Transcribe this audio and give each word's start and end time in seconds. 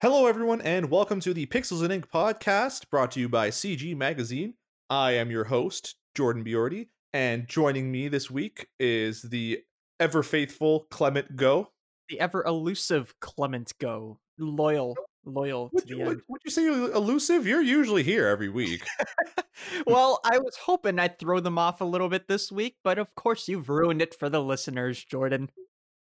Hello, 0.00 0.28
everyone, 0.28 0.60
and 0.60 0.92
welcome 0.92 1.18
to 1.18 1.34
the 1.34 1.46
Pixels 1.46 1.82
and 1.82 1.92
Ink 1.92 2.08
podcast 2.08 2.88
brought 2.88 3.10
to 3.10 3.20
you 3.20 3.28
by 3.28 3.50
CG 3.50 3.96
Magazine. 3.96 4.54
I 4.88 5.10
am 5.16 5.28
your 5.28 5.42
host, 5.42 5.96
Jordan 6.14 6.44
Biordi, 6.44 6.86
and 7.12 7.48
joining 7.48 7.90
me 7.90 8.06
this 8.06 8.30
week 8.30 8.68
is 8.78 9.22
the 9.22 9.58
ever 9.98 10.22
faithful 10.22 10.86
Clement 10.92 11.34
Goh. 11.34 11.66
The 12.08 12.20
ever 12.20 12.44
elusive 12.44 13.12
Clement 13.18 13.72
Goh. 13.80 14.18
Loyal, 14.38 14.96
loyal 15.24 15.68
Would 15.72 15.88
to 15.88 15.88
you, 15.88 15.96
the 15.96 16.04
would, 16.04 16.20
would 16.28 16.42
you 16.44 16.52
say 16.52 16.68
elusive? 16.68 17.44
You're 17.44 17.60
usually 17.60 18.04
here 18.04 18.28
every 18.28 18.50
week. 18.50 18.86
well, 19.84 20.20
I 20.22 20.38
was 20.38 20.54
hoping 20.58 21.00
I'd 21.00 21.18
throw 21.18 21.40
them 21.40 21.58
off 21.58 21.80
a 21.80 21.84
little 21.84 22.08
bit 22.08 22.28
this 22.28 22.52
week, 22.52 22.76
but 22.84 23.00
of 23.00 23.16
course 23.16 23.48
you've 23.48 23.68
ruined 23.68 24.00
it 24.00 24.14
for 24.14 24.30
the 24.30 24.40
listeners, 24.40 25.04
Jordan. 25.04 25.50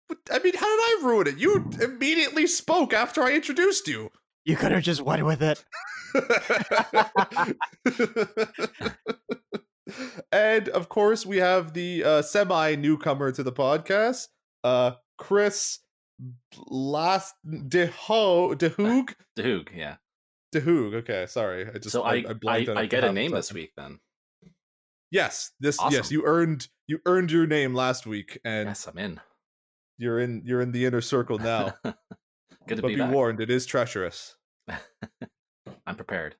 But, 0.07 0.19
I 0.31 0.39
mean, 0.39 0.55
how 0.55 0.65
did 0.65 0.79
I 0.79 0.99
ruin 1.03 1.27
it? 1.27 1.37
You 1.37 1.69
immediately 1.81 2.47
spoke 2.47 2.93
after 2.93 3.23
I 3.23 3.33
introduced 3.33 3.87
you. 3.87 4.11
You 4.45 4.55
could 4.55 4.71
have 4.71 4.83
just 4.83 5.01
went 5.01 5.25
with 5.25 5.41
it. 5.41 5.65
and 10.31 10.69
of 10.69 10.87
course, 10.89 11.25
we 11.25 11.37
have 11.37 11.73
the 11.73 12.03
uh, 12.03 12.21
semi 12.21 12.75
newcomer 12.75 13.31
to 13.31 13.41
the 13.41 13.51
podcast, 13.51 14.27
uh, 14.63 14.91
Chris 15.17 15.79
Last 16.67 17.33
Deho 17.45 18.55
Dehoog 18.55 19.15
Doog, 19.37 19.69
yeah. 19.75 19.95
Dehoog. 20.53 20.93
Okay, 20.95 21.25
sorry, 21.27 21.67
I 21.67 21.79
just 21.79 21.91
So 21.91 22.03
I 22.03 22.23
I, 22.29 22.33
blanked 22.33 22.69
on 22.69 22.77
I, 22.77 22.85
get 22.85 23.03
a 23.03 23.11
name 23.11 23.31
this 23.31 23.51
week 23.51 23.73
then. 23.75 23.99
Yes, 25.11 25.51
this 25.59 25.77
yes 25.89 26.11
you 26.11 26.23
earned 26.25 26.67
you 26.87 26.99
earned 27.05 27.31
your 27.31 27.47
name 27.47 27.73
last 27.73 28.05
week, 28.05 28.39
and 28.45 28.69
yes, 28.69 28.87
I'm 28.87 28.97
in. 28.97 29.19
You're 29.97 30.19
in 30.19 30.41
you're 30.45 30.61
in 30.61 30.71
the 30.71 30.85
inner 30.85 31.01
circle 31.01 31.37
now. 31.39 31.73
Good 32.67 32.77
to 32.77 32.81
but 32.81 32.87
be 32.89 32.95
be 32.95 32.99
back. 33.01 33.11
warned, 33.11 33.39
it 33.41 33.49
is 33.51 33.65
treacherous. 33.65 34.35
I'm 35.87 35.95
prepared. 35.95 36.35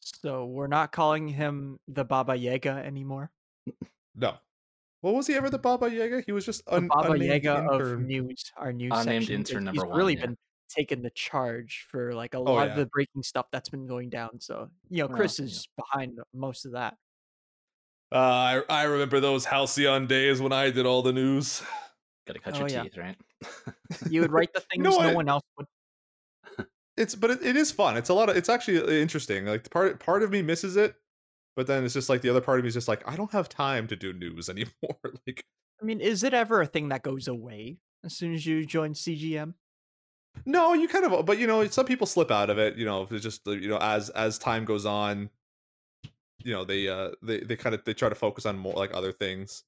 So 0.00 0.46
we're 0.46 0.66
not 0.68 0.92
calling 0.92 1.28
him 1.28 1.78
the 1.88 2.04
Baba 2.04 2.34
Yaga 2.36 2.70
anymore. 2.70 3.30
No. 4.14 4.36
What 5.02 5.14
was 5.14 5.26
he 5.26 5.34
ever 5.34 5.50
the 5.50 5.58
Baba 5.58 5.90
Yaga? 5.90 6.22
He 6.24 6.32
was 6.32 6.46
just 6.46 6.64
The 6.64 6.76
un- 6.76 6.88
Baba 6.88 7.12
unnamed 7.12 7.44
Yaga 7.44 7.68
of 7.70 8.00
news, 8.00 8.50
our 8.56 8.72
news 8.72 8.92
Unnamed 8.94 9.24
section. 9.24 9.34
intern 9.40 9.66
He's 9.74 9.82
one, 9.84 9.96
really 9.96 10.14
yeah. 10.14 10.26
been 10.26 10.36
taking 10.74 11.02
the 11.02 11.10
charge 11.10 11.86
for 11.90 12.14
like 12.14 12.34
a 12.34 12.38
Oh, 12.38 12.42
lot 12.44 12.64
yeah. 12.66 12.70
of 12.72 12.76
the 12.78 12.86
breaking 12.86 13.22
stuff 13.22 13.46
that's 13.52 13.68
been 13.68 13.86
going 13.86 14.08
down. 14.08 14.40
So 14.40 14.70
you 14.88 14.98
know, 15.02 15.06
Well, 15.08 15.16
Chris 15.16 15.38
yeah. 15.38 15.44
is 15.46 15.68
behind 15.76 16.18
most 16.34 16.64
of 16.66 16.72
that. 16.72 16.96
Uh, 18.12 18.16
I 18.18 18.62
I 18.70 18.82
remember 18.84 19.20
those 19.20 19.44
halcyon 19.44 20.06
days 20.06 20.40
when 20.40 20.52
I 20.52 20.70
did 20.70 20.86
all 20.86 21.02
the 21.02 21.12
news. 21.12 21.62
Gotta 22.26 22.40
cut 22.40 22.54
Oh, 22.54 22.58
your 22.60 22.68
yeah. 22.68 22.82
teeth, 22.82 22.96
right? 22.96 23.16
You 24.10 24.20
would 24.22 24.32
write 24.32 24.52
the 24.52 24.60
things 24.70 24.82
know 24.82 24.90
no 24.98 25.06
what? 25.06 25.14
one 25.14 25.28
else 25.28 25.44
would. 25.56 25.66
It's 26.96 27.14
but 27.14 27.30
it, 27.30 27.42
it 27.44 27.56
is 27.56 27.70
fun. 27.70 27.96
It's 27.96 28.08
a 28.08 28.14
lot 28.14 28.30
of 28.30 28.36
it's 28.36 28.48
actually 28.48 28.80
uh, 28.80 28.86
interesting. 28.88 29.44
Like 29.46 29.64
the 29.64 29.70
part 29.70 30.00
part 30.00 30.22
of 30.22 30.30
me 30.30 30.42
misses 30.42 30.76
it, 30.76 30.94
but 31.54 31.66
then 31.66 31.84
it's 31.84 31.94
just 31.94 32.08
like 32.08 32.22
the 32.22 32.30
other 32.30 32.40
part 32.40 32.58
of 32.58 32.64
me 32.64 32.68
is 32.68 32.74
just 32.74 32.88
like 32.88 33.06
I 33.06 33.16
don't 33.16 33.30
have 33.32 33.48
time 33.48 33.86
to 33.88 33.96
do 33.96 34.12
news 34.12 34.48
anymore. 34.50 34.98
like 35.26 35.44
I 35.80 35.84
mean, 35.84 36.00
is 36.00 36.22
it 36.24 36.32
ever 36.32 36.62
a 36.62 36.66
thing 36.66 36.88
that 36.88 37.02
goes 37.02 37.28
away 37.28 37.78
as 38.04 38.16
soon 38.16 38.32
as 38.34 38.46
you 38.46 38.64
join 38.64 38.94
CGM? 38.94 39.54
no, 40.44 40.72
you 40.74 40.88
kind 40.88 41.04
of 41.04 41.24
but 41.26 41.38
you 41.38 41.46
know 41.46 41.66
some 41.68 41.86
people 41.86 42.06
slip 42.06 42.30
out 42.30 42.50
of 42.50 42.58
it. 42.58 42.76
You 42.76 42.86
know, 42.86 43.06
it's 43.10 43.22
just 43.22 43.46
you 43.46 43.68
know 43.68 43.78
as 43.78 44.08
as 44.10 44.38
time 44.38 44.64
goes 44.64 44.86
on, 44.86 45.28
you 46.42 46.52
know 46.52 46.64
they 46.64 46.88
uh 46.88 47.10
they 47.22 47.40
they 47.40 47.56
kind 47.56 47.74
of 47.74 47.84
they 47.84 47.92
try 47.94 48.08
to 48.08 48.14
focus 48.14 48.46
on 48.46 48.58
more 48.58 48.74
like 48.74 48.94
other 48.94 49.12
things. 49.12 49.64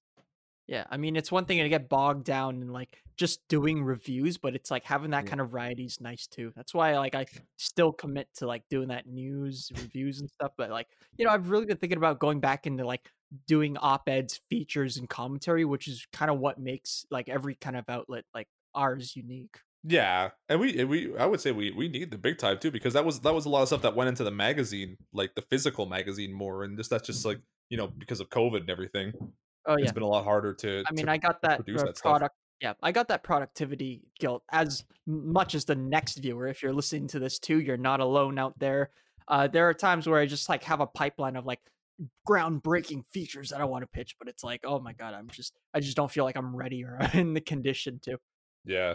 Yeah, 0.68 0.84
I 0.90 0.98
mean, 0.98 1.16
it's 1.16 1.32
one 1.32 1.46
thing 1.46 1.58
to 1.62 1.68
get 1.70 1.88
bogged 1.88 2.24
down 2.24 2.60
in 2.60 2.68
like 2.68 3.02
just 3.16 3.40
doing 3.48 3.82
reviews, 3.82 4.36
but 4.36 4.54
it's 4.54 4.70
like 4.70 4.84
having 4.84 5.10
that 5.10 5.24
Yeah. 5.24 5.30
kind 5.30 5.40
of 5.40 5.50
variety 5.50 5.86
is 5.86 5.98
nice 6.00 6.26
too. 6.26 6.52
That's 6.54 6.74
why 6.74 6.96
like 6.98 7.14
I 7.14 7.24
still 7.56 7.90
commit 7.90 8.28
to 8.36 8.46
like 8.46 8.68
doing 8.68 8.88
that 8.88 9.06
news 9.06 9.72
reviews 9.74 10.20
and 10.20 10.28
stuff. 10.28 10.52
But 10.58 10.70
like 10.70 10.88
you 11.16 11.24
know, 11.24 11.32
I've 11.32 11.50
really 11.50 11.64
been 11.64 11.78
thinking 11.78 11.96
about 11.96 12.18
going 12.20 12.40
back 12.40 12.66
into 12.66 12.86
like 12.86 13.10
doing 13.46 13.76
op-eds, 13.78 14.40
features, 14.50 14.98
and 14.98 15.08
commentary, 15.08 15.64
which 15.64 15.88
is 15.88 16.06
kind 16.12 16.30
of 16.30 16.38
what 16.38 16.58
makes 16.58 17.06
like 17.10 17.28
every 17.30 17.54
kind 17.54 17.76
of 17.76 17.88
outlet 17.88 18.24
like 18.34 18.48
ours 18.74 19.16
unique. 19.16 19.56
Yeah, 19.84 20.30
and 20.50 20.60
we 20.60 20.84
we 20.84 21.16
I 21.16 21.24
would 21.24 21.40
say 21.40 21.52
we 21.52 21.70
we 21.70 21.88
need 21.88 22.10
the 22.10 22.18
big 22.18 22.36
time 22.36 22.58
too 22.58 22.70
because 22.70 22.92
that 22.92 23.06
was 23.06 23.20
that 23.20 23.32
was 23.32 23.46
a 23.46 23.48
lot 23.48 23.62
of 23.62 23.68
stuff 23.68 23.82
that 23.82 23.96
went 23.96 24.08
into 24.08 24.24
the 24.24 24.30
magazine, 24.30 24.98
like 25.14 25.34
the 25.34 25.42
physical 25.42 25.86
magazine 25.86 26.32
more, 26.32 26.62
and 26.62 26.76
just 26.76 26.90
that's 26.90 27.06
just 27.06 27.20
mm-hmm. 27.20 27.28
like 27.28 27.40
you 27.70 27.78
know 27.78 27.86
because 27.86 28.20
of 28.20 28.28
COVID 28.28 28.60
and 28.60 28.70
everything, 28.70 29.12
Oh 29.66 29.76
yeah, 29.76 29.84
it's 29.84 29.92
been 29.92 30.02
a 30.02 30.08
lot 30.08 30.24
harder 30.24 30.54
to. 30.54 30.84
I 30.88 30.92
mean, 30.92 31.06
to 31.06 31.12
I 31.12 31.16
got 31.16 31.42
that, 31.42 31.56
produce 31.56 31.82
uh, 31.82 31.86
that 31.86 31.96
product. 31.96 32.34
Yeah, 32.60 32.72
I 32.82 32.90
got 32.90 33.08
that 33.08 33.22
productivity 33.22 34.02
guilt 34.18 34.42
as 34.50 34.84
much 35.06 35.54
as 35.54 35.64
the 35.64 35.76
next 35.76 36.18
viewer. 36.18 36.48
If 36.48 36.62
you're 36.62 36.72
listening 36.72 37.06
to 37.08 37.18
this 37.18 37.38
too, 37.38 37.60
you're 37.60 37.76
not 37.76 38.00
alone 38.00 38.38
out 38.38 38.58
there. 38.58 38.90
Uh, 39.28 39.46
there 39.46 39.68
are 39.68 39.74
times 39.74 40.08
where 40.08 40.18
I 40.18 40.26
just 40.26 40.48
like 40.48 40.64
have 40.64 40.80
a 40.80 40.86
pipeline 40.86 41.36
of 41.36 41.46
like 41.46 41.60
groundbreaking 42.28 43.04
features 43.10 43.50
that 43.50 43.60
I 43.60 43.64
want 43.64 43.82
to 43.82 43.86
pitch, 43.86 44.16
but 44.18 44.28
it's 44.28 44.42
like, 44.42 44.60
oh 44.64 44.80
my 44.80 44.92
god, 44.92 45.14
I'm 45.14 45.28
just, 45.28 45.54
I 45.74 45.80
just 45.80 45.96
don't 45.96 46.10
feel 46.10 46.24
like 46.24 46.36
I'm 46.36 46.56
ready 46.56 46.84
or 46.84 46.98
in 47.12 47.34
the 47.34 47.40
condition 47.40 48.00
to. 48.04 48.18
Yeah, 48.64 48.94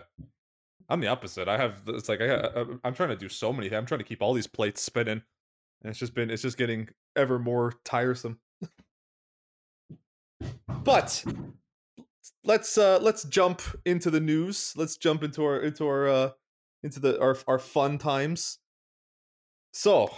I'm 0.90 1.00
the 1.00 1.08
opposite. 1.08 1.48
I 1.48 1.58
have 1.58 1.82
it's 1.88 2.10
like 2.10 2.22
I 2.22 2.36
I- 2.36 2.66
I'm 2.84 2.94
trying 2.94 3.10
to 3.10 3.16
do 3.16 3.30
so 3.30 3.54
many. 3.54 3.70
things. 3.70 3.78
I'm 3.78 3.86
trying 3.86 4.00
to 4.00 4.06
keep 4.06 4.22
all 4.22 4.34
these 4.34 4.48
plates 4.48 4.82
spinning, 4.82 5.22
and 5.82 5.90
it's 5.90 6.00
just 6.00 6.14
been 6.14 6.30
it's 6.30 6.42
just 6.42 6.58
getting 6.58 6.90
ever 7.16 7.40
more 7.40 7.74
tiresome. 7.86 8.40
But 10.84 11.24
let's 12.44 12.78
uh 12.78 13.00
let's 13.02 13.24
jump 13.26 13.62
into 13.86 14.10
the 14.10 14.20
news. 14.20 14.74
Let's 14.76 14.98
jump 14.98 15.24
into 15.24 15.44
our 15.44 15.60
into 15.60 15.86
our 15.86 16.08
uh 16.08 16.30
into 16.84 17.00
the 17.00 17.20
our 17.22 17.38
our 17.48 17.60
fun 17.60 17.98
times. 17.98 18.60
So 19.74 20.14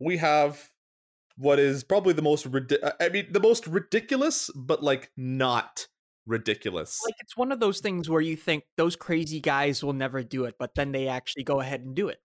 we 0.00 0.16
have 0.18 0.70
what 1.36 1.58
is 1.58 1.84
probably 1.84 2.12
the 2.14 2.22
most 2.22 2.46
ridi- 2.46 2.78
I 3.00 3.08
mean 3.08 3.28
the 3.32 3.40
most 3.40 3.66
ridiculous, 3.66 4.50
but 4.54 4.82
like 4.82 5.10
not 5.16 5.86
ridiculous. 6.26 7.00
Like 7.04 7.14
it's 7.20 7.36
one 7.36 7.52
of 7.52 7.60
those 7.60 7.80
things 7.80 8.08
where 8.10 8.20
you 8.20 8.36
think 8.36 8.64
those 8.76 8.96
crazy 8.96 9.40
guys 9.40 9.82
will 9.82 9.92
never 9.94 10.22
do 10.22 10.44
it, 10.44 10.56
but 10.58 10.74
then 10.74 10.92
they 10.92 11.08
actually 11.08 11.44
go 11.44 11.60
ahead 11.60 11.80
and 11.80 11.94
do 11.94 12.08
it. 12.08 12.20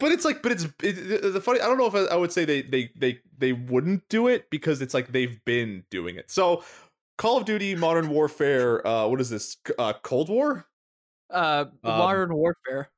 but 0.00 0.12
it's 0.12 0.24
like 0.24 0.42
but 0.42 0.52
it's 0.52 0.64
it, 0.82 0.98
it- 0.98 1.32
the 1.32 1.40
funny 1.40 1.60
i 1.60 1.66
don't 1.66 1.78
know 1.78 1.86
if 1.86 1.94
I, 1.94 2.04
I 2.14 2.16
would 2.16 2.32
say 2.32 2.44
they 2.44 2.62
they 2.62 2.90
they 2.96 3.18
they 3.38 3.52
wouldn't 3.52 4.08
do 4.10 4.28
it 4.28 4.50
because 4.50 4.82
it's 4.82 4.92
like 4.94 5.12
they've 5.12 5.38
been 5.46 5.84
doing 5.90 6.16
it 6.16 6.30
so 6.30 6.64
call 7.18 7.36
of 7.38 7.44
duty 7.44 7.74
modern 7.74 8.08
warfare 8.08 8.86
uh 8.86 9.06
what 9.06 9.20
is 9.20 9.30
this 9.30 9.56
uh 9.78 9.92
cold 10.02 10.28
war 10.28 10.66
Uh, 11.30 11.64
Um, 11.82 11.98
modern 11.98 12.34
warfare. 12.34 12.90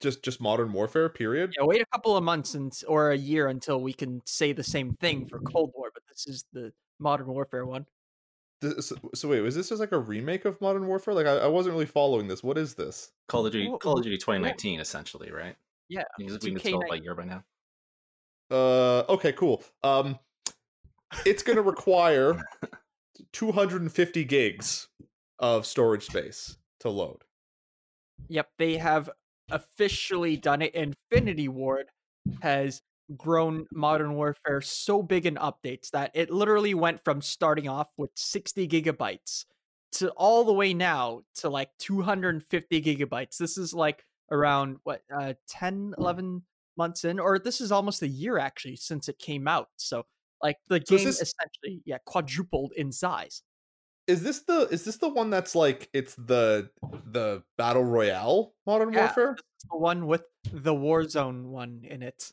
just 0.00 0.22
just 0.22 0.40
modern 0.40 0.72
warfare 0.72 1.08
period 1.08 1.54
Yeah, 1.58 1.64
wait 1.64 1.80
a 1.80 1.86
couple 1.86 2.16
of 2.16 2.22
months 2.24 2.54
and 2.54 2.72
or 2.88 3.10
a 3.10 3.16
year 3.16 3.48
until 3.48 3.80
we 3.80 3.92
can 3.92 4.20
say 4.26 4.52
the 4.52 4.62
same 4.64 4.94
thing 4.96 5.24
for 5.26 5.38
Cold 5.40 5.72
War, 5.74 5.90
but 5.94 6.02
this 6.08 6.26
is 6.26 6.44
the 6.52 6.72
Modern 6.98 7.26
Warfare 7.28 7.64
one. 7.66 7.86
This- 8.60 8.88
so, 8.88 8.96
so 9.14 9.28
wait 9.28 9.40
was 9.40 9.54
this 9.54 9.68
just 9.70 9.80
like 9.80 9.92
a 9.92 9.98
remake 9.98 10.44
of 10.44 10.60
modern 10.60 10.86
warfare 10.86 11.14
like 11.14 11.26
I, 11.26 11.36
I 11.38 11.46
wasn't 11.48 11.74
really 11.74 11.86
following 11.86 12.28
this 12.28 12.42
what 12.42 12.58
is 12.58 12.74
this 12.74 13.12
Call 13.28 13.46
of 13.46 13.52
Duty, 13.52 13.68
Wha- 13.68 13.78
Call 13.78 13.98
of 13.98 14.04
Duty 14.04 14.16
2019, 14.18 14.80
essentially, 14.80 15.30
right? 15.32 15.56
Yeah, 15.88 16.04
Because 16.18 16.40
we 16.40 16.50
can 16.52 16.60
2K 16.60 16.70
tell 16.70 16.80
by 16.88 16.96
year 16.96 17.14
by 17.14 17.24
now. 17.24 17.44
uh 18.50 19.04
okay 19.08 19.32
cool 19.32 19.62
um 19.82 20.18
it's 21.24 21.42
gonna 21.42 21.62
require 21.62 22.42
250 23.32 24.24
gigs 24.24 24.88
of 25.38 25.66
storage 25.66 26.06
space 26.06 26.56
to 26.80 26.90
load 26.90 27.24
Yep, 28.28 28.48
they 28.58 28.76
have 28.76 29.10
officially 29.50 30.36
done 30.36 30.62
it. 30.62 30.74
Infinity 30.74 31.48
Ward 31.48 31.90
has 32.42 32.82
grown 33.16 33.66
Modern 33.70 34.14
Warfare 34.14 34.60
so 34.60 35.02
big 35.02 35.26
in 35.26 35.34
updates 35.36 35.90
that 35.90 36.10
it 36.14 36.30
literally 36.30 36.74
went 36.74 37.04
from 37.04 37.20
starting 37.20 37.68
off 37.68 37.88
with 37.96 38.10
60 38.14 38.66
gigabytes 38.66 39.44
to 39.92 40.08
all 40.10 40.44
the 40.44 40.52
way 40.52 40.72
now 40.72 41.22
to 41.36 41.50
like 41.50 41.70
250 41.78 42.82
gigabytes. 42.82 43.36
This 43.36 43.58
is 43.58 43.74
like 43.74 44.04
around 44.30 44.78
what 44.84 45.02
uh 45.14 45.34
10 45.48 45.94
11 45.98 46.42
months 46.78 47.04
in 47.04 47.20
or 47.20 47.38
this 47.38 47.60
is 47.60 47.70
almost 47.70 48.02
a 48.02 48.08
year 48.08 48.38
actually 48.38 48.76
since 48.76 49.08
it 49.08 49.18
came 49.18 49.46
out. 49.46 49.68
So 49.76 50.06
like 50.42 50.56
the 50.68 50.82
So 50.86 50.96
game 50.96 51.06
this- 51.06 51.20
essentially 51.20 51.82
yeah 51.84 51.98
quadrupled 52.04 52.72
in 52.76 52.92
size. 52.92 53.42
Is 54.06 54.22
this 54.22 54.40
the 54.40 54.68
is 54.70 54.84
this 54.84 54.98
the 54.98 55.08
one 55.08 55.30
that's 55.30 55.54
like 55.54 55.88
it's 55.94 56.14
the 56.16 56.68
the 57.06 57.42
battle 57.56 57.84
royale 57.84 58.52
modern 58.66 58.92
Yeah. 58.92 59.06
warfare? 59.06 59.36
The 59.70 59.78
one 59.78 60.06
with 60.06 60.24
the 60.52 60.74
Warzone 60.74 61.44
one 61.46 61.80
in 61.84 62.02
it. 62.02 62.30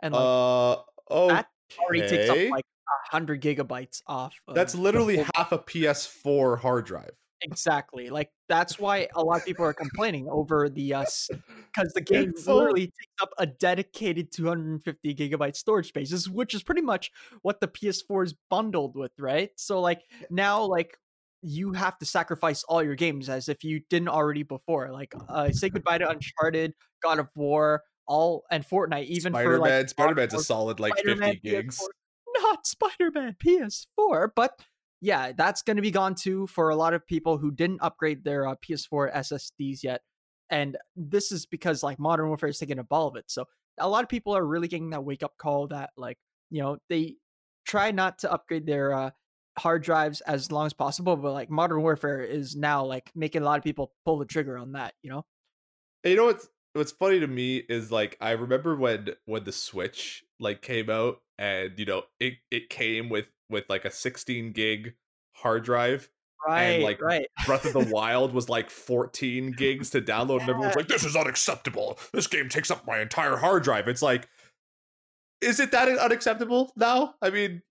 And 0.00 0.14
like 0.14 0.22
Uh 0.22 0.82
oh, 1.10 1.28
that 1.28 1.48
already 1.78 2.08
takes 2.08 2.30
up 2.30 2.38
like 2.50 2.64
a 2.64 3.10
hundred 3.10 3.42
gigabytes 3.42 4.00
off. 4.06 4.34
that's 4.54 4.72
of 4.72 4.78
the 4.78 4.84
literally 4.84 5.16
half 5.34 5.52
a 5.52 5.58
PS4 5.58 6.58
hard 6.60 6.86
drive. 6.86 7.12
Exactly 7.42 8.08
like 8.08 8.30
that's 8.48 8.78
why 8.78 9.08
a 9.14 9.22
lot 9.22 9.38
of 9.38 9.44
people 9.44 9.64
are 9.64 9.74
complaining 9.74 10.26
over 10.30 10.68
the 10.68 10.94
us 10.94 11.28
because 11.74 11.92
the 11.94 12.00
game 12.00 12.30
It's 12.30 12.44
so- 12.44 12.56
literally 12.56 12.86
takes 12.86 13.22
up 13.22 13.30
a 13.38 13.46
dedicated 13.46 14.32
250 14.32 15.14
gigabyte 15.14 15.56
storage 15.56 15.88
space, 15.88 16.28
which 16.28 16.54
is 16.54 16.62
pretty 16.62 16.82
much 16.82 17.10
what 17.42 17.60
the 17.60 17.68
PS4 17.68 18.24
is 18.24 18.34
bundled 18.50 18.96
with, 18.96 19.12
right? 19.18 19.50
So 19.56 19.80
like 19.80 20.02
now, 20.30 20.62
like 20.64 20.96
you 21.42 21.72
have 21.72 21.98
to 21.98 22.06
sacrifice 22.06 22.64
all 22.64 22.82
your 22.82 22.94
games 22.94 23.28
as 23.28 23.48
if 23.48 23.62
you 23.62 23.80
didn't 23.90 24.08
already 24.08 24.42
before. 24.42 24.90
Like 24.90 25.14
uh, 25.28 25.50
say 25.50 25.68
goodbye 25.70 25.98
to 25.98 26.08
Uncharted, 26.08 26.72
God 27.02 27.18
of 27.18 27.28
War, 27.34 27.82
all 28.08 28.44
and 28.50 28.66
Fortnite. 28.66 29.06
Even 29.06 29.32
Spider 29.32 29.56
for 29.56 29.58
like 29.58 29.88
Spider 29.88 30.14
Man's 30.14 30.34
a 30.34 30.38
solid 30.40 30.80
like 30.80 30.96
Spider-Man 30.98 31.34
50 31.34 31.48
gigs. 31.48 31.78
PS4. 31.78 32.42
Not 32.42 32.66
Spider 32.66 33.10
Man 33.14 33.36
PS4, 33.44 34.30
but 34.34 34.60
yeah, 35.00 35.32
that's 35.32 35.62
going 35.62 35.76
to 35.76 35.82
be 35.82 35.90
gone 35.90 36.14
too 36.14 36.46
for 36.46 36.70
a 36.70 36.76
lot 36.76 36.94
of 36.94 37.06
people 37.06 37.38
who 37.38 37.50
didn't 37.50 37.82
upgrade 37.82 38.24
their 38.24 38.46
uh, 38.46 38.54
PS4 38.56 39.14
SSDs 39.14 39.82
yet. 39.82 40.00
And 40.50 40.76
this 40.94 41.32
is 41.32 41.46
because 41.46 41.82
like 41.82 41.98
Modern 41.98 42.28
Warfare 42.28 42.48
is 42.48 42.58
taking 42.58 42.78
a 42.78 42.84
ball 42.84 43.08
of 43.08 43.16
it. 43.16 43.24
So 43.28 43.44
a 43.78 43.88
lot 43.88 44.02
of 44.02 44.08
people 44.08 44.36
are 44.36 44.46
really 44.46 44.68
getting 44.68 44.90
that 44.90 45.04
wake 45.04 45.22
up 45.22 45.36
call 45.38 45.68
that 45.68 45.90
like 45.96 46.18
you 46.50 46.62
know 46.62 46.78
they 46.88 47.16
try 47.66 47.90
not 47.90 48.20
to 48.20 48.32
upgrade 48.32 48.66
their 48.66 48.92
uh, 48.92 49.10
hard 49.58 49.82
drives 49.82 50.20
as 50.22 50.52
long 50.52 50.66
as 50.66 50.72
possible, 50.72 51.16
but 51.16 51.32
like 51.32 51.50
Modern 51.50 51.82
Warfare 51.82 52.20
is 52.20 52.54
now 52.54 52.84
like 52.84 53.10
making 53.14 53.42
a 53.42 53.44
lot 53.44 53.58
of 53.58 53.64
people 53.64 53.92
pull 54.04 54.18
the 54.18 54.24
trigger 54.24 54.56
on 54.56 54.72
that. 54.72 54.94
You 55.02 55.10
know. 55.10 55.24
And 56.04 56.12
you 56.12 56.16
know 56.16 56.26
what's 56.26 56.48
what's 56.72 56.92
funny 56.92 57.20
to 57.20 57.26
me 57.26 57.56
is 57.56 57.90
like 57.90 58.16
I 58.20 58.32
remember 58.32 58.76
when 58.76 59.10
when 59.24 59.44
the 59.44 59.52
Switch 59.52 60.24
like 60.38 60.62
came 60.62 60.88
out 60.88 61.20
and 61.38 61.78
you 61.78 61.84
know 61.84 62.02
it 62.20 62.34
it 62.50 62.70
came 62.70 63.08
with 63.08 63.28
with 63.50 63.64
like 63.68 63.84
a 63.84 63.90
16 63.90 64.52
gig 64.52 64.94
hard 65.32 65.64
drive 65.64 66.10
Right, 66.46 66.62
and 66.62 66.82
like, 66.84 67.00
right. 67.00 67.26
Breath 67.44 67.64
of 67.64 67.72
the 67.72 67.90
Wild 67.92 68.32
was 68.32 68.48
like 68.48 68.70
14 68.70 69.52
gigs 69.52 69.90
to 69.90 70.00
download, 70.00 70.40
and 70.40 70.50
everyone's 70.50 70.76
like, 70.76 70.86
"This 70.86 71.04
is 71.04 71.16
unacceptable. 71.16 71.98
This 72.12 72.26
game 72.26 72.48
takes 72.48 72.70
up 72.70 72.86
my 72.86 73.00
entire 73.00 73.36
hard 73.36 73.62
drive." 73.62 73.88
It's 73.88 74.02
like, 74.02 74.28
is 75.40 75.60
it 75.60 75.72
that 75.72 75.88
unacceptable 75.88 76.72
now? 76.76 77.14
I 77.20 77.30
mean, 77.30 77.62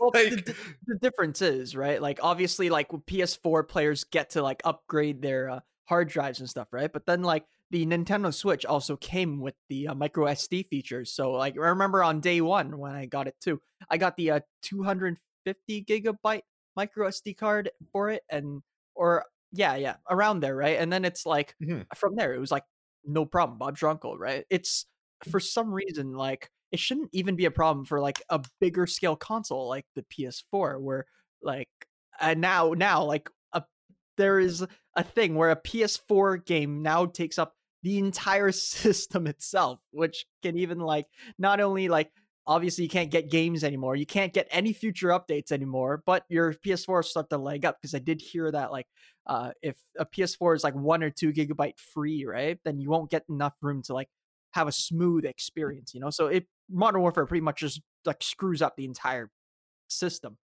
Well, 0.00 0.10
the, 0.12 0.30
like, 0.30 0.44
the, 0.44 0.54
the 0.86 0.98
difference 1.00 1.42
is 1.42 1.76
right. 1.76 2.00
Like 2.00 2.20
obviously, 2.22 2.70
like 2.70 2.92
when 2.92 3.02
PS4 3.02 3.68
players 3.68 4.04
get 4.04 4.30
to 4.30 4.42
like 4.42 4.62
upgrade 4.64 5.22
their 5.22 5.50
uh, 5.50 5.60
hard 5.84 6.08
drives 6.08 6.40
and 6.40 6.48
stuff, 6.48 6.68
right? 6.72 6.92
But 6.92 7.06
then 7.06 7.22
like 7.22 7.44
the 7.70 7.84
Nintendo 7.86 8.32
Switch 8.32 8.64
also 8.64 8.96
came 8.96 9.40
with 9.40 9.54
the 9.68 9.88
uh, 9.88 9.94
micro 9.94 10.26
SD 10.26 10.62
features. 10.62 11.12
So 11.12 11.32
like 11.32 11.54
I 11.56 11.68
remember 11.68 12.02
on 12.04 12.20
day 12.20 12.40
one 12.40 12.78
when 12.78 12.92
I 12.92 13.06
got 13.06 13.26
it 13.28 13.36
too, 13.40 13.60
I 13.90 13.98
got 13.98 14.16
the 14.16 14.30
uh, 14.32 14.40
250 14.62 15.84
gigabyte 15.84 16.42
micro 16.76 17.08
SD 17.08 17.34
card 17.34 17.70
for 17.92 18.10
it, 18.10 18.22
and 18.30 18.62
or 18.94 19.24
yeah, 19.52 19.76
yeah, 19.76 19.96
around 20.10 20.40
there, 20.40 20.56
right? 20.56 20.78
And 20.78 20.92
then 20.92 21.04
it's 21.04 21.26
like 21.26 21.54
Mhm. 21.62 21.86
from 21.96 22.16
there, 22.16 22.34
it 22.34 22.38
was 22.38 22.50
like 22.52 22.64
no 23.04 23.24
problem, 23.26 23.58
Bob's 23.58 23.80
your 23.82 23.90
uncle, 23.90 24.16
right? 24.18 24.44
It's 24.50 24.86
for 25.28 25.40
some 25.40 25.72
reason 25.72 26.12
like 26.14 26.50
it 26.72 26.78
shouldn't 26.78 27.10
even 27.12 27.36
be 27.36 27.46
a 27.46 27.50
problem 27.50 27.84
for 27.86 28.00
like 28.00 28.22
a 28.28 28.42
bigger 28.60 28.86
scale 28.86 29.16
console 29.16 29.68
like 29.68 29.86
the 29.94 30.02
PS4 30.04 30.78
where 30.80 31.06
like 31.42 31.68
and 32.20 32.40
now 32.40 32.72
now 32.72 33.02
like 33.04 33.30
a 33.52 33.62
there 34.16 34.38
is 34.38 34.64
a 34.96 35.02
thing 35.04 35.34
where 35.34 35.50
a 35.50 35.56
PS4 35.56 36.36
game 36.38 36.82
now 36.82 37.06
takes 37.06 37.38
up 37.38 37.55
the 37.82 37.98
entire 37.98 38.52
system 38.52 39.26
itself 39.26 39.80
which 39.90 40.26
can 40.42 40.58
even 40.58 40.78
like 40.78 41.06
not 41.38 41.60
only 41.60 41.88
like 41.88 42.10
obviously 42.46 42.84
you 42.84 42.90
can't 42.90 43.10
get 43.10 43.30
games 43.30 43.64
anymore 43.64 43.96
you 43.96 44.06
can't 44.06 44.32
get 44.32 44.46
any 44.50 44.72
future 44.72 45.08
updates 45.08 45.50
anymore 45.50 46.02
but 46.06 46.24
your 46.28 46.52
PS4 46.52 47.04
start 47.04 47.28
to 47.30 47.38
leg 47.38 47.64
up 47.64 47.76
because 47.80 47.94
I 47.94 47.98
did 47.98 48.20
hear 48.20 48.50
that 48.50 48.70
like 48.70 48.86
uh 49.26 49.50
if 49.62 49.76
a 49.98 50.06
PS4 50.06 50.54
is 50.54 50.64
like 50.64 50.74
1 50.74 51.02
or 51.02 51.10
2 51.10 51.32
gigabyte 51.32 51.78
free 51.78 52.24
right 52.24 52.58
then 52.64 52.78
you 52.78 52.88
won't 52.88 53.10
get 53.10 53.24
enough 53.28 53.54
room 53.60 53.82
to 53.82 53.94
like 53.94 54.08
have 54.56 54.68
a 54.68 54.72
smooth 54.72 55.24
experience, 55.24 55.94
you 55.94 56.00
know. 56.00 56.10
So 56.10 56.26
it 56.26 56.46
Modern 56.68 57.02
Warfare 57.02 57.26
pretty 57.26 57.42
much 57.42 57.60
just 57.60 57.80
like 58.04 58.22
screws 58.22 58.62
up 58.62 58.74
the 58.76 58.86
entire 58.86 59.30
system. 59.88 60.38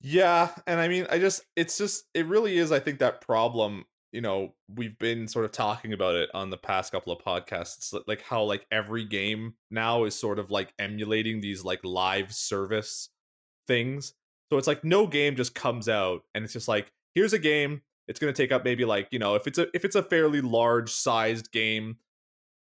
Yeah, 0.00 0.54
and 0.66 0.78
I 0.78 0.88
mean, 0.88 1.06
I 1.10 1.18
just 1.18 1.42
it's 1.56 1.78
just 1.78 2.04
it 2.12 2.26
really 2.26 2.58
is 2.58 2.70
I 2.70 2.78
think 2.78 2.98
that 2.98 3.22
problem, 3.22 3.86
you 4.14 4.20
know, 4.20 4.54
we've 4.72 4.96
been 5.00 5.26
sort 5.26 5.44
of 5.44 5.50
talking 5.50 5.92
about 5.92 6.14
it 6.14 6.30
on 6.34 6.48
the 6.48 6.56
past 6.56 6.92
couple 6.92 7.12
of 7.12 7.18
podcasts. 7.24 7.92
Like 8.06 8.22
how 8.22 8.44
like 8.44 8.64
every 8.70 9.04
game 9.04 9.54
now 9.72 10.04
is 10.04 10.14
sort 10.14 10.38
of 10.38 10.52
like 10.52 10.72
emulating 10.78 11.40
these 11.40 11.64
like 11.64 11.80
live 11.82 12.32
service 12.32 13.08
things. 13.66 14.14
So 14.50 14.56
it's 14.56 14.68
like 14.68 14.84
no 14.84 15.08
game 15.08 15.34
just 15.34 15.56
comes 15.56 15.88
out 15.88 16.22
and 16.32 16.44
it's 16.44 16.52
just 16.52 16.68
like 16.68 16.92
here's 17.16 17.32
a 17.32 17.40
game, 17.40 17.82
it's 18.06 18.20
going 18.20 18.32
to 18.32 18.40
take 18.40 18.52
up 18.52 18.64
maybe 18.64 18.84
like, 18.84 19.08
you 19.10 19.18
know, 19.18 19.34
if 19.34 19.48
it's 19.48 19.58
a 19.58 19.66
if 19.74 19.84
it's 19.84 19.96
a 19.96 20.02
fairly 20.02 20.40
large 20.40 20.92
sized 20.92 21.50
game, 21.50 21.96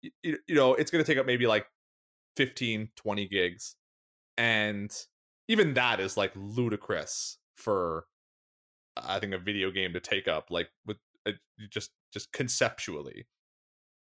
y- 0.03 0.11
y- 0.25 0.33
you 0.49 0.55
know, 0.55 0.73
it's 0.73 0.91
going 0.91 1.03
to 1.03 1.09
take 1.09 1.17
up 1.17 1.25
maybe 1.25 1.47
like 1.47 1.65
15 2.35 2.89
20 2.97 3.27
gigs. 3.29 3.77
And 4.37 4.91
even 5.47 5.75
that 5.75 6.01
is 6.01 6.17
like 6.17 6.33
ludicrous 6.35 7.37
for 7.55 8.03
I 8.97 9.19
think 9.19 9.33
a 9.33 9.37
video 9.37 9.71
game 9.71 9.93
to 9.93 10.01
take 10.01 10.27
up 10.27 10.47
like 10.49 10.67
with 10.85 10.97
just 11.69 11.91
just 12.11 12.31
conceptually. 12.31 13.27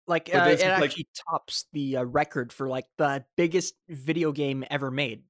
Like 0.06 0.30
uh, 0.32 0.38
it 0.38 0.60
like- 0.60 0.84
actually 0.84 1.08
tops 1.28 1.66
the 1.72 1.98
uh, 1.98 2.04
record 2.04 2.52
for 2.52 2.68
like 2.68 2.86
the 2.96 3.24
biggest 3.36 3.74
video 3.88 4.32
game 4.32 4.64
ever 4.70 4.90
made, 4.90 5.22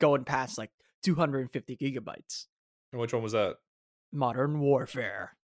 going 0.00 0.24
past 0.24 0.58
like 0.58 0.70
250 1.04 1.76
gigabytes. 1.76 2.46
And 2.92 3.00
which 3.00 3.12
one 3.12 3.22
was 3.22 3.32
that? 3.32 3.56
Modern 4.12 4.60
Warfare 4.60 5.36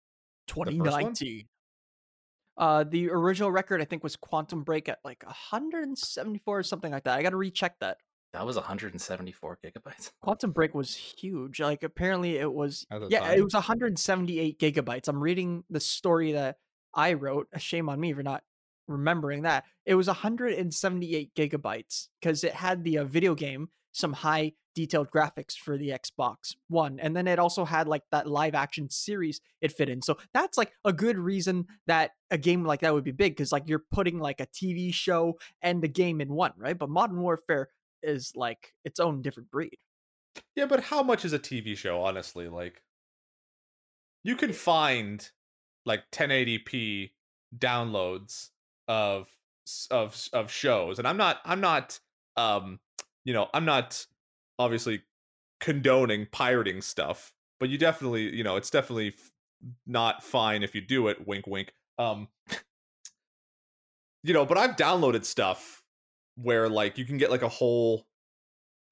first 0.49 0.57
one? 0.57 0.67
2019. 0.69 1.45
Uh, 2.57 2.85
the 2.85 3.09
original 3.11 3.51
record 3.51 3.81
I 3.81 3.85
think 3.85 4.03
was 4.03 4.17
Quantum 4.17 4.65
Break 4.65 4.89
at 4.89 4.99
like 5.05 5.25
174 5.25 6.59
or 6.59 6.63
something 6.63 6.93
like 6.93 7.05
that. 7.05 7.19
I 7.19 7.23
got 7.23 7.31
to 7.31 7.37
recheck 7.37 7.79
that. 7.81 7.99
That 8.33 8.47
was 8.47 8.57
174 8.57 9.59
gigabytes. 9.65 10.13
Quantum 10.23 10.53
Break 10.53 10.75
was 10.75 10.95
huge. 10.95 11.61
Like 11.61 11.83
apparently 11.83 12.37
it 12.37 12.53
was 12.53 12.87
At 12.91 13.01
the 13.01 13.09
yeah, 13.09 13.33
it 13.33 13.43
was 13.43 13.55
178 13.55 14.59
gigabytes. 14.59 15.09
I'm 15.09 15.23
reading 15.23 15.65
the 15.69 15.81
story 15.81 16.33
that 16.33 16.57
I 16.95 17.15
wrote. 17.15 17.49
A 17.53 17.59
shame 17.59 17.89
on 17.89 17.99
me 17.99 18.13
for 18.13 18.23
not 18.23 18.45
remembering 18.87 19.43
that. 19.43 19.65
It 19.85 19.95
was 19.95 20.07
178 20.07 21.35
gigabytes 21.35 22.09
because 22.21 22.45
it 22.45 22.55
had 22.55 22.85
the 22.85 22.99
uh, 22.99 23.05
video 23.05 23.35
game, 23.35 23.69
some 23.93 24.13
high 24.13 24.53
detailed 24.75 25.11
graphics 25.11 25.57
for 25.57 25.77
the 25.77 25.89
Xbox 25.89 26.55
One, 26.69 27.01
and 27.01 27.17
then 27.17 27.27
it 27.27 27.41
also 27.41 27.65
had 27.65 27.89
like 27.89 28.03
that 28.13 28.29
live 28.29 28.55
action 28.55 28.89
series 28.91 29.41
it 29.61 29.73
fit 29.73 29.89
in. 29.89 30.03
So 30.03 30.19
that's 30.33 30.57
like 30.57 30.73
a 30.85 30.93
good 30.93 31.19
reason 31.19 31.67
that 31.87 32.13
a 32.31 32.39
game 32.39 32.65
like 32.65 32.81
that 32.81 32.95
would 32.95 33.05
be 33.05 33.11
big 33.11 33.33
because 33.33 33.51
like 33.51 33.69
you're 33.69 33.85
putting 33.91 34.19
like 34.19 34.41
a 34.41 34.47
TV 34.47 34.95
show 34.95 35.39
and 35.63 35.83
the 35.83 35.89
game 35.89 36.21
in 36.21 36.33
one, 36.33 36.53
right? 36.57 36.79
But 36.79 36.91
Modern 36.91 37.21
Warfare 37.21 37.69
is 38.03 38.33
like 38.37 38.75
its 38.85 39.01
own 39.01 39.23
different 39.23 39.51
breed. 39.51 39.79
Yeah, 40.55 40.67
but 40.67 40.85
how 40.85 41.03
much 41.03 41.25
is 41.25 41.33
a 41.33 41.39
TV 41.39 41.75
show, 41.75 42.03
honestly? 42.03 42.49
Like 42.49 42.83
you 44.23 44.37
can 44.37 44.53
find 44.53 45.29
like 45.87 46.11
1080p 46.11 47.13
downloads 47.57 48.51
of 48.89 49.29
of 49.91 50.29
of 50.33 50.51
shows. 50.51 50.99
And 50.99 51.07
I'm 51.07 51.17
not 51.17 51.41
I'm 51.45 51.61
not 51.61 52.01
um 52.37 52.81
you 53.25 53.33
know, 53.33 53.49
I'm 53.55 53.65
not 53.65 54.07
obviously 54.59 55.03
condoning 55.61 56.27
pirating 56.27 56.81
stuff, 56.81 57.33
but 57.59 57.69
you 57.69 57.79
definitely, 57.79 58.35
you 58.35 58.45
know, 58.45 58.57
it's 58.57 58.71
definitely 58.71 59.09
f- 59.09 59.31
not 59.87 60.23
fine 60.23 60.63
if 60.63 60.75
you 60.75 60.81
do 60.81 61.09
it, 61.09 61.27
wink 61.27 61.47
wink. 61.47 61.73
Um 61.99 62.29
you 64.23 64.35
know, 64.35 64.45
but 64.45 64.59
I've 64.59 64.77
downloaded 64.77 65.25
stuff 65.25 65.80
where 66.43 66.69
like 66.69 66.99
you 66.99 67.05
can 67.05 67.19
get 67.19 67.31
like 67.31 67.43
a 67.43 67.49
whole 67.49 68.07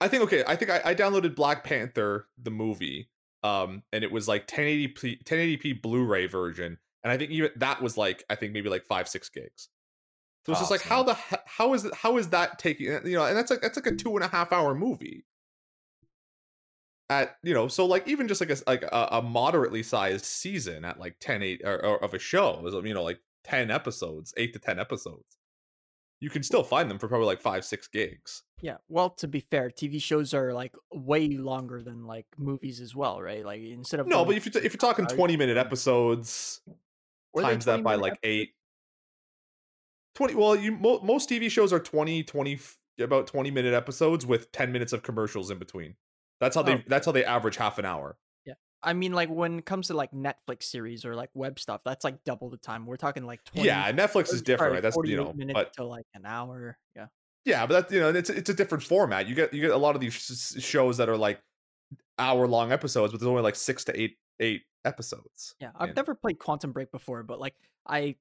I 0.01 0.09
think 0.09 0.23
okay, 0.25 0.45
I 0.47 0.57
think 0.57 0.71
I, 0.71 0.81
I 0.85 0.95
downloaded 0.95 1.35
Black 1.35 1.65
Panther 1.65 2.29
the 2.41 2.51
movie, 2.51 3.11
um, 3.43 3.83
and 3.93 4.05
it 4.05 4.13
was 4.13 4.29
like 4.29 4.47
1080p 4.47 5.25
1080p 5.25 5.83
Blu-ray 5.83 6.27
version, 6.27 6.79
and 7.03 7.13
I 7.13 7.19
think 7.19 7.31
even 7.33 7.51
that 7.57 7.83
was 7.83 7.97
like 7.97 8.25
I 8.31 8.37
think 8.37 8.53
maybe 8.53 8.69
like 8.69 8.87
five 8.87 9.09
six 9.09 9.29
gigs. 9.29 9.69
So 10.47 10.53
it's 10.53 10.61
just 10.61 10.71
like 10.71 10.83
how 10.83 11.03
the 11.03 11.17
how 11.47 11.75
is 11.75 11.85
it 11.85 11.95
how 11.95 12.17
is 12.17 12.29
that 12.29 12.59
taking 12.59 12.87
you 12.87 13.17
know, 13.17 13.25
and 13.25 13.37
that's 13.37 13.51
like 13.51 13.61
that's 13.61 13.77
like 13.77 13.87
a 13.87 13.97
two 13.97 14.15
and 14.15 14.25
a 14.25 14.29
half 14.29 14.53
hour 14.53 14.75
movie. 14.75 15.25
At 17.11 17.37
you 17.43 17.55
know, 17.55 17.69
so 17.69 17.85
like 17.85 18.07
even 18.07 18.29
just 18.29 18.41
like 18.41 18.51
a 18.51 18.57
like 18.67 18.83
a, 18.85 19.09
a 19.13 19.23
moderately 19.23 19.83
sized 19.83 20.25
season 20.25 20.85
at 20.85 21.01
like 21.01 21.17
10 21.21 21.43
8 21.43 21.63
or, 21.65 21.85
or 21.85 22.05
of 22.05 22.15
a 22.15 22.19
show, 22.19 22.65
is, 22.67 22.75
you 22.87 22.95
know, 22.95 23.03
like 23.03 23.19
ten 23.43 23.71
episodes, 23.71 24.33
eight 24.37 24.53
to 24.53 24.59
ten 24.59 24.79
episodes, 24.79 25.39
you 26.21 26.31
can 26.31 26.43
still 26.43 26.63
find 26.65 26.91
them 26.91 26.99
for 26.99 27.09
probably 27.09 27.27
like 27.27 27.41
five 27.41 27.65
six 27.65 27.87
gigs. 27.89 28.43
Yeah. 28.61 28.79
Well, 28.89 29.11
to 29.11 29.29
be 29.29 29.41
fair, 29.41 29.71
TV 29.71 30.03
shows 30.03 30.35
are 30.35 30.53
like 30.53 30.75
way 30.93 31.29
longer 31.29 31.83
than 31.83 32.05
like 32.07 32.27
movies 32.37 32.81
as 32.81 32.95
well, 32.95 33.23
right? 33.23 33.45
Like 33.45 33.63
instead 33.63 34.01
of 34.01 34.07
No, 34.09 34.25
but 34.25 34.37
if 34.37 34.47
you 34.47 34.53
if 34.57 34.73
you're 34.73 34.79
talking 34.79 35.07
20 35.07 35.37
minute 35.37 35.57
episodes 35.57 36.61
times 37.39 37.67
that 37.67 37.85
by 37.85 37.95
like 37.95 38.15
episodes? 38.15 38.49
8 38.49 38.55
20 40.17 40.35
well, 40.35 40.57
you 40.57 40.73
mo- 40.73 41.01
most 41.03 41.29
TV 41.29 41.51
shows 41.51 41.73
are 41.73 41.79
20 41.79 42.25
20 42.25 42.59
about 43.01 43.29
20 43.29 43.51
minute 43.53 43.75
episodes 43.75 44.27
with 44.27 44.51
10 44.51 44.73
minutes 44.73 44.93
of 44.93 45.03
commercials 45.05 45.51
in 45.53 45.59
between. 45.59 45.95
That's 46.41 46.57
how 46.57 46.63
they 46.63 46.75
Oh. 46.75 46.83
that's 46.89 47.07
how 47.07 47.13
they 47.13 47.25
average 47.25 47.57
half 47.57 47.79
an 47.79 47.85
hour. 47.85 48.17
I 48.83 48.93
mean, 48.93 49.13
like 49.13 49.29
when 49.29 49.59
it 49.59 49.67
comes 49.67 49.89
to 49.89 49.95
like 49.95 50.13
Netflix 50.13 50.65
series 50.65 51.05
or 51.05 51.15
like 51.15 51.31
web 51.35 51.59
stuff, 51.59 51.81
that's 51.85 52.05
like 52.05 52.23
double 52.25 52.49
the 52.51 52.57
time. 52.57 52.87
We're 52.87 52.97
talking 52.97 53.25
like 53.25 53.45
20, 53.45 53.67
yeah, 53.67 53.91
Netflix 53.93 54.33
is 54.33 54.43
different, 54.43 54.75
right? 54.75 54.83
That's 54.83 54.97
you 55.05 55.17
know, 55.17 55.35
but 55.53 55.73
to 55.75 55.85
like 55.85 56.07
an 56.15 56.25
hour. 56.25 56.79
Yeah. 56.95 57.07
yeah, 57.45 57.67
but 57.67 57.75
that's 57.75 57.93
you 57.93 58.01
know, 58.01 58.11
it's 58.11 58.31
it's 58.31 58.51
a 58.51 58.55
different 58.55 58.85
format. 58.85 59.27
You 59.27 59.35
get 59.35 59.53
you 59.53 59.61
get 59.61 59.71
a 59.71 59.77
lot 59.77 59.95
of 59.95 60.01
these 60.01 60.15
sh- 60.15 60.59
sh- 60.59 60.63
shows 60.63 60.97
that 60.99 61.09
are 61.09 61.17
like 61.17 61.41
hour 62.19 62.47
long 62.47 62.71
episodes, 62.73 63.13
but 63.13 63.21
there's 63.21 63.29
only 63.29 63.43
like 63.43 63.57
six 63.57 63.85
to 63.85 64.01
eight 64.01 64.17
eight 64.41 64.63
episodes. 64.85 65.55
Yeah, 65.61 65.71
I've 65.77 65.89
And- 65.89 65.97
never 65.97 66.15
played 66.15 66.39
Quantum 66.39 66.73
Break 66.73 66.93
before, 66.93 67.23
but 67.25 67.41
like 67.41 67.55
I 67.87 68.17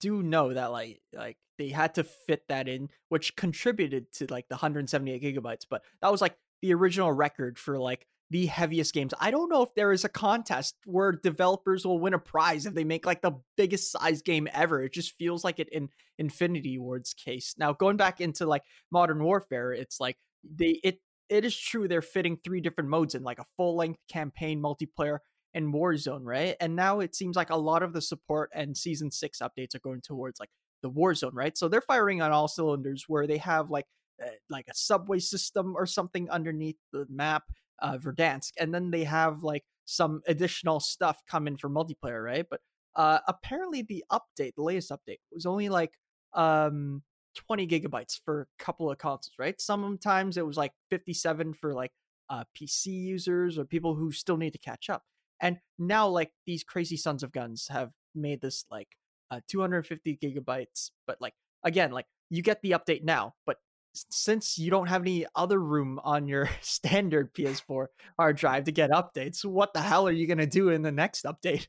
do 0.00 0.22
know 0.22 0.54
that 0.54 0.72
like 0.72 1.02
like 1.12 1.36
they 1.58 1.68
had 1.68 1.94
to 1.96 2.04
fit 2.04 2.44
that 2.48 2.68
in, 2.68 2.88
which 3.08 3.36
contributed 3.36 4.10
to 4.14 4.26
like 4.30 4.48
the 4.48 4.54
178 4.54 5.22
gigabytes. 5.22 5.66
But 5.68 5.82
that 6.00 6.10
was 6.10 6.20
like 6.20 6.36
the 6.62 6.72
original 6.72 7.12
record 7.12 7.58
for 7.58 7.78
like 7.78 8.06
the 8.32 8.46
heaviest 8.46 8.94
games. 8.94 9.12
I 9.20 9.30
don't 9.30 9.50
know 9.50 9.62
if 9.62 9.74
there 9.74 9.92
is 9.92 10.06
a 10.06 10.08
contest 10.08 10.76
where 10.86 11.12
developers 11.12 11.84
will 11.84 12.00
win 12.00 12.14
a 12.14 12.18
prize 12.18 12.64
if 12.64 12.72
they 12.72 12.82
make 12.82 13.04
like 13.04 13.20
the 13.20 13.38
biggest 13.58 13.92
size 13.92 14.22
game 14.22 14.48
ever. 14.54 14.82
It 14.82 14.94
just 14.94 15.18
feels 15.18 15.44
like 15.44 15.58
it 15.58 15.68
in 15.68 15.90
Infinity 16.18 16.78
Ward's 16.78 17.12
case. 17.12 17.54
Now 17.58 17.74
going 17.74 17.98
back 17.98 18.22
into 18.22 18.46
like 18.46 18.62
Modern 18.90 19.22
Warfare, 19.22 19.72
it's 19.72 20.00
like 20.00 20.16
they 20.42 20.80
it 20.82 21.00
it 21.28 21.44
is 21.44 21.54
true 21.54 21.86
they're 21.86 22.00
fitting 22.00 22.38
three 22.42 22.62
different 22.62 22.88
modes 22.88 23.14
in 23.14 23.22
like 23.22 23.38
a 23.38 23.44
full 23.58 23.76
length 23.76 24.00
campaign 24.10 24.62
multiplayer 24.62 25.18
and 25.52 25.74
Warzone, 25.74 26.22
right? 26.24 26.56
And 26.58 26.74
now 26.74 27.00
it 27.00 27.14
seems 27.14 27.36
like 27.36 27.50
a 27.50 27.56
lot 27.56 27.82
of 27.82 27.92
the 27.92 28.00
support 28.00 28.48
and 28.54 28.74
season 28.74 29.10
six 29.10 29.40
updates 29.42 29.74
are 29.74 29.80
going 29.80 30.00
towards 30.00 30.40
like 30.40 30.48
the 30.82 30.90
Warzone, 30.90 31.34
right? 31.34 31.56
So 31.58 31.68
they're 31.68 31.82
firing 31.82 32.22
on 32.22 32.32
all 32.32 32.48
cylinders 32.48 33.04
where 33.08 33.26
they 33.26 33.38
have 33.38 33.68
like 33.68 33.84
uh, 34.22 34.28
like 34.48 34.66
a 34.68 34.74
subway 34.74 35.18
system 35.18 35.74
or 35.76 35.86
something 35.86 36.30
underneath 36.30 36.76
the 36.92 37.06
map, 37.10 37.44
uh, 37.82 37.98
Verdansk, 37.98 38.52
and 38.58 38.74
then 38.74 38.90
they 38.90 39.04
have 39.04 39.42
like 39.42 39.64
some 39.84 40.22
additional 40.26 40.80
stuff 40.80 41.20
coming 41.28 41.56
for 41.56 41.68
multiplayer, 41.68 42.24
right? 42.24 42.46
But 42.48 42.60
uh, 42.96 43.18
apparently 43.28 43.82
the 43.82 44.04
update, 44.10 44.54
the 44.56 44.62
latest 44.62 44.90
update, 44.90 45.18
was 45.30 45.44
only 45.44 45.68
like 45.68 45.92
um 46.32 47.02
20 47.34 47.66
gigabytes 47.66 48.20
for 48.24 48.42
a 48.42 48.62
couple 48.62 48.90
of 48.90 48.98
consoles, 48.98 49.34
right? 49.38 49.60
Sometimes 49.60 50.36
it 50.36 50.46
was 50.46 50.56
like 50.56 50.72
57 50.90 51.54
for 51.54 51.74
like 51.74 51.92
uh, 52.30 52.44
PC 52.56 52.86
users 52.86 53.58
or 53.58 53.64
people 53.64 53.94
who 53.94 54.12
still 54.12 54.36
need 54.36 54.52
to 54.52 54.58
catch 54.58 54.88
up. 54.90 55.02
And 55.40 55.58
now, 55.78 56.08
like 56.08 56.30
these 56.46 56.62
crazy 56.62 56.96
sons 56.96 57.22
of 57.22 57.32
guns 57.32 57.68
have 57.70 57.90
made 58.14 58.40
this 58.40 58.64
like 58.70 58.88
uh, 59.30 59.40
250 59.48 60.18
gigabytes, 60.22 60.90
but 61.06 61.20
like 61.20 61.34
again, 61.64 61.90
like 61.90 62.06
you 62.30 62.42
get 62.42 62.62
the 62.62 62.72
update 62.72 63.02
now, 63.02 63.34
but 63.44 63.56
since 63.94 64.58
you 64.58 64.70
don't 64.70 64.88
have 64.88 65.02
any 65.02 65.26
other 65.34 65.58
room 65.60 66.00
on 66.04 66.26
your 66.26 66.48
standard 66.60 67.34
PS4 67.34 67.86
hard 68.18 68.36
drive 68.36 68.64
to 68.64 68.72
get 68.72 68.90
updates, 68.90 69.44
what 69.44 69.74
the 69.74 69.80
hell 69.82 70.06
are 70.08 70.12
you 70.12 70.26
gonna 70.26 70.46
do 70.46 70.70
in 70.70 70.82
the 70.82 70.92
next 70.92 71.24
update? 71.24 71.66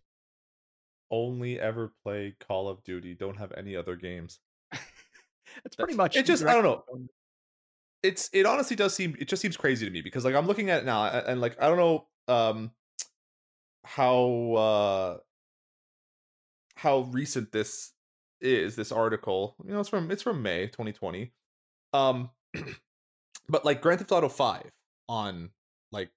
Only 1.11 1.59
ever 1.59 1.93
play 2.03 2.35
Call 2.39 2.67
of 2.69 2.83
Duty. 2.83 3.13
Don't 3.13 3.37
have 3.37 3.51
any 3.55 3.75
other 3.75 3.95
games. 3.95 4.39
It's 5.65 5.75
pretty 5.75 5.93
much 5.93 6.15
it 6.15 6.25
just- 6.25 6.43
I 6.43 6.53
don't 6.53 6.63
know. 6.63 6.83
it's 8.01 8.27
it 8.33 8.47
honestly 8.47 8.75
does 8.75 8.95
seem 8.95 9.15
it 9.19 9.27
just 9.27 9.39
seems 9.39 9.55
crazy 9.55 9.85
to 9.85 9.91
me 9.91 10.01
because 10.01 10.25
like 10.25 10.33
I'm 10.33 10.47
looking 10.47 10.71
at 10.71 10.81
it 10.81 10.85
now 10.85 11.05
and, 11.05 11.27
and, 11.27 11.41
like 11.41 11.61
I 11.61 11.67
don't 11.67 11.77
know 11.77 12.07
um 12.27 12.71
how 13.85 14.53
uh 14.53 15.17
how 16.75 17.01
recent 17.11 17.51
this 17.51 17.91
is 18.41 18.75
this 18.75 18.91
article 18.91 19.55
you 19.63 19.73
know 19.73 19.79
it's 19.79 19.89
from 19.89 20.09
it's 20.09 20.23
from 20.23 20.41
May 20.41 20.65
2020 20.65 21.31
um 21.93 22.29
but 23.49 23.65
like 23.65 23.81
Grand 23.81 23.99
Theft 23.99 24.11
Auto 24.11 24.29
5 24.29 24.63
on 25.09 25.49
like 25.91 26.09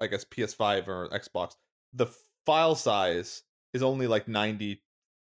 I 0.00 0.06
guess 0.06 0.24
PS5 0.24 0.88
or 0.88 1.08
Xbox 1.10 1.56
the 1.92 2.06
file 2.46 2.74
size 2.74 3.42
is 3.72 3.82
only 3.82 4.06
like 4.06 4.28
90 4.28 4.82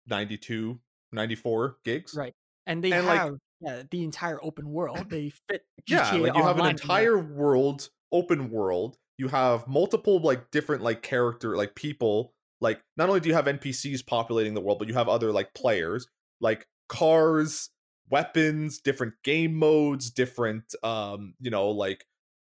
92 0.07 0.79
94 1.13 1.79
gigs 1.85 2.15
Right. 2.15 2.35
And 2.67 2.83
they 2.85 2.93
And, 2.93 3.07
like- 3.07 3.19
have 3.19 3.35
yeah, 3.61 3.83
the 3.91 4.05
entire 4.05 4.39
open 4.43 4.71
world. 4.71 4.99
They 5.11 5.33
fit 5.51 5.65
yeah 5.89 6.13
like 6.15 6.37
you 6.37 6.43
have 6.43 6.59
an 6.59 6.67
entire 6.67 7.19
world 7.19 7.89
open 8.13 8.51
world 8.51 8.97
you 9.17 9.29
have 9.29 9.67
multiple 9.67 10.21
like 10.21 10.51
different 10.51 10.83
like 10.83 11.03
character 11.03 11.57
like 11.57 11.75
people 11.75 12.33
like 12.61 12.81
not 12.97 13.09
only 13.09 13.21
do 13.21 13.29
you 13.29 13.35
have 13.35 13.47
npcs 13.47 14.07
populating 14.07 14.55
the 14.55 14.61
world 14.61 14.79
but 14.79 14.87
you 14.89 14.95
have 14.95 15.09
other 15.09 15.33
like 15.33 15.53
players 15.55 16.07
like 16.41 16.67
cars 16.89 17.71
weapons 18.11 18.79
different 18.79 19.15
game 19.23 19.55
modes 19.55 20.11
different 20.11 20.75
um 20.83 21.35
you 21.41 21.51
know 21.51 21.71
like 21.71 22.07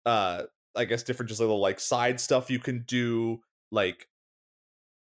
uh 0.07 0.43
i 0.77 0.85
guess 0.85 1.03
different 1.03 1.29
just 1.29 1.41
little 1.41 1.61
like 1.61 1.81
side 1.81 2.21
stuff 2.21 2.51
you 2.51 2.59
can 2.59 2.85
do 2.87 3.41
like 3.71 4.09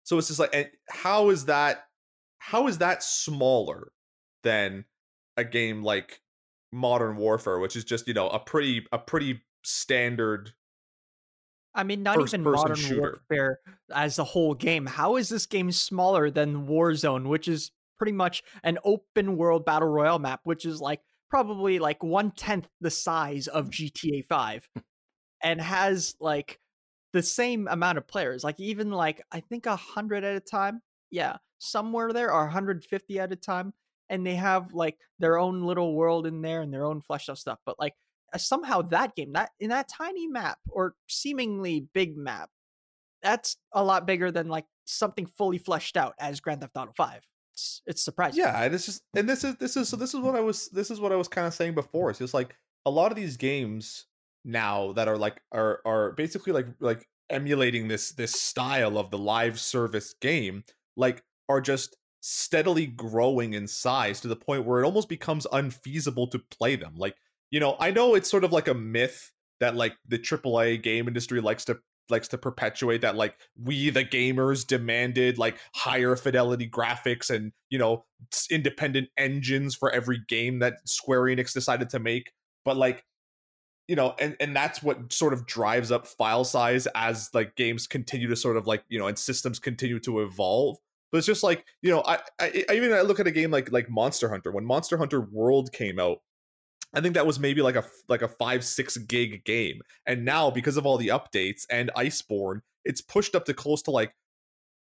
so 0.05 0.19
it's 0.19 0.28
just 0.28 0.40
like 0.40 0.55
and 0.55 0.69
how 0.88 1.31
is 1.31 1.47
that 1.47 1.87
how 2.38 2.66
is 2.69 2.78
that 2.78 3.02
smaller 3.02 3.93
than 4.43 4.85
a 5.37 5.45
game 5.45 5.83
like 5.83 6.21
modern 6.73 7.16
warfare 7.16 7.59
which 7.59 7.76
is 7.76 7.85
just 7.85 8.07
you 8.07 8.14
know 8.14 8.28
a 8.28 8.38
pretty 8.38 8.87
a 8.93 8.99
pretty 8.99 9.40
standard 9.64 10.52
I 11.76 11.83
mean, 11.83 12.02
not 12.02 12.19
even 12.19 12.43
modern 12.43 12.75
shooter. 12.75 13.21
warfare 13.28 13.59
as 13.95 14.19
a 14.19 14.25
whole 14.25 14.55
game. 14.55 14.87
How 14.87 15.16
is 15.16 15.28
this 15.28 15.45
game 15.45 15.71
smaller 15.71 16.31
than 16.31 16.66
Warzone, 16.66 17.26
which 17.28 17.47
is 17.47 17.71
pretty 17.99 18.12
much 18.12 18.43
an 18.62 18.79
open 18.85 19.37
world 19.37 19.65
battle 19.65 19.88
royale 19.88 20.19
map, 20.19 20.41
which 20.45 20.65
is 20.65 20.81
like 20.81 21.00
probably 21.31 21.79
like 21.79 22.03
one 22.03 22.31
tenth 22.31 22.69
the 22.81 22.91
size 22.91 23.49
of 23.49 23.71
GTA 23.71 24.25
Five, 24.26 24.69
and 25.43 25.61
has 25.61 26.15
like 26.21 26.61
the 27.12 27.23
same 27.23 27.69
amount 27.69 27.99
of 27.99 28.07
players. 28.07 28.45
Like 28.45 28.61
even 28.61 28.91
like 28.91 29.23
I 29.33 29.41
think 29.41 29.67
a 29.67 29.76
hundred 29.76 30.25
at 30.25 30.37
a 30.37 30.41
time. 30.41 30.83
Yeah, 31.11 31.37
somewhere 31.59 32.12
there 32.12 32.33
or 32.33 32.45
150 32.45 33.21
at 33.21 33.33
a 33.33 33.37
time, 33.37 33.73
and 34.09 34.26
they 34.26 34.35
have 34.35 34.73
like 34.73 34.99
their 35.19 35.38
own 35.38 35.62
little 35.62 35.95
world 35.95 36.26
in 36.26 36.43
there 36.43 36.62
and 36.62 36.73
their 36.73 36.85
own 36.85 37.00
fleshed 37.00 37.31
out 37.31 37.38
stuff. 37.38 37.59
But 37.65 37.79
like 37.79 37.95
uh, 38.35 38.38
somehow 38.38 38.83
that 38.83 39.15
game 39.15 39.33
that 39.35 39.50
in 39.61 39.71
that 39.71 39.88
tiny 39.88 40.26
map 40.26 40.59
or 40.69 40.95
seemingly 41.09 41.87
big 41.95 42.17
map 42.17 42.50
that's 43.23 43.57
a 43.73 43.83
lot 43.83 44.07
bigger 44.07 44.31
than 44.31 44.49
like 44.49 44.67
something 44.85 45.26
fully 45.26 45.59
fleshed 45.59 45.97
out 45.97 46.15
as 46.19 46.41
grand 46.41 46.61
theft 46.61 46.76
auto 46.76 46.93
5 46.97 47.23
it's, 47.56 47.82
it's 47.86 48.02
surprising. 48.02 48.40
Yeah 48.40 48.62
and 48.62 48.75
it's 48.75 48.84
just 48.84 49.02
and 49.16 49.26
this 49.26 49.42
is 49.42 49.56
this 49.56 49.76
is 49.76 49.88
so 49.88 49.96
this 49.96 50.12
is 50.12 50.20
what 50.20 50.36
i 50.36 50.40
was 50.40 50.68
this 50.68 50.90
is 50.90 51.00
what 51.00 51.10
i 51.10 51.16
was 51.16 51.26
kind 51.26 51.46
of 51.46 51.54
saying 51.54 51.75
before 51.75 52.10
it's 52.10 52.18
just 52.18 52.34
like 52.34 52.54
a 52.84 52.90
lot 52.90 53.10
of 53.10 53.16
these 53.16 53.38
games 53.38 54.04
now 54.44 54.92
that 54.92 55.08
are 55.08 55.16
like 55.16 55.40
are 55.52 55.80
are 55.86 56.12
basically 56.12 56.52
like 56.52 56.66
like 56.80 57.08
emulating 57.30 57.88
this 57.88 58.12
this 58.12 58.32
style 58.32 58.98
of 58.98 59.10
the 59.10 59.18
live 59.18 59.58
service 59.58 60.14
game 60.20 60.64
like 60.96 61.25
are 61.48 61.62
just 61.62 61.96
steadily 62.20 62.86
growing 62.86 63.54
in 63.54 63.66
size 63.66 64.20
to 64.20 64.28
the 64.28 64.36
point 64.36 64.64
where 64.64 64.82
it 64.82 64.84
almost 64.84 65.08
becomes 65.08 65.46
unfeasible 65.52 66.26
to 66.26 66.38
play 66.50 66.76
them 66.76 66.94
like 66.96 67.16
you 67.50 67.58
know 67.58 67.76
i 67.80 67.90
know 67.90 68.14
it's 68.14 68.30
sort 68.30 68.44
of 68.44 68.52
like 68.52 68.68
a 68.68 68.75
myth 68.75 69.32
that 69.60 69.75
like 69.75 69.96
the 70.06 70.18
AAA 70.18 70.82
game 70.82 71.08
industry 71.08 71.40
likes 71.40 71.64
to 71.64 71.78
likes 72.10 72.28
to 72.28 72.38
perpetuate 72.38 73.00
that 73.00 73.16
like 73.16 73.36
we 73.62 73.90
the 73.90 74.04
gamers 74.04 74.66
demanded 74.66 75.38
like 75.38 75.58
higher 75.75 76.16
fidelity 76.16 76.68
graphics 76.68 77.30
and 77.30 77.52
you 77.70 77.78
know 77.78 78.04
independent 78.50 79.08
engines 79.16 79.75
for 79.75 79.90
every 79.90 80.20
game 80.28 80.60
that 80.60 80.88
Square 80.88 81.22
Enix 81.22 81.52
decided 81.52 81.90
to 81.90 81.98
make. 81.98 82.32
But 82.64 82.76
like 82.76 83.04
you 83.88 83.96
know 83.96 84.14
and 84.18 84.36
and 84.40 84.54
that's 84.54 84.82
what 84.82 85.12
sort 85.12 85.32
of 85.32 85.46
drives 85.46 85.92
up 85.92 86.06
file 86.06 86.44
size 86.44 86.86
as 86.94 87.30
like 87.34 87.54
games 87.56 87.86
continue 87.86 88.28
to 88.28 88.36
sort 88.36 88.56
of 88.56 88.66
like 88.66 88.84
you 88.88 88.98
know 88.98 89.06
and 89.06 89.18
systems 89.18 89.58
continue 89.58 90.00
to 90.00 90.20
evolve. 90.20 90.78
But 91.12 91.18
it's 91.18 91.26
just 91.26 91.42
like 91.42 91.64
you 91.82 91.90
know 91.90 92.02
I, 92.04 92.18
I 92.40 92.64
I 92.68 92.75
even 92.75 92.92
I 92.92 93.02
look 93.02 93.20
at 93.20 93.26
a 93.26 93.32
game 93.32 93.50
like 93.50 93.70
like 93.72 93.88
Monster 93.88 94.28
Hunter. 94.28 94.50
When 94.52 94.64
Monster 94.64 94.96
Hunter 94.96 95.20
World 95.20 95.72
came 95.72 95.98
out 95.98 96.18
I 96.97 97.00
think 97.03 97.15
that 97.15 97.26
was 97.26 97.38
maybe 97.38 97.61
like 97.61 97.76
a 97.76 97.85
like 98.09 98.23
a 98.23 98.29
5 98.29 98.65
6 98.65 98.97
gig 98.99 99.45
game. 99.45 99.83
And 100.07 100.25
now 100.25 100.50
because 100.50 100.76
of 100.76 100.87
all 100.87 100.97
the 100.97 101.09
updates 101.09 101.65
and 101.71 101.91
Iceborne 101.97 102.61
it's 102.85 103.00
pushed 103.00 103.35
up 103.35 103.45
to 103.45 103.55
close 103.55 103.83
to 103.83 103.91
like 103.91 104.15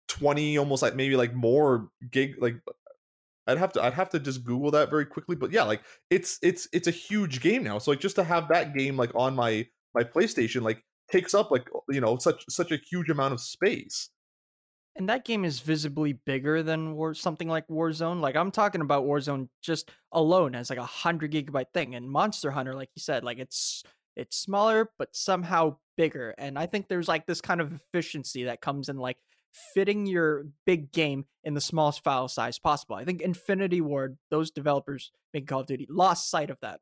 20 0.07 0.57
almost 0.57 0.81
like 0.81 0.95
maybe 0.95 1.15
like 1.15 1.33
more 1.33 1.89
gig 2.11 2.35
like 2.39 2.55
I'd 3.47 3.57
have 3.57 3.73
to 3.73 3.83
I'd 3.83 3.93
have 3.93 4.09
to 4.11 4.19
just 4.19 4.45
google 4.45 4.71
that 4.71 4.89
very 4.89 5.05
quickly. 5.05 5.35
But 5.35 5.51
yeah 5.51 5.63
like 5.63 5.81
it's 6.09 6.39
it's 6.41 6.69
it's 6.71 6.87
a 6.87 6.91
huge 6.91 7.41
game 7.41 7.63
now. 7.63 7.79
So 7.79 7.91
like 7.91 7.99
just 7.99 8.15
to 8.15 8.23
have 8.23 8.47
that 8.47 8.73
game 8.73 8.95
like 8.95 9.11
on 9.13 9.35
my 9.35 9.67
my 9.93 10.03
PlayStation 10.03 10.61
like 10.61 10.83
takes 11.11 11.33
up 11.33 11.51
like 11.51 11.67
you 11.89 12.01
know 12.01 12.17
such 12.17 12.45
such 12.49 12.71
a 12.71 12.77
huge 12.89 13.09
amount 13.09 13.33
of 13.33 13.41
space 13.41 14.09
and 14.95 15.09
that 15.09 15.25
game 15.25 15.43
is 15.43 15.59
visibly 15.59 16.13
bigger 16.13 16.63
than 16.63 16.95
war 16.95 17.13
something 17.13 17.47
like 17.47 17.67
warzone 17.67 18.21
like 18.21 18.35
i'm 18.35 18.51
talking 18.51 18.81
about 18.81 19.05
warzone 19.05 19.47
just 19.61 19.91
alone 20.11 20.55
as 20.55 20.69
like 20.69 20.77
a 20.77 20.81
100 20.81 21.31
gigabyte 21.31 21.71
thing 21.73 21.95
and 21.95 22.09
monster 22.09 22.51
hunter 22.51 22.73
like 22.73 22.89
you 22.95 23.01
said 23.01 23.23
like 23.23 23.39
it's 23.39 23.83
it's 24.15 24.37
smaller 24.37 24.89
but 24.97 25.15
somehow 25.15 25.75
bigger 25.97 26.33
and 26.37 26.57
i 26.57 26.65
think 26.65 26.87
there's 26.87 27.07
like 27.07 27.25
this 27.25 27.41
kind 27.41 27.61
of 27.61 27.73
efficiency 27.73 28.45
that 28.45 28.61
comes 28.61 28.89
in 28.89 28.97
like 28.97 29.17
fitting 29.73 30.05
your 30.05 30.45
big 30.65 30.91
game 30.91 31.25
in 31.43 31.53
the 31.53 31.61
smallest 31.61 32.03
file 32.03 32.27
size 32.27 32.59
possible 32.59 32.95
i 32.95 33.05
think 33.05 33.21
infinity 33.21 33.81
ward 33.81 34.17
those 34.29 34.51
developers 34.51 35.11
making 35.33 35.47
call 35.47 35.61
of 35.61 35.67
duty 35.67 35.87
lost 35.89 36.29
sight 36.29 36.49
of 36.49 36.59
that 36.61 36.79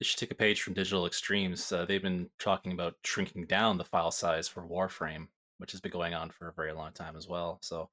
They 0.00 0.04
should 0.04 0.20
take 0.20 0.30
a 0.30 0.36
page 0.36 0.62
from 0.62 0.74
Digital 0.74 1.06
Extremes. 1.06 1.72
Uh, 1.72 1.84
they've 1.84 2.00
been 2.00 2.30
talking 2.38 2.70
about 2.70 2.94
shrinking 3.02 3.46
down 3.46 3.78
the 3.78 3.84
file 3.84 4.12
size 4.12 4.46
for 4.46 4.62
Warframe, 4.62 5.26
which 5.58 5.72
has 5.72 5.80
been 5.80 5.92
going 5.92 6.14
on 6.14 6.30
for 6.30 6.48
a 6.48 6.52
very 6.52 6.72
long 6.72 6.92
time 6.92 7.16
as 7.16 7.28
well. 7.28 7.58
So 7.62 7.90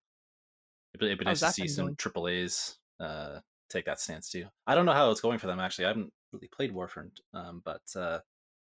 it'd 0.93 1.01
be, 1.01 1.07
it'd 1.07 1.19
be 1.19 1.25
nice 1.25 1.41
to 1.41 1.51
see 1.51 1.67
some 1.67 1.85
going? 1.85 1.95
AAA's 1.95 2.77
uh, 2.99 3.39
take 3.69 3.85
that 3.85 3.99
stance 3.99 4.29
too. 4.29 4.45
I 4.65 4.75
don't 4.75 4.85
know 4.85 4.93
how 4.93 5.11
it's 5.11 5.21
going 5.21 5.39
for 5.39 5.47
them 5.47 5.59
actually. 5.59 5.85
I 5.85 5.89
haven't 5.89 6.13
really 6.31 6.49
played 6.49 6.73
Warframe, 6.73 7.11
um, 7.33 7.61
but 7.65 7.81
uh, 7.95 8.19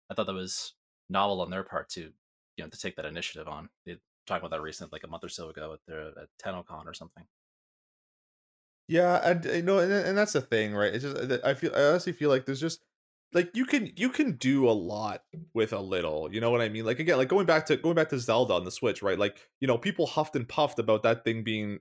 I 0.10 0.14
thought 0.14 0.28
that 0.28 0.34
was 0.34 0.74
novel 1.10 1.42
on 1.42 1.50
their 1.50 1.64
part 1.64 1.90
to 1.90 2.02
you 2.58 2.64
know 2.64 2.68
to 2.68 2.78
take 2.78 2.96
that 2.96 3.06
initiative 3.06 3.48
on. 3.48 3.70
They 3.86 3.98
talked 4.26 4.42
about 4.44 4.52
that 4.52 4.62
recently, 4.62 4.96
like 4.96 5.04
a 5.04 5.10
month 5.10 5.24
or 5.24 5.30
so 5.30 5.50
ago 5.50 5.74
at 5.74 5.80
their 5.88 6.08
at 6.08 6.30
TennoCon 6.44 6.86
or 6.86 6.94
something. 6.94 7.24
Yeah, 8.88 9.20
and 9.24 9.46
you 9.46 9.62
know, 9.62 9.80
and, 9.80 9.92
and 9.92 10.18
that's 10.18 10.34
the 10.34 10.42
thing, 10.42 10.74
right? 10.74 10.94
It's 10.94 11.04
just 11.04 11.44
I 11.44 11.54
feel 11.54 11.72
I 11.76 11.84
honestly 11.84 12.14
feel 12.14 12.30
like 12.30 12.46
there's 12.46 12.62
just 12.62 12.84
like 13.34 13.52
you 13.54 13.66
can 13.66 13.92
you 13.96 14.10
can 14.10 14.34
do 14.34 14.70
a 14.70 14.72
lot 14.72 15.24
with 15.54 15.74
a 15.74 15.80
little. 15.80 16.34
You 16.34 16.42
know 16.42 16.52
what 16.52 16.62
I 16.62 16.70
mean? 16.70 16.86
Like 16.86 17.00
again, 17.00 17.18
like 17.18 17.30
going 17.30 17.46
back 17.46 17.66
to 17.68 17.78
going 17.78 17.96
back 17.96 18.10
to 18.10 18.20
Zelda 18.20 18.54
on 18.54 18.66
the 18.66 18.72
Switch, 18.72 19.02
right? 19.02 19.18
Like 19.18 19.38
you 19.60 19.68
know, 19.68 19.78
people 19.78 20.06
huffed 20.08 20.36
and 20.36 20.48
puffed 20.48 20.80
about 20.80 21.04
that 21.04 21.24
thing 21.24 21.44
being 21.44 21.80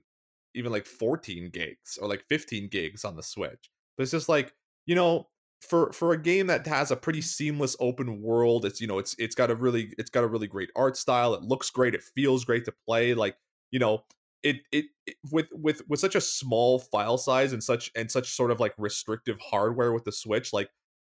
even 0.55 0.71
like 0.71 0.85
14 0.85 1.49
gigs 1.49 1.97
or 2.01 2.07
like 2.07 2.23
15 2.29 2.67
gigs 2.69 3.03
on 3.05 3.15
the 3.15 3.23
Switch, 3.23 3.69
but 3.97 4.03
it's 4.03 4.11
just 4.11 4.29
like 4.29 4.53
you 4.85 4.95
know 4.95 5.27
for 5.61 5.91
for 5.93 6.11
a 6.13 6.21
game 6.21 6.47
that 6.47 6.67
has 6.67 6.91
a 6.91 6.95
pretty 6.95 7.21
seamless 7.21 7.75
open 7.79 8.21
world 8.21 8.65
it's 8.65 8.81
you 8.81 8.87
know 8.87 8.99
it's 8.99 9.15
it's 9.17 9.33
got 9.33 9.49
a 9.49 9.55
really 9.55 9.93
it's 9.97 10.09
got 10.09 10.23
a 10.23 10.27
really 10.27 10.47
great 10.47 10.69
art 10.75 10.97
style 10.97 11.33
it 11.33 11.41
looks 11.41 11.69
great 11.69 11.95
it 11.95 12.03
feels 12.03 12.43
great 12.43 12.65
to 12.65 12.73
play 12.85 13.13
like 13.13 13.37
you 13.71 13.79
know 13.79 14.03
it, 14.43 14.57
it, 14.73 14.85
it 15.07 15.15
with 15.31 15.47
with 15.53 15.81
with 15.87 16.01
such 16.01 16.15
a 16.15 16.21
small 16.21 16.79
file 16.79 17.17
size 17.17 17.53
and 17.53 17.63
such 17.63 17.91
and 17.95 18.11
such 18.11 18.29
sort 18.29 18.51
of 18.51 18.59
like 18.59 18.73
restrictive 18.77 19.37
hardware 19.39 19.93
with 19.93 20.03
the 20.03 20.11
switch 20.11 20.51
like 20.51 20.69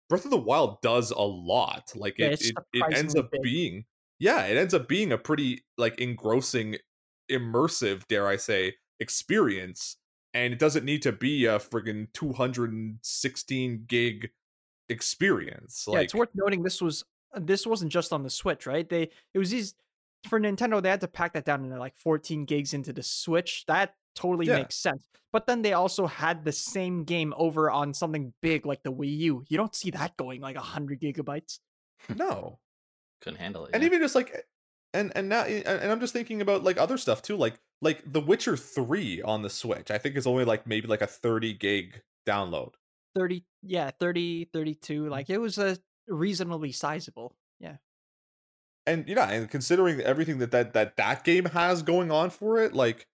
breath 0.09 0.25
of 0.25 0.31
the 0.31 0.37
wild 0.39 0.81
does 0.83 1.11
a 1.11 1.21
lot 1.21 1.93
like 1.95 2.19
Yeah, 2.19 2.29
it 2.29 2.43
it, 2.43 2.55
it 2.73 2.97
ends 2.97 3.15
up 3.15 3.31
big. 3.31 3.43
being 3.43 3.85
yeah 4.19 4.45
it 4.45 4.57
ends 4.57 4.75
up 4.75 4.89
being 4.89 5.13
a 5.13 5.19
pretty 5.19 5.65
like 5.77 6.01
engrossing 6.01 6.77
immersive 7.31 8.07
dare 8.09 8.27
i 8.27 8.37
say 8.37 8.75
experience 9.01 9.97
and 10.35 10.53
it 10.53 10.59
doesn't 10.59 10.85
need 10.85 11.03
to 11.03 11.13
be 11.13 11.45
a 11.45 11.59
friggin 11.59 12.07
216 12.15 13.85
gig 13.87 14.31
experience 14.89 15.85
yeah, 15.87 15.95
like 15.95 16.05
it's 16.05 16.15
worth 16.15 16.31
noting 16.35 16.63
this 16.63 16.81
was 16.81 17.05
uh, 17.35 17.41
this 17.43 17.67
wasn't 17.67 17.93
just 17.93 18.13
on 18.13 18.23
the 18.23 18.31
Switch, 18.31 18.67
right? 18.67 18.89
They 18.89 19.11
it 19.35 19.39
was 19.39 19.51
these 19.51 19.75
for 20.29 20.41
Nintendo. 20.41 20.83
They 20.83 20.89
had 20.91 21.01
to 21.03 21.09
pack 21.09 21.35
that 21.35 21.45
down 21.45 21.65
into 21.65 21.79
like 21.79 21.97
14 21.97 22.45
gigs 22.45 22.75
into 22.75 22.93
the 22.93 23.03
Switch. 23.03 23.65
That 23.67 23.95
totally 24.19 24.47
Yeah. 24.47 24.57
makes 24.57 24.77
sense. 24.77 25.03
But 25.33 25.47
then 25.47 25.63
they 25.63 25.75
also 25.75 26.07
had 26.07 26.45
the 26.45 26.53
same 26.53 27.05
game 27.05 27.35
over 27.37 27.71
on 27.71 27.95
something 27.95 28.33
big 28.41 28.65
like 28.67 28.83
the 28.83 28.93
Wii 28.93 29.17
U. 29.19 29.45
You 29.49 29.57
don't 29.57 29.75
see 29.75 29.91
that 29.91 30.17
going 30.17 30.41
like 30.41 30.57
100 30.57 31.01
gigabytes. 31.01 31.61
no 32.17 32.59
Couldn't 33.21 33.39
handle 33.39 33.67
it. 33.67 33.71
and 33.75 33.83
yeah. 33.83 33.87
even 33.89 34.01
just 34.01 34.15
like 34.15 34.47
and 34.95 35.13
and 35.17 35.29
now 35.29 35.43
and 35.43 35.67
and 35.67 35.91
i'm 35.93 36.01
just 36.01 36.13
thinking 36.13 36.41
about 36.41 36.63
like 36.63 36.79
other 36.79 36.97
stuff 36.97 37.21
too 37.23 37.37
like 37.37 37.59
like 37.83 38.01
the 38.11 38.21
witcher 38.21 38.57
3 38.57 39.21
on 39.23 39.43
the 39.43 39.51
switch 39.51 39.91
i 39.91 39.99
think 39.99 40.17
is 40.17 40.27
only 40.27 40.45
like 40.45 40.67
maybe 40.67 40.87
like 40.87 41.03
a 41.03 41.07
30 41.07 41.55
gig 41.55 42.01
download 42.27 42.73
30 43.17 43.45
yeah 43.63 43.91
30 43.99 44.45
32 44.53 45.03
mm. 45.03 45.11
like 45.11 45.29
it 45.29 45.39
was 45.39 45.59
a 45.59 45.77
reasonably 46.07 46.73
sizable 46.73 47.37
yeah 47.61 47.77
and 48.87 49.09
you 49.09 49.15
know 49.15 49.23
and 49.23 49.51
considering 49.51 50.01
everything 50.01 50.39
that 50.39 50.53
that 50.53 50.73
that 50.73 50.97
that 50.97 51.25
game 51.25 51.47
has 51.47 51.83
going 51.83 52.11
on 52.11 52.31
for 52.31 52.59
it 52.63 52.75
like 52.75 53.07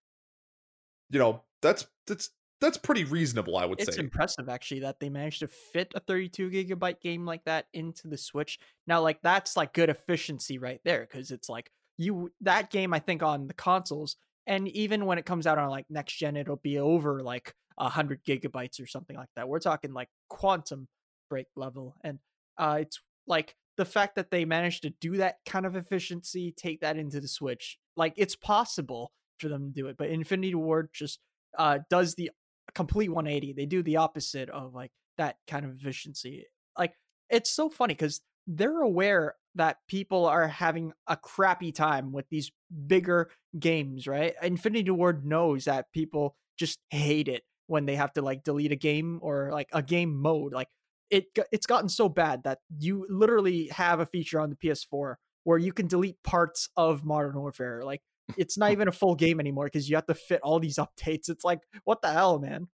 you 1.11 1.19
know 1.19 1.43
that's 1.63 1.87
that's 2.07 2.31
that's 2.61 2.77
pretty 2.77 3.05
reasonable 3.05 3.57
i 3.57 3.65
would 3.65 3.81
it's 3.81 3.97
say. 3.97 4.01
impressive 4.01 4.49
actually 4.49 4.81
that 4.81 5.01
they 5.01 5.09
managed 5.09 5.41
to 5.41 5.49
fit 5.49 5.93
a 5.95 6.01
32 6.01 6.51
gigabyte 6.51 7.01
game 7.01 7.27
like 7.27 7.45
that 7.45 7.67
into 7.73 8.09
the 8.09 8.17
switch. 8.17 8.59
Now 8.87 9.01
like 9.01 9.21
that's 9.23 9.57
like 9.57 9.73
good 9.73 9.91
efficiency 9.91 10.59
right 10.59 10.81
there 10.85 11.07
because 11.11 11.31
it's 11.31 11.49
like 11.49 11.71
you 11.97 12.33
that 12.41 12.71
game 12.71 12.93
i 12.93 12.99
think 12.99 13.23
on 13.23 13.47
the 13.47 13.55
consoles 13.55 14.17
and 14.47 14.67
even 14.69 15.07
when 15.07 15.19
it 15.19 15.25
comes 15.25 15.47
out 15.47 15.59
on 15.59 15.69
like 15.71 15.87
next 15.89 16.15
gen 16.15 16.37
it'll 16.37 16.57
be 16.57 16.79
over 16.79 17.23
like 17.23 17.55
100 17.77 18.25
gigabytes 18.25 18.81
or 18.81 18.87
something 18.87 19.17
like 19.17 19.29
that. 19.37 19.49
We're 19.49 19.59
talking 19.59 19.93
like 19.93 20.09
quantum 20.29 20.89
break 21.31 21.47
level 21.57 21.97
and 22.05 22.19
uh 22.59 22.79
it's 22.81 23.01
like 23.27 23.57
the 23.77 23.85
fact 23.85 24.15
that 24.15 24.31
they 24.31 24.45
managed 24.45 24.83
to 24.83 24.91
do 25.01 25.17
that 25.17 25.39
kind 25.47 25.67
of 25.67 25.75
efficiency 25.75 26.53
take 26.57 26.81
that 26.81 26.97
into 26.97 27.19
the 27.19 27.27
switch 27.27 27.79
like 27.97 28.13
it's 28.17 28.37
possible 28.37 29.11
for 29.39 29.49
them 29.49 29.67
to 29.67 29.73
do 29.73 29.87
it 29.87 29.97
but 29.97 30.09
infinity 30.09 30.55
ward 30.55 30.89
just 30.93 31.21
uh 31.59 31.79
does 31.91 32.15
the 32.15 32.31
complete 32.75 33.09
180 33.11 33.53
they 33.53 33.67
do 33.67 33.83
the 33.83 33.97
opposite 33.97 34.49
of 34.51 34.75
like 34.75 34.91
that 35.17 35.37
kind 35.47 35.65
of 35.65 35.77
efficiency. 35.77 36.47
Like 36.79 36.95
it's 37.31 37.51
so 37.51 37.69
funny 37.69 37.95
because 37.95 38.21
they're 38.47 38.83
aware 38.83 39.35
that 39.55 39.79
people 39.89 40.27
are 40.27 40.49
having 40.49 40.93
a 41.07 41.17
crappy 41.17 41.73
time 41.73 42.13
with 42.13 42.29
these 42.29 42.51
bigger 42.87 43.31
games 43.59 44.07
right? 44.07 44.35
Infinity 44.43 44.91
ward 44.91 45.25
knows 45.25 45.65
that 45.65 45.93
people 45.93 46.37
just 46.59 46.79
hate 46.91 47.29
it 47.29 47.43
when 47.67 47.87
they 47.87 47.97
have 47.97 48.13
to 48.15 48.23
like 48.23 48.45
delete 48.45 48.73
a 48.73 48.77
game 48.77 49.19
or 49.23 49.51
like 49.53 49.69
a 49.73 49.83
game 49.83 50.17
mode. 50.17 50.53
Like 50.53 50.69
it 51.11 51.27
it's 51.53 51.67
gotten 51.67 51.89
so 51.89 52.09
bad 52.09 52.43
that 52.45 52.59
you 52.79 53.07
literally 53.09 53.69
have 53.69 54.01
a 54.01 54.07
feature 54.07 54.41
on 54.41 54.51
the 54.51 54.57
PS4 54.57 55.15
where 55.45 55.59
you 55.59 55.73
can 55.73 55.87
delete 55.87 56.23
parts 56.23 56.69
of 56.77 57.05
Modern 57.05 57.39
Warfare. 57.39 57.83
Like 57.85 58.03
it's 58.37 58.57
not 58.59 58.73
even 58.73 58.89
a 58.89 58.93
full 58.93 59.15
game 59.15 59.39
anymore 59.41 59.67
because 59.67 59.89
you 59.89 59.97
have 59.97 60.07
to 60.07 60.15
fit 60.15 60.41
all 60.43 60.59
these 60.61 60.77
updates. 60.79 61.29
It's 61.29 61.45
like 61.45 61.61
what 61.85 62.03
the 62.03 62.13
hell 62.13 62.39
man? 62.39 62.69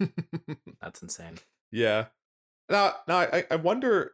That's 0.80 1.02
insane. 1.02 1.38
yeah. 1.70 2.06
Now 2.68 2.94
now 3.08 3.18
i 3.18 3.44
i 3.50 3.56
wonder 3.56 4.12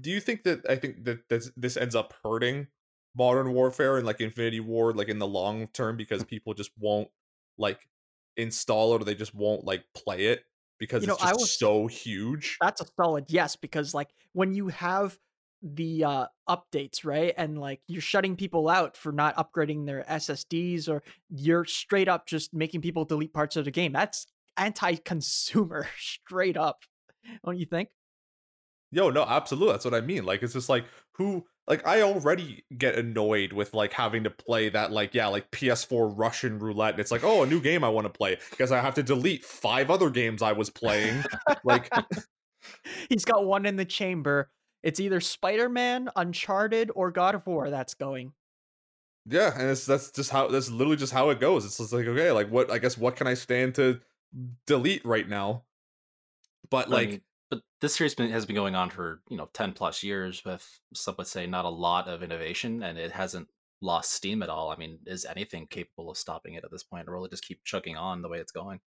do 0.00 0.10
you 0.10 0.20
think 0.20 0.44
that 0.44 0.64
i 0.70 0.76
think 0.76 1.04
that 1.04 1.28
this 1.28 1.50
this 1.56 1.76
ends 1.76 1.96
up 1.96 2.14
hurting 2.24 2.68
modern 3.16 3.52
warfare 3.52 3.96
and 3.96 4.06
like 4.06 4.20
infinity 4.20 4.60
ward 4.60 4.96
like 4.96 5.08
in 5.08 5.18
the 5.18 5.26
long 5.26 5.66
term 5.68 5.96
because 5.96 6.22
people 6.32 6.54
just 6.54 6.70
won't 6.78 7.08
like 7.58 7.80
install 8.36 8.94
it 8.94 9.02
or 9.02 9.04
they 9.04 9.16
just 9.16 9.34
won't 9.34 9.64
like 9.64 9.82
play 9.94 10.26
it 10.26 10.44
because 10.78 11.02
You 11.02 11.08
know, 11.08 11.14
it's 11.14 11.24
I 11.24 11.30
just 11.30 11.40
was- 11.40 11.58
so 11.58 11.88
huge? 11.88 12.56
That's 12.60 12.80
a 12.80 12.86
solid 12.94 13.24
yes 13.28 13.56
because 13.56 13.92
like 13.94 14.10
when 14.32 14.54
you 14.54 14.68
have 14.68 15.18
the 15.62 16.04
uh 16.04 16.26
updates 16.48 17.04
right 17.04 17.34
and 17.36 17.58
like 17.58 17.80
you're 17.88 18.00
shutting 18.00 18.36
people 18.36 18.68
out 18.68 18.96
for 18.96 19.10
not 19.10 19.36
upgrading 19.36 19.86
their 19.86 20.04
ssds 20.08 20.88
or 20.88 21.02
you're 21.28 21.64
straight 21.64 22.08
up 22.08 22.26
just 22.26 22.54
making 22.54 22.80
people 22.80 23.04
delete 23.04 23.32
parts 23.32 23.56
of 23.56 23.64
the 23.64 23.70
game 23.70 23.92
that's 23.92 24.26
anti-consumer 24.56 25.88
straight 25.98 26.56
up 26.56 26.84
don't 27.44 27.58
you 27.58 27.66
think 27.66 27.88
Yo, 28.90 29.10
no, 29.10 29.22
absolutely. 29.22 29.72
That's 29.72 29.84
what 29.84 29.94
I 29.94 30.00
mean. 30.00 30.24
Like, 30.24 30.42
it's 30.42 30.54
just 30.54 30.68
like 30.68 30.86
who, 31.12 31.44
like, 31.66 31.86
I 31.86 32.00
already 32.02 32.64
get 32.76 32.94
annoyed 32.94 33.52
with 33.52 33.74
like 33.74 33.92
having 33.92 34.24
to 34.24 34.30
play 34.30 34.70
that, 34.70 34.92
like, 34.92 35.14
yeah, 35.14 35.26
like 35.26 35.50
PS4 35.50 36.14
Russian 36.16 36.58
roulette. 36.58 36.94
And 36.94 37.00
it's 37.00 37.10
like, 37.10 37.22
oh, 37.22 37.42
a 37.42 37.46
new 37.46 37.60
game 37.60 37.84
I 37.84 37.90
want 37.90 38.06
to 38.06 38.12
play 38.12 38.38
because 38.50 38.72
I 38.72 38.80
have 38.80 38.94
to 38.94 39.02
delete 39.02 39.44
five 39.44 39.90
other 39.90 40.08
games 40.08 40.40
I 40.40 40.52
was 40.52 40.70
playing. 40.70 41.22
like, 41.64 41.90
he's 43.10 43.26
got 43.26 43.44
one 43.44 43.66
in 43.66 43.76
the 43.76 43.84
chamber 43.84 44.48
it's 44.82 45.00
either 45.00 45.20
spider-man 45.20 46.08
uncharted 46.16 46.90
or 46.94 47.10
god 47.10 47.34
of 47.34 47.46
war 47.46 47.70
that's 47.70 47.94
going 47.94 48.32
yeah, 49.30 49.52
and 49.58 49.68
it's 49.68 49.84
that's 49.84 50.10
just 50.10 50.30
how 50.30 50.48
that's 50.48 50.70
literally 50.70 50.96
just 50.96 51.12
how 51.12 51.28
it 51.30 51.38
goes. 51.38 51.66
It's 51.66 51.76
just 51.76 51.92
like, 51.92 52.06
okay, 52.06 52.32
like, 52.32 52.48
what? 52.48 52.70
I 52.70 52.78
guess 52.78 52.96
what 52.96 53.16
can 53.16 53.26
I 53.26 53.34
stand 53.34 53.74
to 53.74 54.00
delete 54.66 55.04
right 55.04 55.28
now? 55.28 55.64
But 56.70 56.86
I 56.88 56.90
like, 56.90 57.08
mean, 57.10 57.20
but 57.50 57.60
this 57.80 57.94
series 57.94 58.14
been, 58.14 58.30
has 58.30 58.46
been 58.46 58.56
going 58.56 58.74
on 58.74 58.88
for 58.88 59.20
you 59.28 59.36
know 59.36 59.50
ten 59.52 59.72
plus 59.72 60.02
years 60.02 60.44
with 60.46 60.80
some 60.94 61.14
would 61.18 61.26
say 61.26 61.46
not 61.46 61.66
a 61.66 61.70
lot 61.70 62.08
of 62.08 62.22
innovation, 62.22 62.82
and 62.82 62.96
it 62.96 63.12
hasn't 63.12 63.48
lost 63.82 64.12
steam 64.12 64.42
at 64.42 64.48
all. 64.48 64.70
I 64.70 64.76
mean, 64.76 65.00
is 65.04 65.26
anything 65.26 65.66
capable 65.66 66.10
of 66.10 66.16
stopping 66.16 66.54
it 66.54 66.64
at 66.64 66.70
this 66.70 66.82
point, 66.82 67.06
or 67.06 67.16
will 67.16 67.26
it 67.26 67.30
just 67.30 67.46
keep 67.46 67.64
chugging 67.64 67.98
on 67.98 68.22
the 68.22 68.28
way 68.30 68.38
it's 68.38 68.52
going? 68.52 68.80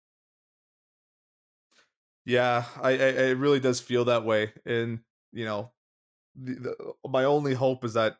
Yeah, 2.24 2.64
I, 2.80 2.90
I 2.90 2.94
it 2.94 3.38
really 3.38 3.60
does 3.60 3.80
feel 3.80 4.06
that 4.06 4.24
way, 4.24 4.52
and 4.66 5.00
you 5.32 5.44
know, 5.44 5.70
the, 6.34 6.54
the, 6.54 7.08
my 7.08 7.24
only 7.24 7.54
hope 7.54 7.84
is 7.84 7.94
that 7.94 8.16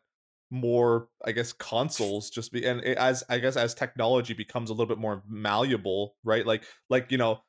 more, 0.51 1.09
I 1.25 1.31
guess, 1.31 1.51
consoles 1.53 2.29
just 2.29 2.51
be 2.51 2.65
and 2.65 2.81
it- 2.81 2.97
as 2.97 3.23
I 3.29 3.39
guess 3.39 3.55
as 3.57 3.73
technology 3.73 4.33
becomes 4.33 4.69
a 4.69 4.73
little 4.73 4.85
bit 4.85 4.97
more 4.99 5.23
malleable, 5.27 6.15
right? 6.23 6.45
Like 6.45 6.63
like 6.89 7.11
you 7.11 7.17
know, 7.17 7.41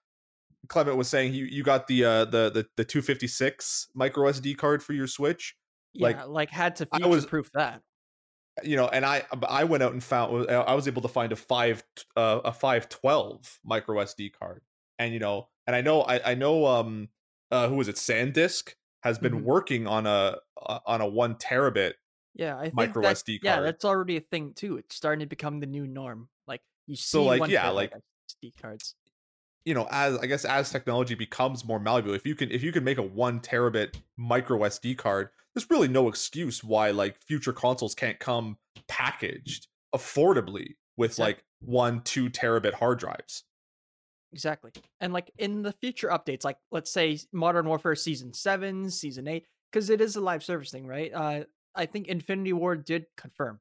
Clement 0.69 0.97
was 0.97 1.09
saying 1.09 1.35
you 1.35 1.45
you 1.45 1.63
got 1.63 1.87
the 1.87 2.05
uh 2.05 2.25
the 2.25 2.51
the 2.51 2.67
the 2.77 2.85
two 2.85 3.03
fifty 3.03 3.27
six 3.27 3.89
micro 3.95 4.31
SD 4.31 4.57
card 4.57 4.83
for 4.83 4.95
your 4.95 5.07
Switch, 5.07 5.55
Like, 5.95 6.17
yeah 6.17 6.25
like, 6.25 6.51
had 6.51 6.77
to 6.77 6.89
I 6.93 7.07
was- 7.07 7.27
proof 7.27 7.51
that. 7.53 7.83
you 8.63 8.77
know, 8.77 8.89
and 8.89 9.05
I 9.05 9.25
I 9.49 9.65
went 9.65 9.83
out 9.83 9.93
and 9.93 10.03
found 10.03 10.49
I 10.51 10.75
was 10.75 10.89
able 10.89 11.03
to 11.03 11.09
find 11.09 11.33
a 11.33 11.37
five 11.37 11.83
uh, 12.17 12.41
a 12.45 12.53
five 12.53 12.89
twelve 12.89 13.59
micro 13.65 13.97
SD 14.03 14.33
card, 14.33 14.63
and 14.99 15.13
you 15.13 15.19
know, 15.21 15.49
and 15.67 15.77
I 15.77 15.83
know 15.83 16.03
I 16.03 16.31
I 16.31 16.35
know 16.35 16.65
um 16.67 17.09
uh 17.51 17.69
who 17.69 17.79
is 17.83 17.89
it? 17.89 17.97
SanDisk 17.97 18.75
has 19.05 19.19
been 19.19 19.41
Mhm. 19.41 19.43
working 19.45 19.87
on 19.87 20.07
a 20.07 20.39
uh, 20.61 20.81
on 20.87 21.01
a 21.03 21.07
one 21.07 21.35
terabit 21.37 21.95
Yeah, 22.35 22.57
I 22.59 22.63
think 22.65 22.75
micro 22.75 23.03
that, 23.03 23.17
SD 23.17 23.39
Yeah, 23.43 23.61
that's 23.61 23.85
already 23.85 24.17
a 24.17 24.21
thing 24.21 24.55
too. 24.55 24.79
It's 24.79 24.97
starting 24.97 25.21
to 25.21 25.27
become 25.27 25.61
the 25.61 25.67
new 25.67 25.87
norm. 25.87 26.29
Like 26.49 26.63
you 26.87 26.97
see, 26.97 27.03
So, 27.03 27.25
like, 27.25 27.41
one 27.41 27.51
yeah, 27.51 27.69
like- 27.69 27.93
SD 28.31 28.55
cards. 28.61 28.97
you 29.67 29.73
know 29.75 29.87
as 29.91 30.19
i 30.19 30.27
guess 30.27 30.45
as 30.45 30.71
technology 30.71 31.15
becomes 31.15 31.65
more 31.65 31.79
malleable 31.81 32.13
if 32.15 32.27
you 32.27 32.35
can 32.35 32.51
if 32.51 32.63
you 32.63 32.71
can 32.73 32.85
make 32.85 32.99
a 32.99 33.03
one 33.03 33.41
terabit 33.41 33.95
micro 34.17 34.59
sd 34.61 34.97
card 34.97 35.29
there's 35.55 35.71
really 35.71 35.89
no 35.89 36.09
excuse 36.09 36.63
why 36.65 36.91
like 36.91 37.17
future 37.23 37.53
consoles 37.53 37.95
can't 37.95 38.19
come 38.19 38.59
packaged 38.89 39.69
affordably 39.95 40.77
with 40.97 41.13
Exactly. 41.13 41.25
like 41.35 41.45
one 41.61 42.03
two 42.03 42.29
terabit 42.29 42.75
hard 42.75 42.99
drives 42.99 43.45
Exactly. 44.35 44.73
And 45.01 45.13
like 45.13 45.31
in 45.39 45.63
the 45.63 45.71
future 45.73 46.09
updates, 46.09 46.45
like 46.45 46.57
let's 46.73 46.91
say 46.91 47.19
Modern 47.33 47.69
Warfare 47.69 47.95
Season 47.95 48.33
Seven, 48.33 48.91
Season 48.91 49.29
Eight, 49.29 49.47
because 49.71 49.91
it 49.91 50.01
is 50.01 50.17
a 50.17 50.21
live 50.21 50.43
service 50.43 50.73
thing, 50.73 50.89
right? 50.89 51.13
Uh, 51.15 51.45
I 51.77 51.87
think 51.87 52.09
Infinity 52.09 52.53
Ward 52.53 52.85
did 52.85 53.07
confirm, 53.17 53.61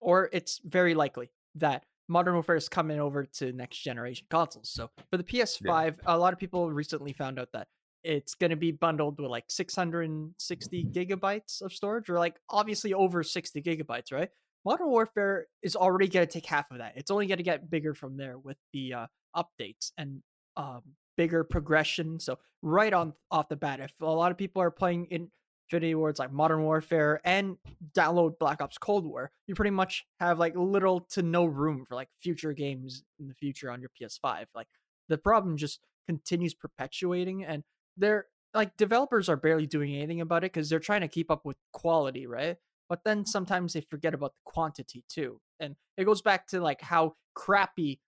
or 0.00 0.30
it's 0.32 0.60
very 0.64 0.94
likely 0.94 1.32
that 1.56 1.84
Modern 2.08 2.34
Warfare 2.34 2.54
is 2.54 2.68
coming 2.68 3.00
over 3.00 3.24
to 3.24 3.52
next 3.52 3.78
generation 3.78 4.26
consoles. 4.30 4.70
So 4.70 4.90
for 5.10 5.16
the 5.16 5.24
PS5, 5.24 5.96
a 6.06 6.18
lot 6.18 6.32
of 6.32 6.38
people 6.38 6.70
recently 6.70 7.12
found 7.12 7.40
out 7.40 7.48
that 7.52 7.66
it's 8.04 8.34
going 8.34 8.50
to 8.50 8.56
be 8.56 8.70
bundled 8.70 9.18
with 9.20 9.30
like 9.30 9.44
660 9.48 10.84
gigabytes 10.92 11.62
of 11.62 11.72
storage, 11.72 12.08
or 12.08 12.18
like 12.20 12.36
obviously 12.48 12.94
over 12.94 13.24
60 13.24 13.60
gigabytes, 13.60 14.12
right? 14.12 14.28
Modern 14.64 14.88
Warfare 14.88 15.46
is 15.62 15.76
already 15.76 16.08
going 16.08 16.26
to 16.26 16.32
take 16.32 16.46
half 16.46 16.70
of 16.70 16.78
that. 16.78 16.92
It's 16.96 17.10
only 17.10 17.26
going 17.26 17.38
to 17.38 17.44
get 17.44 17.70
bigger 17.70 17.94
from 17.94 18.16
there 18.16 18.38
with 18.38 18.56
the 18.72 18.94
uh, 18.94 19.06
updates 19.36 19.92
and 19.98 20.22
um, 20.56 20.82
bigger 21.16 21.44
progression. 21.44 22.20
So 22.20 22.38
right 22.62 22.92
on 22.92 23.14
off 23.30 23.48
the 23.48 23.56
bat, 23.56 23.80
if 23.80 23.92
a 24.00 24.06
lot 24.06 24.30
of 24.30 24.38
people 24.38 24.62
are 24.62 24.70
playing 24.70 25.06
in 25.06 25.30
Infinity 25.68 25.94
Wards 25.94 26.18
like 26.18 26.32
Modern 26.32 26.62
Warfare 26.62 27.20
and 27.24 27.56
download 27.96 28.38
Black 28.38 28.60
Ops 28.60 28.78
Cold 28.78 29.06
War, 29.06 29.30
you 29.46 29.54
pretty 29.54 29.70
much 29.70 30.04
have 30.20 30.38
like 30.38 30.54
little 30.56 31.00
to 31.10 31.22
no 31.22 31.44
room 31.44 31.84
for 31.88 31.94
like 31.94 32.08
future 32.20 32.52
games 32.52 33.02
in 33.18 33.28
the 33.28 33.34
future 33.34 33.70
on 33.70 33.80
your 33.80 33.90
PS5. 34.00 34.46
Like 34.54 34.68
the 35.08 35.18
problem 35.18 35.56
just 35.56 35.80
continues 36.06 36.54
perpetuating 36.54 37.44
and 37.44 37.64
they're 37.96 38.26
like 38.52 38.76
developers 38.76 39.28
are 39.28 39.36
barely 39.36 39.66
doing 39.66 39.94
anything 39.94 40.20
about 40.20 40.44
it 40.44 40.52
because 40.52 40.68
they're 40.68 40.78
trying 40.78 41.00
to 41.00 41.08
keep 41.08 41.30
up 41.30 41.44
with 41.44 41.56
quality, 41.72 42.26
right? 42.26 42.56
But 42.88 43.00
then 43.04 43.26
sometimes 43.26 43.72
they 43.72 43.80
forget 43.80 44.14
about 44.14 44.34
the 44.34 44.50
quantity 44.50 45.02
too. 45.08 45.40
And 45.58 45.76
it 45.96 46.04
goes 46.04 46.22
back 46.22 46.46
to 46.48 46.60
like 46.60 46.80
how 46.80 47.14
crappy 47.34 48.00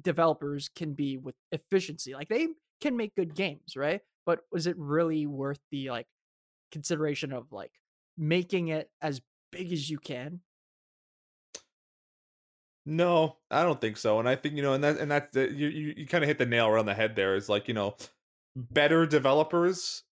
developers 0.00 0.68
can 0.74 0.92
be 0.92 1.16
with 1.16 1.34
efficiency. 1.52 2.14
Like 2.14 2.28
they 2.28 2.48
can 2.80 2.96
make 2.96 3.14
good 3.14 3.34
games, 3.34 3.76
right? 3.76 4.00
But 4.24 4.40
was 4.50 4.66
it 4.66 4.76
really 4.78 5.26
worth 5.26 5.60
the 5.70 5.90
like 5.90 6.06
consideration 6.72 7.32
of 7.32 7.52
like 7.52 7.72
making 8.16 8.68
it 8.68 8.90
as 9.00 9.20
big 9.52 9.72
as 9.72 9.88
you 9.88 9.98
can? 9.98 10.40
No, 12.84 13.36
I 13.50 13.62
don't 13.64 13.80
think 13.80 13.96
so. 13.96 14.20
And 14.20 14.28
I 14.28 14.36
think 14.36 14.54
you 14.54 14.62
know, 14.62 14.74
and 14.74 14.84
that 14.84 14.98
and 14.98 15.10
that 15.10 15.30
you 15.34 15.68
you, 15.68 15.94
you 15.96 16.06
kind 16.06 16.22
of 16.22 16.28
hit 16.28 16.38
the 16.38 16.46
nail 16.46 16.66
around 16.68 16.86
the 16.86 16.94
head 16.94 17.16
there. 17.16 17.34
Is 17.34 17.48
like 17.48 17.66
you 17.66 17.74
know, 17.74 17.90
mm-hmm. 17.90 18.62
better 18.70 19.06
developers 19.06 20.04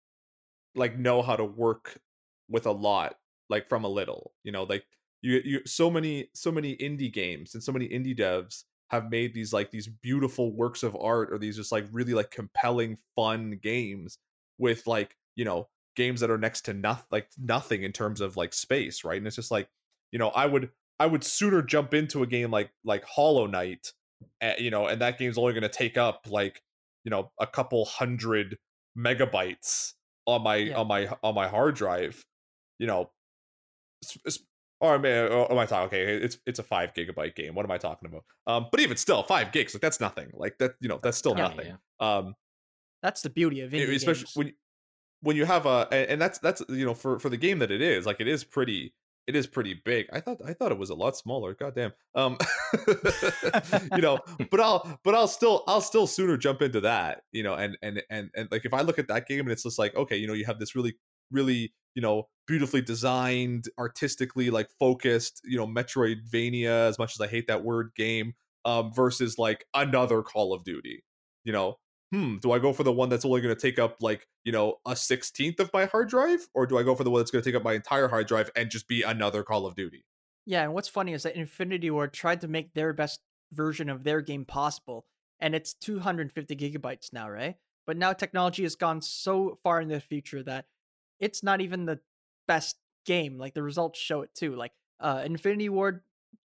like 0.75 0.99
know 0.99 1.23
how 1.23 1.37
to 1.37 1.45
work 1.45 2.01
with 2.49 2.67
a 2.67 2.73
lot, 2.73 3.17
like 3.49 3.69
from 3.69 3.85
a 3.85 3.89
little. 3.89 4.33
You 4.43 4.51
know, 4.51 4.65
like 4.65 4.85
you 5.23 5.41
you 5.45 5.61
so 5.67 5.89
many 5.89 6.31
so 6.35 6.51
many 6.51 6.77
indie 6.77 7.13
games 7.13 7.55
and 7.55 7.63
so 7.63 7.71
many 7.71 7.89
indie 7.89 8.19
devs 8.19 8.65
have 8.91 9.11
made 9.11 9.35
these 9.35 9.53
like 9.53 9.71
these 9.71 9.89
beautiful 9.89 10.55
works 10.55 10.83
of 10.83 10.97
art 10.97 11.33
or 11.33 11.39
these 11.39 11.57
just 11.57 11.73
like 11.73 11.87
really 11.93 12.15
like 12.15 12.31
compelling 12.31 12.99
fun 13.17 13.59
games 13.63 14.19
with 14.59 14.87
like 14.87 15.17
you 15.37 15.45
know 15.45 15.69
games 15.97 16.21
that 16.21 16.31
are 16.31 16.39
next 16.39 16.63
to 16.63 16.75
nothing 16.75 17.07
like 17.11 17.29
nothing 17.39 17.83
in 17.83 17.93
terms 17.93 18.21
of 18.21 18.37
like 18.37 18.53
space 18.53 19.05
right 19.05 19.19
and 19.19 19.27
it's 19.27 19.37
just 19.37 19.51
like 19.51 19.69
you 20.13 20.19
know 20.19 20.29
i 20.29 20.47
would 20.47 20.71
i 21.01 21.07
would 21.07 21.25
sooner 21.25 21.63
jump 21.63 21.95
into 21.95 22.23
a 22.23 22.27
game 22.27 22.51
like 22.51 22.71
like 22.85 23.05
hollow 23.05 23.47
knight 23.47 23.93
uh, 24.43 24.53
you 24.59 24.71
know 24.71 24.87
and 24.87 25.01
that 25.01 25.19
game's 25.19 25.39
only 25.39 25.53
going 25.53 25.63
to 25.63 25.69
take 25.69 25.97
up 25.97 26.27
like 26.29 26.63
you 27.05 27.11
know 27.11 27.31
a 27.41 27.47
couple 27.47 27.85
hundred 27.85 28.59
megabytes 28.97 29.93
on 30.27 30.43
my 30.43 30.57
yeah. 30.57 30.77
on 30.77 30.87
my 30.87 31.09
on 31.23 31.35
my 31.35 31.49
hard 31.49 31.75
drive 31.75 32.25
you 32.79 32.87
know 32.87 33.11
or 34.85 34.95
am 34.95 35.05
I, 35.05 35.35
or 35.35 35.51
am 35.51 35.59
I 35.59 35.67
talking? 35.67 35.87
Okay, 35.87 36.15
it's 36.17 36.39
it's 36.47 36.59
a 36.59 36.63
five 36.63 36.95
gigabyte 36.95 37.35
game. 37.35 37.55
What 37.55 37.65
am 37.65 37.71
I 37.71 37.79
talking 37.79 38.09
about? 38.09 38.25
Um, 38.47 38.69
but 38.71 38.81
even 38.81 38.97
still, 38.97 39.23
five 39.23 39.53
gigs 39.53 39.75
like 39.75 39.83
that's 39.83 40.01
nothing. 40.01 40.31
Like 40.33 40.59
that, 40.59 40.73
you 40.81 40.89
know, 40.89 41.01
that's 41.03 41.19
still 41.19 41.35
yeah, 41.37 41.49
nothing. 41.49 41.67
Yeah. 42.01 42.17
Um, 42.17 42.35
that's 43.03 43.23
the 43.23 43.31
beauty 43.31 43.61
of 43.61 43.75
it, 43.75 43.89
especially 43.91 44.25
games. 44.25 44.37
when 44.37 44.53
when 45.23 45.37
you 45.37 45.45
have 45.45 45.67
a 45.67 45.89
and 45.91 46.21
that's 46.21 46.39
that's 46.39 46.63
you 46.69 46.85
know 46.85 46.95
for 46.95 47.19
for 47.19 47.29
the 47.29 47.37
game 47.37 47.59
that 47.59 47.71
it 47.71 47.81
is 47.81 48.07
like 48.07 48.21
it 48.21 48.29
is 48.29 48.45
pretty 48.45 48.95
it 49.27 49.35
is 49.35 49.47
pretty 49.47 49.81
big. 49.85 50.07
I 50.13 50.21
thought 50.21 50.39
I 50.47 50.53
thought 50.53 50.71
it 50.71 50.79
was 50.79 50.91
a 50.91 50.95
lot 50.95 51.17
smaller. 51.17 51.55
God 51.55 51.75
damn. 51.75 51.93
Um, 52.15 52.37
you 53.95 54.03
know, 54.03 54.19
but 54.51 54.61
I'll 54.61 54.99
but 55.03 55.15
I'll 55.15 55.29
still 55.29 55.65
I'll 55.67 55.81
still 55.81 56.07
sooner 56.07 56.37
jump 56.37 56.61
into 56.63 56.81
that. 56.83 57.23
You 57.33 57.43
know, 57.43 57.55
and 57.55 57.77
and 57.83 58.03
and 58.11 58.31
and 58.37 58.49
like 58.51 58.67
if 58.67 58.75
I 58.75 58.83
look 58.83 58.99
at 58.99 59.09
that 59.09 59.27
game 59.27 59.41
and 59.41 59.51
it's 59.51 59.63
just 59.63 59.79
like 59.79 59.97
okay, 59.97 60.17
you 60.17 60.27
know, 60.27 60.35
you 60.35 60.45
have 60.45 60.59
this 60.59 60.75
really 60.75 60.97
really 61.31 61.73
you 61.95 62.03
know 62.03 62.29
beautifully 62.47 62.83
designed 62.83 63.67
artistically 63.79 64.51
like 64.51 64.69
focused 64.79 65.41
you 65.45 65.57
know 65.57 65.67
metroidvania 65.67 66.89
as 66.89 66.99
much 66.99 67.15
as 67.15 67.21
i 67.21 67.27
hate 67.27 67.47
that 67.47 67.65
word 67.65 67.91
game 67.97 68.35
um 68.65 68.93
versus 68.93 69.39
like 69.39 69.65
another 69.75 70.23
call 70.23 70.53
of 70.53 70.65
duty 70.65 71.03
you 71.45 71.53
know? 71.53 71.77
Hmm 72.13 72.37
do 72.39 72.53
i 72.53 72.59
go 72.59 72.73
for 72.73 72.85
the 72.85 72.93
one 72.93 73.09
that's 73.09 73.25
only 73.25 73.41
going 73.41 73.55
to 73.55 73.61
take 73.61 73.79
up 73.79 73.97
like 74.01 74.29
you 74.45 74.53
know 74.53 74.77
a 74.87 74.95
16th 74.95 75.59
of 75.59 75.71
my 75.73 75.87
hard 75.87 76.09
drive? 76.09 76.47
Or 76.55 76.67
do 76.67 76.79
i 76.79 76.83
go 76.83 76.95
for 76.95 77.03
the 77.03 77.11
one 77.11 77.21
that's 77.21 77.31
going 77.31 77.43
to 77.43 77.51
take 77.51 77.57
up 77.57 77.65
my 77.65 77.73
entire 77.73 78.09
hard 78.09 78.27
drive 78.27 78.51
and 78.55 78.71
just 78.71 78.89
be 78.89 79.03
another 79.03 79.43
call 79.43 79.67
of 79.67 79.75
duty? 79.75 80.05
Yeah 80.45 80.63
and 80.63 80.75
what's 80.75 80.89
funny 80.89 81.13
is 81.13 81.23
that 81.23 81.37
infinity 81.37 81.91
ward 81.91 82.13
tried 82.13 82.43
to 82.43 82.49
make 82.49 82.75
their 82.75 82.93
best 82.93 83.21
version 83.53 83.89
of 83.89 84.05
their 84.05 84.21
game 84.21 84.45
possible 84.45 85.07
and 85.41 85.55
it's 85.55 85.75
250 85.75 86.55
gigabytes 86.57 87.13
now 87.13 87.29
right? 87.29 87.57
But 87.87 87.97
now 87.97 88.13
technology 88.13 88.63
has 88.63 88.77
gone 88.77 89.01
so 89.01 89.59
far 89.63 89.81
in 89.81 89.89
the 89.89 90.01
future 90.01 90.43
that 90.45 90.67
it's 91.21 91.43
not 91.43 91.61
even 91.61 91.87
the 91.87 92.01
best 92.47 92.77
game. 93.07 93.39
Like 93.39 93.55
the 93.55 93.63
results 93.63 93.99
show 93.99 94.23
it 94.23 94.31
too. 94.35 94.55
Like 94.55 94.73
uh 95.01 95.23
Infinity 95.25 95.69
Ward 95.69 96.01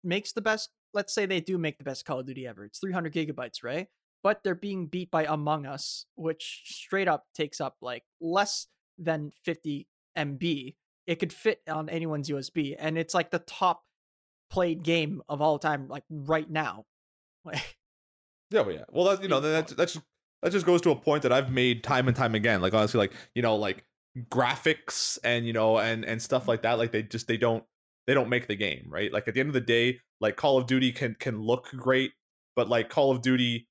makes 0.03 0.33
the 0.33 0.41
best 0.41 0.69
let's 0.93 1.13
say 1.13 1.25
they 1.25 1.39
do 1.39 1.57
make 1.57 1.77
the 1.77 1.83
best 1.83 2.05
Call 2.05 2.19
of 2.19 2.25
Duty 2.25 2.47
ever. 2.47 2.65
It's 2.65 2.79
300 2.79 3.13
gigabytes, 3.13 3.63
right? 3.63 3.87
But 4.23 4.43
they're 4.43 4.55
being 4.55 4.87
beat 4.87 5.11
by 5.11 5.25
Among 5.25 5.65
Us, 5.65 6.05
which 6.15 6.63
straight 6.65 7.07
up 7.07 7.25
takes 7.35 7.61
up 7.61 7.77
like 7.81 8.03
less 8.19 8.67
than 8.97 9.31
50 9.43 9.87
MB. 10.17 10.75
It 11.05 11.19
could 11.19 11.31
fit 11.31 11.61
on 11.69 11.87
anyone's 11.87 12.29
USB, 12.29 12.75
and 12.77 12.97
it's 12.97 13.13
like 13.13 13.31
the 13.31 13.39
top 13.39 13.83
played 14.49 14.83
game 14.83 15.21
of 15.29 15.41
all 15.41 15.59
time, 15.59 15.87
like 15.87 16.03
right 16.09 16.49
now. 16.49 16.85
yeah, 17.53 17.61
well, 18.51 18.71
yeah. 18.71 18.83
Well, 18.89 19.05
that 19.05 19.21
you 19.21 19.29
know 19.29 19.39
that 19.39 19.67
that's 19.69 19.97
that 20.41 20.51
just 20.51 20.65
goes 20.65 20.81
to 20.81 20.89
a 20.89 20.95
point 20.95 21.23
that 21.23 21.31
I've 21.31 21.51
made 21.51 21.83
time 21.83 22.07
and 22.07 22.17
time 22.17 22.35
again. 22.35 22.61
Like 22.61 22.73
honestly, 22.73 22.97
like 22.97 23.13
you 23.35 23.41
know, 23.41 23.55
like 23.55 23.85
graphics 24.29 25.17
and 25.23 25.45
you 25.45 25.53
know 25.53 25.77
and 25.77 26.05
and 26.05 26.21
stuff 26.21 26.47
like 26.47 26.61
that 26.63 26.77
like 26.77 26.91
they 26.91 27.03
just 27.03 27.27
they 27.27 27.37
don't 27.37 27.63
they 28.07 28.13
don't 28.13 28.29
make 28.29 28.47
the 28.47 28.55
game 28.55 28.87
right? 28.89 29.11
Like 29.11 29.27
at 29.27 29.33
the 29.33 29.39
end 29.39 29.49
of 29.49 29.53
the 29.53 29.61
day 29.61 29.99
like 30.19 30.35
call 30.35 30.57
of 30.57 30.67
duty 30.67 30.91
can 30.91 31.15
can 31.19 31.41
look 31.41 31.69
great 31.75 32.13
but 32.55 32.69
like 32.69 32.89
call 32.89 33.11
of 33.11 33.21
duty 33.21 33.67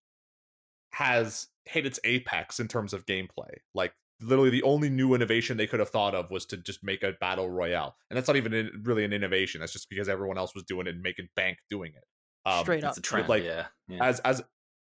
has 0.92 1.48
hit 1.64 1.84
its 1.84 1.98
apex 2.04 2.60
in 2.60 2.68
terms 2.68 2.92
of 2.92 3.06
gameplay. 3.06 3.50
Like 3.74 3.92
literally 4.20 4.50
the 4.50 4.62
only 4.62 4.88
new 4.88 5.14
innovation 5.14 5.56
they 5.56 5.66
could 5.66 5.80
have 5.80 5.90
thought 5.90 6.14
of 6.14 6.30
was 6.30 6.46
to 6.46 6.56
just 6.56 6.82
make 6.82 7.02
a 7.02 7.12
battle 7.20 7.50
royale 7.50 7.96
and 8.08 8.16
that's 8.16 8.28
not 8.28 8.36
even 8.36 8.70
really 8.84 9.04
an 9.04 9.12
innovation 9.12 9.60
that's 9.60 9.74
just 9.74 9.90
because 9.90 10.08
everyone 10.08 10.38
else 10.38 10.54
was 10.54 10.64
doing 10.64 10.86
it 10.86 10.94
and 10.94 11.02
making 11.02 11.28
bank 11.36 11.58
doing 11.68 11.92
it. 11.94 12.04
Um, 12.48 12.62
straight 12.62 12.84
up 12.84 12.90
it's 12.90 12.98
a 12.98 13.02
trend 13.02 13.28
like 13.28 13.42
yeah, 13.42 13.66
yeah. 13.88 14.04
as 14.04 14.20
as 14.20 14.42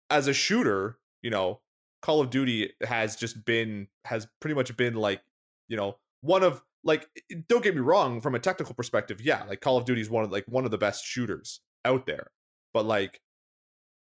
as 0.10 0.28
a 0.28 0.34
shooter 0.34 0.98
you 1.24 1.30
know 1.30 1.62
call 2.02 2.22
of 2.22 2.30
duty 2.30 2.72
has 2.84 3.16
just 3.16 3.46
been 3.46 3.88
has 4.04 4.28
pretty 4.40 4.54
much 4.54 4.76
been 4.78 4.94
like 4.94 5.22
you 5.68 5.78
know, 5.78 5.98
one 6.22 6.44
of 6.44 6.62
like 6.84 7.08
don't 7.48 7.64
get 7.64 7.76
me 7.76 7.82
wrong 7.82 8.22
from 8.22 8.36
a 8.36 8.40
technical 8.40 8.76
perspective, 8.76 9.22
yeah, 9.22 9.44
like 9.44 9.62
Call 9.62 9.78
of 9.78 9.86
Duty 9.86 10.02
is 10.02 10.10
one 10.10 10.24
of 10.24 10.32
like 10.32 10.46
one 10.48 10.66
of 10.66 10.72
the 10.72 10.78
best 10.78 11.06
shooters 11.06 11.62
out 11.84 12.06
there. 12.06 12.28
But 12.74 12.86
like 12.86 13.22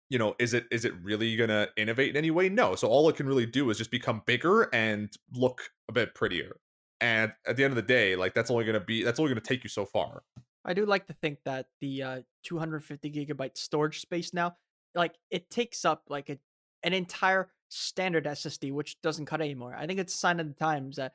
you 0.09 0.17
know, 0.17 0.35
is 0.39 0.53
it 0.53 0.65
is 0.71 0.85
it 0.85 0.93
really 1.01 1.35
going 1.35 1.49
to 1.49 1.69
innovate 1.75 2.11
in 2.11 2.17
any 2.17 2.31
way? 2.31 2.49
No. 2.49 2.75
So 2.75 2.87
all 2.87 3.09
it 3.09 3.15
can 3.15 3.27
really 3.27 3.45
do 3.45 3.69
is 3.69 3.77
just 3.77 3.91
become 3.91 4.21
bigger 4.25 4.63
and 4.73 5.09
look 5.33 5.69
a 5.89 5.91
bit 5.91 6.15
prettier. 6.15 6.57
And 7.01 7.33
at 7.45 7.57
the 7.57 7.63
end 7.63 7.71
of 7.71 7.75
the 7.75 7.81
day, 7.81 8.15
like 8.15 8.33
that's 8.33 8.49
only 8.49 8.63
going 8.63 8.79
to 8.79 8.85
be 8.85 9.03
that's 9.03 9.19
only 9.19 9.31
going 9.31 9.41
to 9.41 9.47
take 9.47 9.63
you 9.63 9.69
so 9.69 9.85
far. 9.85 10.23
I 10.65 10.73
do 10.73 10.85
like 10.85 11.07
to 11.07 11.13
think 11.13 11.39
that 11.45 11.67
the 11.79 12.03
uh, 12.03 12.21
250 12.43 13.11
gigabyte 13.11 13.57
storage 13.57 14.01
space 14.01 14.33
now, 14.33 14.55
like 14.95 15.15
it 15.29 15.49
takes 15.49 15.85
up 15.85 16.03
like 16.09 16.29
a, 16.29 16.37
an 16.83 16.93
entire 16.93 17.49
standard 17.69 18.25
SSD, 18.25 18.71
which 18.73 19.01
doesn't 19.01 19.25
cut 19.25 19.41
anymore. 19.41 19.75
I 19.77 19.87
think 19.87 19.99
it's 19.99 20.13
a 20.13 20.17
sign 20.17 20.39
of 20.39 20.47
the 20.47 20.53
times 20.53 20.97
that 20.97 21.13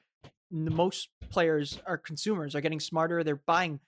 most 0.53 1.09
players 1.31 1.81
are 1.87 1.99
consumers 1.99 2.55
are 2.55 2.61
getting 2.61 2.81
smarter. 2.81 3.25
They're 3.25 3.43
buying 3.47 3.81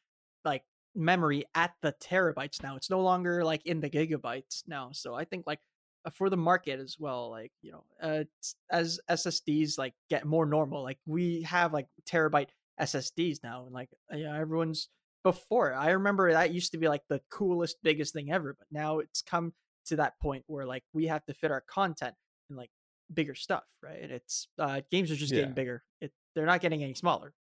like 0.45 0.65
memory 0.95 1.45
at 1.55 1.73
the 1.83 1.95
terabytes 2.03 2.63
now. 2.63 2.77
It's 2.77 2.91
no 2.91 3.01
longer 3.01 3.45
like 3.45 3.65
in 3.67 3.81
the 3.81 3.91
gigabytes 3.91 4.63
now. 4.67 4.91
So 4.93 5.15
I 5.15 5.25
think 5.25 5.45
like 5.47 5.61
uh, 6.05 6.11
for 6.11 6.31
the 6.31 6.37
market 6.37 6.81
as 6.81 6.97
well, 6.99 7.31
like 7.31 7.53
you 7.63 7.73
know, 7.73 7.85
uh, 8.03 8.25
as 8.71 8.99
SSDs 9.11 9.79
like 9.79 9.95
get 10.11 10.25
more 10.25 10.47
normal, 10.47 10.83
like 10.83 10.99
we 11.07 11.43
have 11.43 11.73
like 11.73 11.87
terabyte 12.09 12.49
SSDs 12.81 13.39
now, 13.43 13.65
and 13.65 13.75
like 13.75 13.91
uh, 14.13 14.17
yeah, 14.17 14.37
everyone's 14.37 14.89
before. 15.23 15.75
I 15.75 15.91
remember 15.91 16.33
that 16.33 16.53
used 16.53 16.73
to 16.73 16.79
be 16.79 16.89
like 16.89 17.03
the 17.09 17.21
coolest, 17.31 17.77
biggest 17.83 18.13
thing 18.13 18.31
ever, 18.31 18.55
but 18.59 18.69
now 18.71 18.99
it's 18.99 19.23
come 19.23 19.53
to 19.87 19.97
that 19.97 20.19
point 20.21 20.45
where 20.47 20.67
like 20.67 20.85
we 20.93 21.07
have 21.07 21.25
to 21.27 21.35
fit 21.35 21.51
our 21.51 21.63
content 21.63 22.15
and 22.49 22.59
like 22.59 22.71
bigger 23.13 23.35
stuff, 23.35 23.65
right? 23.83 24.11
It's 24.11 24.49
uh 24.59 24.81
games 24.91 25.11
are 25.11 25.17
just 25.17 25.33
yeah. 25.33 25.41
getting 25.41 25.55
bigger. 25.55 25.83
It 26.01 26.13
they're 26.35 26.47
not 26.47 26.61
getting 26.61 26.83
any 26.83 26.95
smaller. 26.95 27.33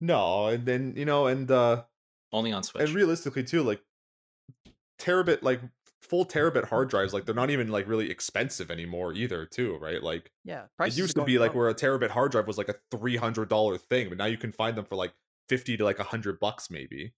No, 0.00 0.48
and 0.48 0.66
then 0.66 0.94
you 0.96 1.04
know, 1.04 1.26
and 1.26 1.50
uh 1.50 1.84
only 2.32 2.52
on 2.52 2.62
Switch. 2.62 2.84
And 2.84 2.94
realistically 2.94 3.44
too, 3.44 3.62
like 3.62 3.82
terabit 4.98 5.42
like 5.42 5.60
full 6.02 6.24
terabit 6.24 6.64
hard 6.68 6.88
drives 6.88 7.12
like 7.12 7.24
they're 7.26 7.34
not 7.34 7.50
even 7.50 7.68
like 7.68 7.88
really 7.88 8.10
expensive 8.10 8.70
anymore 8.70 9.12
either 9.12 9.44
too 9.44 9.76
right 9.80 10.02
like 10.04 10.30
Yeah, 10.44 10.66
it 10.80 10.96
used 10.96 11.16
to 11.16 11.24
be 11.24 11.32
going 11.34 11.40
like 11.40 11.50
up. 11.50 11.56
where 11.56 11.68
a 11.68 11.74
terabit 11.74 12.10
hard 12.10 12.30
drive 12.30 12.46
was 12.46 12.56
like 12.56 12.68
a 12.68 12.76
$300 12.96 13.80
thing 13.80 14.08
but 14.08 14.16
now 14.16 14.26
you 14.26 14.36
can 14.38 14.52
find 14.52 14.76
them 14.76 14.84
for 14.84 14.94
like 14.94 15.12
50 15.48 15.76
to 15.78 15.84
like 15.84 15.96
a 15.96 16.02
100 16.02 16.38
bucks 16.38 16.70
maybe 16.70 17.12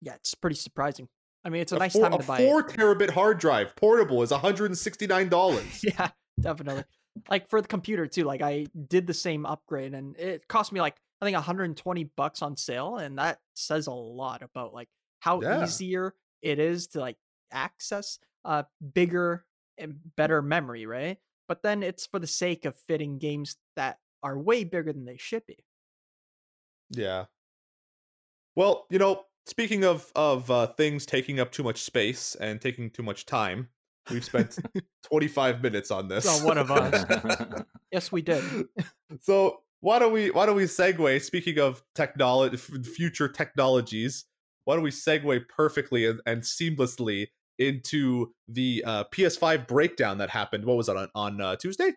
yeah, 0.00 0.14
it's 0.14 0.34
pretty 0.34 0.56
surprising. 0.56 1.08
I 1.44 1.48
mean, 1.48 1.62
it's 1.62 1.70
a, 1.72 1.76
a 1.76 1.78
nice 1.78 1.92
four, 1.92 2.02
time 2.02 2.14
a 2.14 2.18
to 2.18 2.24
buy 2.24 2.40
a 2.40 2.46
four 2.48 2.60
it. 2.60 2.66
terabit 2.66 3.10
hard 3.10 3.38
drive 3.38 3.76
portable 3.76 4.22
is 4.22 4.30
$169 4.32 5.82
yeah, 5.98 6.08
definitely. 6.40 6.84
Like 7.28 7.48
for 7.50 7.60
the 7.60 7.68
computer 7.68 8.06
too. 8.06 8.24
Like 8.24 8.42
I 8.42 8.66
did 8.88 9.06
the 9.06 9.14
same 9.14 9.44
upgrade, 9.46 9.94
and 9.94 10.16
it 10.16 10.48
cost 10.48 10.72
me 10.72 10.80
like 10.80 11.00
I 11.20 11.26
think 11.26 11.34
120 11.34 12.04
bucks 12.04 12.42
on 12.42 12.56
sale, 12.56 12.96
and 12.96 13.18
that 13.18 13.40
says 13.54 13.86
a 13.86 13.92
lot 13.92 14.42
about 14.42 14.72
like 14.74 14.88
how 15.20 15.42
Yeah. 15.42 15.48
easier 15.48 16.14
it 16.40 16.58
is 16.58 16.88
to 16.88 17.00
like 17.00 17.18
access 17.52 18.18
uh 18.44 18.64
bigger 18.94 19.44
and 19.78 20.00
better 20.16 20.42
memory, 20.42 20.86
right? 20.86 21.18
But 21.48 21.62
then 21.62 21.82
it's 21.82 22.06
for 22.06 22.18
the 22.18 22.26
sake 22.26 22.64
of 22.64 22.76
fitting 22.78 23.18
games 23.18 23.56
that 23.76 23.98
are 24.22 24.38
way 24.38 24.64
bigger 24.64 24.92
than 24.92 25.04
they 25.04 25.18
should 25.18 25.44
be. 25.46 25.64
Yeah. 26.90 27.26
Well, 28.54 28.86
you 28.90 28.98
know, 28.98 29.26
speaking 29.46 29.84
of 29.84 30.12
of 30.14 30.50
uh, 30.50 30.66
things 30.68 31.06
taking 31.06 31.40
up 31.40 31.52
too 31.52 31.62
much 31.62 31.82
space 31.82 32.34
and 32.34 32.60
taking 32.60 32.90
too 32.90 33.02
much 33.02 33.26
time, 33.26 33.70
we've 34.10 34.24
spent 34.24 34.58
25 35.08 35.62
minutes 35.62 35.90
on 35.90 36.08
this. 36.08 36.24
So 36.24 36.44
one 36.46 36.58
of 36.58 36.70
us. 36.70 37.62
Yes, 37.92 38.10
we 38.10 38.22
did. 38.22 38.42
so 39.20 39.60
why 39.80 39.98
don't 39.98 40.14
we 40.14 40.30
why 40.30 40.46
don't 40.46 40.56
we 40.56 40.64
segue? 40.64 41.20
Speaking 41.20 41.58
of 41.58 41.82
technology, 41.94 42.56
future 42.56 43.28
technologies, 43.28 44.24
why 44.64 44.76
don't 44.76 44.82
we 44.84 44.90
segue 44.90 45.46
perfectly 45.48 46.06
and, 46.06 46.20
and 46.24 46.40
seamlessly 46.40 47.26
into 47.58 48.32
the 48.48 48.82
uh, 48.86 49.04
PS5 49.12 49.68
breakdown 49.68 50.16
that 50.18 50.30
happened? 50.30 50.64
What 50.64 50.78
was 50.78 50.86
that 50.86 50.96
on 50.96 51.08
on 51.14 51.40
uh, 51.42 51.56
Tuesday? 51.56 51.92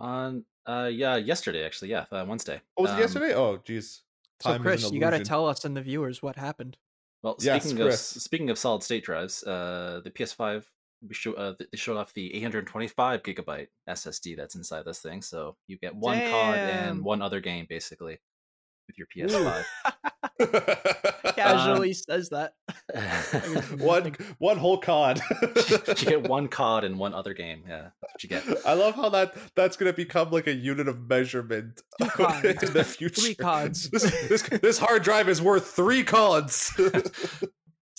On 0.00 0.44
uh 0.66 0.90
yeah, 0.92 1.14
yesterday 1.16 1.64
actually, 1.64 1.90
yeah, 1.90 2.06
uh, 2.10 2.24
Wednesday. 2.26 2.60
Oh, 2.76 2.82
was 2.82 2.90
it 2.90 2.94
Um, 2.94 3.00
yesterday? 3.00 3.34
Oh, 3.34 3.58
geez. 3.64 4.02
So 4.40 4.50
Time 4.50 4.60
is 4.60 4.62
Chris, 4.82 4.92
you 4.92 4.98
got 4.98 5.10
to 5.10 5.20
tell 5.24 5.46
us 5.48 5.64
and 5.64 5.76
the 5.76 5.82
viewers 5.82 6.22
what 6.22 6.34
happened. 6.36 6.76
Well, 7.22 7.36
Yes, 7.40 7.62
speaking 7.62 7.80
of 7.80 7.86
Chris. 7.86 8.00
speaking 8.00 8.50
of 8.50 8.58
solid 8.58 8.82
state 8.82 9.04
drives, 9.04 9.44
uh, 9.44 10.00
the 10.02 10.10
PS5 10.10 10.64
we 11.06 11.14
show 11.14 11.32
uh, 11.34 11.54
they 11.58 11.76
showed 11.76 11.96
off 11.96 12.12
the 12.14 12.34
825 12.34 13.22
gigabyte 13.22 13.68
SSD 13.88 14.36
that's 14.36 14.54
inside 14.54 14.84
this 14.84 15.00
thing, 15.00 15.22
so 15.22 15.56
you 15.66 15.78
get 15.78 15.94
one 15.94 16.18
COD 16.18 16.54
Damn. 16.54 16.88
and 16.88 17.04
one 17.04 17.22
other 17.22 17.40
game 17.40 17.66
basically 17.68 18.18
with 18.88 18.98
your 18.98 19.06
PS5. 19.06 19.64
Casually 21.36 21.92
says 21.92 22.30
that. 22.30 22.54
one 23.78 24.16
one 24.38 24.56
whole 24.58 24.78
cod. 24.78 25.20
you 25.42 25.94
get 25.94 26.28
one 26.28 26.48
COD 26.48 26.84
and 26.84 26.98
one 26.98 27.14
other 27.14 27.34
game. 27.34 27.62
Yeah, 27.68 27.90
what 28.00 28.22
you 28.22 28.28
get. 28.28 28.44
I 28.66 28.74
love 28.74 28.94
how 28.94 29.08
that 29.10 29.36
that's 29.54 29.76
gonna 29.76 29.92
become 29.92 30.30
like 30.30 30.46
a 30.46 30.54
unit 30.54 30.88
of 30.88 31.08
measurement 31.08 31.82
in 32.00 32.06
the 32.08 32.84
future. 32.84 33.20
Three 33.20 33.34
cods. 33.34 33.90
This, 33.90 34.28
this 34.28 34.42
this 34.42 34.78
hard 34.78 35.02
drive 35.02 35.28
is 35.28 35.40
worth 35.40 35.70
three 35.70 36.02
cods. 36.02 36.72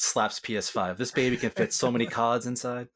Slaps 0.02 0.40
PS5. 0.40 0.96
This 0.96 1.12
baby 1.12 1.36
can 1.36 1.50
fit 1.50 1.74
so 1.74 1.92
many 1.92 2.06
CODs 2.06 2.46
inside. 2.46 2.88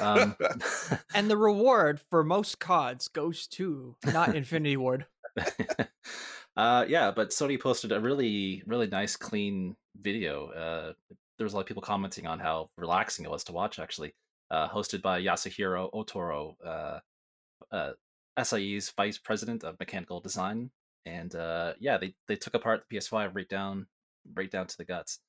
Um, 0.00 0.34
And 1.14 1.30
the 1.30 1.36
reward 1.36 2.00
for 2.10 2.24
most 2.24 2.58
CODs 2.58 3.06
goes 3.06 3.46
to 3.48 3.94
not 4.04 4.34
Infinity 4.34 4.76
Ward. 4.76 5.06
uh, 6.56 6.86
yeah, 6.88 7.12
but 7.12 7.30
Sony 7.30 7.60
posted 7.60 7.92
a 7.92 8.00
really, 8.00 8.64
really 8.66 8.88
nice, 8.88 9.14
clean 9.14 9.76
video. 10.00 10.48
Uh, 10.48 10.92
there 11.38 11.44
was 11.44 11.52
a 11.52 11.56
lot 11.56 11.62
of 11.62 11.66
people 11.68 11.82
commenting 11.82 12.26
on 12.26 12.40
how 12.40 12.68
relaxing 12.76 13.24
it 13.24 13.30
was 13.30 13.44
to 13.44 13.52
watch. 13.52 13.78
Actually, 13.78 14.12
uh, 14.50 14.68
hosted 14.68 15.02
by 15.02 15.22
Yasuhiro 15.22 15.92
Ootori, 15.92 16.54
uh, 16.66 16.98
uh, 17.70 17.92
SIE's 18.42 18.90
vice 18.90 19.18
president 19.18 19.62
of 19.62 19.78
mechanical 19.78 20.20
design, 20.20 20.70
and 21.06 21.32
uh, 21.36 21.74
yeah, 21.78 21.96
they 21.96 22.16
they 22.26 22.34
took 22.34 22.54
apart 22.54 22.82
the 22.90 22.96
PS5 22.96 23.36
right 23.36 23.48
down, 23.48 23.86
right 24.34 24.50
down 24.50 24.66
to 24.66 24.76
the 24.76 24.84
guts. 24.84 25.20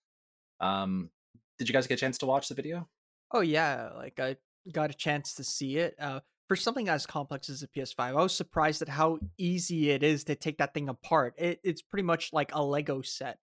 Um, 0.60 1.10
did 1.58 1.68
you 1.70 1.74
guys 1.74 1.88
get 1.88 1.96
a 1.96 1.98
chance 2.02 2.18
to 2.20 2.26
watch 2.26 2.48
the 2.50 2.56
video? 2.56 2.88
Oh 3.32 3.42
yeah, 3.42 3.90
like 3.96 4.20
I 4.20 4.38
got 4.72 4.90
a 4.90 4.94
chance 4.94 5.34
to 5.36 5.44
see 5.44 5.78
it. 5.78 5.96
Uh, 6.00 6.20
for 6.48 6.56
something 6.56 6.90
as 6.90 7.06
complex 7.08 7.50
as 7.50 7.64
a 7.64 7.68
PS5, 7.68 8.00
I 8.00 8.14
was 8.14 8.36
surprised 8.36 8.82
at 8.82 8.90
how 8.90 9.20
easy 9.38 9.90
it 9.90 10.04
is 10.04 10.24
to 10.26 10.36
take 10.36 10.58
that 10.60 10.74
thing 10.74 10.90
apart. 10.90 11.34
It, 11.38 11.60
it's 11.64 11.82
pretty 11.82 12.04
much 12.04 12.32
like 12.34 12.54
a 12.54 12.64
Lego 12.64 13.02
set. 13.02 13.40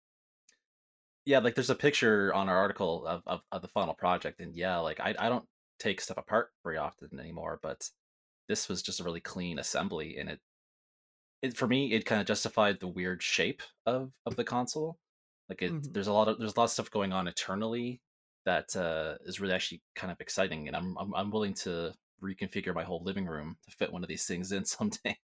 yeah 1.25 1.38
like 1.38 1.55
there's 1.55 1.71
a 1.71 1.75
picture 1.75 2.33
on 2.35 2.49
our 2.49 2.57
article 2.57 3.07
of, 3.07 3.23
of, 3.27 3.40
of 3.53 3.62
the 3.62 3.68
final 3.68 3.94
project 3.94 4.40
and 4.40 4.55
yeah 4.57 4.79
like 4.79 5.01
I, 5.01 5.14
I 5.18 5.29
don't 5.29 5.44
take 5.79 6.01
stuff 6.01 6.16
apart 6.16 6.51
very 6.64 6.79
often 6.79 7.18
anymore 7.21 7.59
but 7.62 7.88
this 8.49 8.68
was 8.68 8.83
just 8.83 9.01
a 9.01 9.05
really 9.05 9.21
clean 9.21 9.59
assembly 9.59 10.16
and 10.18 10.29
it 10.31 10.40
it 11.42 11.57
for 11.57 11.66
me 11.68 11.92
it 11.92 12.05
kind 12.07 12.21
of 12.21 12.27
justified 12.27 12.81
the 12.81 12.88
weird 12.88 13.23
shape 13.23 13.62
of 13.87 14.11
of 14.27 14.37
the 14.37 14.44
console 14.44 14.99
like 15.49 15.63
it 15.63 15.77
Mhm. 15.77 15.95
there's 15.95 16.07
a 16.09 16.13
lot 16.13 16.29
of 16.29 16.39
there's 16.39 16.55
a 16.57 16.61
lot 16.61 16.65
of 16.65 16.71
stuff 16.71 16.91
going 16.91 17.13
on 17.13 17.29
internally 17.29 18.01
that 18.45 18.75
uh 18.77 19.17
is 19.23 19.41
really 19.41 19.55
actually 19.55 19.83
kind 19.95 20.13
of 20.13 20.21
exciting 20.21 20.69
and 20.69 20.77
i'm 20.77 20.97
i'm, 20.99 21.15
I'm 21.15 21.31
willing 21.31 21.55
to 21.55 21.95
reconfigure 22.23 22.75
my 22.75 22.85
whole 22.85 23.03
living 23.05 23.27
room 23.27 23.59
to 23.69 23.77
fit 23.77 23.93
one 23.93 24.03
of 24.03 24.09
these 24.09 24.27
things 24.27 24.53
in 24.53 24.65
someday 24.67 25.17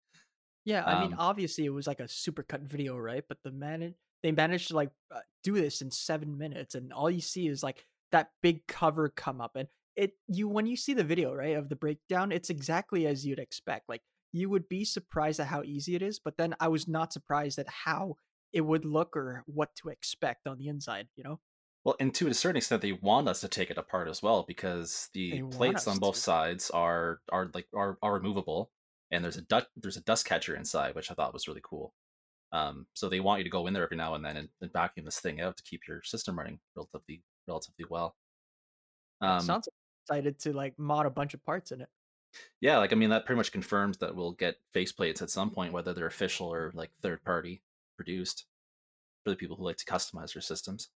Yeah, 0.64 0.84
I 0.88 0.94
mean, 0.94 1.12
Um, 1.12 1.18
obviously 1.18 1.64
it 1.64 1.70
was 1.70 1.86
like 1.86 2.00
a 2.00 2.08
super 2.08 2.42
cut 2.42 2.62
video, 2.62 2.96
right? 2.96 3.24
But 3.28 3.38
the 3.42 3.50
man 3.50 3.94
they 4.22 4.30
managed 4.32 4.68
to 4.68 4.76
like 4.76 4.90
uh, 5.10 5.20
do 5.42 5.54
this 5.54 5.82
in 5.82 5.90
seven 5.90 6.38
minutes, 6.38 6.74
and 6.74 6.92
all 6.92 7.10
you 7.10 7.20
see 7.20 7.48
is 7.48 7.62
like 7.62 7.86
that 8.12 8.30
big 8.42 8.66
cover 8.68 9.08
come 9.08 9.40
up, 9.40 9.56
and 9.56 9.68
it 9.96 10.12
you 10.28 10.48
when 10.48 10.66
you 10.66 10.76
see 10.76 10.94
the 10.94 11.04
video 11.04 11.34
right 11.34 11.56
of 11.56 11.68
the 11.68 11.76
breakdown, 11.76 12.30
it's 12.32 12.50
exactly 12.50 13.06
as 13.06 13.26
you'd 13.26 13.40
expect. 13.40 13.88
Like 13.88 14.02
you 14.32 14.48
would 14.50 14.68
be 14.68 14.84
surprised 14.84 15.40
at 15.40 15.48
how 15.48 15.62
easy 15.64 15.96
it 15.96 16.02
is, 16.02 16.20
but 16.20 16.36
then 16.38 16.54
I 16.60 16.68
was 16.68 16.86
not 16.88 17.12
surprised 17.12 17.58
at 17.58 17.68
how 17.68 18.16
it 18.52 18.60
would 18.62 18.84
look 18.84 19.16
or 19.16 19.42
what 19.46 19.74
to 19.76 19.88
expect 19.88 20.46
on 20.46 20.58
the 20.58 20.68
inside. 20.68 21.08
You 21.16 21.24
know? 21.24 21.40
Well, 21.84 21.96
and 21.98 22.14
to 22.14 22.28
a 22.28 22.34
certain 22.34 22.58
extent, 22.58 22.82
they 22.82 22.92
want 22.92 23.28
us 23.28 23.40
to 23.40 23.48
take 23.48 23.70
it 23.70 23.78
apart 23.78 24.08
as 24.08 24.22
well 24.22 24.44
because 24.46 25.08
the 25.14 25.42
want 25.42 25.54
plates 25.54 25.88
on 25.88 25.98
both 25.98 26.14
to. 26.14 26.20
sides 26.20 26.70
are 26.70 27.20
are 27.30 27.50
like 27.54 27.66
are, 27.74 27.98
are 28.02 28.14
removable, 28.14 28.70
and 29.10 29.24
there's 29.24 29.36
a 29.36 29.42
du- 29.42 29.66
there's 29.76 29.96
a 29.96 30.02
dust 30.02 30.24
catcher 30.24 30.54
inside, 30.54 30.94
which 30.94 31.10
I 31.10 31.14
thought 31.14 31.32
was 31.32 31.48
really 31.48 31.62
cool. 31.64 31.92
Um, 32.52 32.86
so 32.92 33.08
they 33.08 33.20
want 33.20 33.38
you 33.38 33.44
to 33.44 33.50
go 33.50 33.66
in 33.66 33.72
there 33.72 33.82
every 33.82 33.96
now 33.96 34.14
and 34.14 34.24
then 34.24 34.36
and, 34.36 34.48
and 34.60 34.72
vacuum 34.72 35.06
this 35.06 35.18
thing 35.18 35.40
out 35.40 35.56
to 35.56 35.62
keep 35.62 35.80
your 35.88 36.02
system 36.02 36.38
running 36.38 36.60
relatively 36.76 37.22
relatively 37.48 37.86
well. 37.88 38.14
Um, 39.20 39.40
Sounds 39.40 39.68
excited 40.04 40.38
to 40.40 40.52
like 40.52 40.78
mod 40.78 41.06
a 41.06 41.10
bunch 41.10 41.34
of 41.34 41.42
parts 41.44 41.72
in 41.72 41.80
it. 41.80 41.88
yeah, 42.60 42.78
like 42.78 42.92
I 42.92 42.94
mean 42.94 43.10
that 43.10 43.26
pretty 43.26 43.38
much 43.38 43.50
confirms 43.50 43.98
that 43.98 44.14
we'll 44.14 44.32
get 44.32 44.56
faceplates 44.74 45.20
at 45.20 45.30
some 45.30 45.50
point, 45.50 45.72
whether 45.72 45.92
they're 45.94 46.06
official 46.06 46.52
or 46.52 46.70
like 46.74 46.90
third 47.02 47.24
party 47.24 47.62
produced 47.96 48.46
for 49.24 49.30
the 49.30 49.36
people 49.36 49.56
who 49.56 49.64
like 49.64 49.76
to 49.76 49.84
customize 49.84 50.34
their 50.34 50.42
systems. 50.42 50.90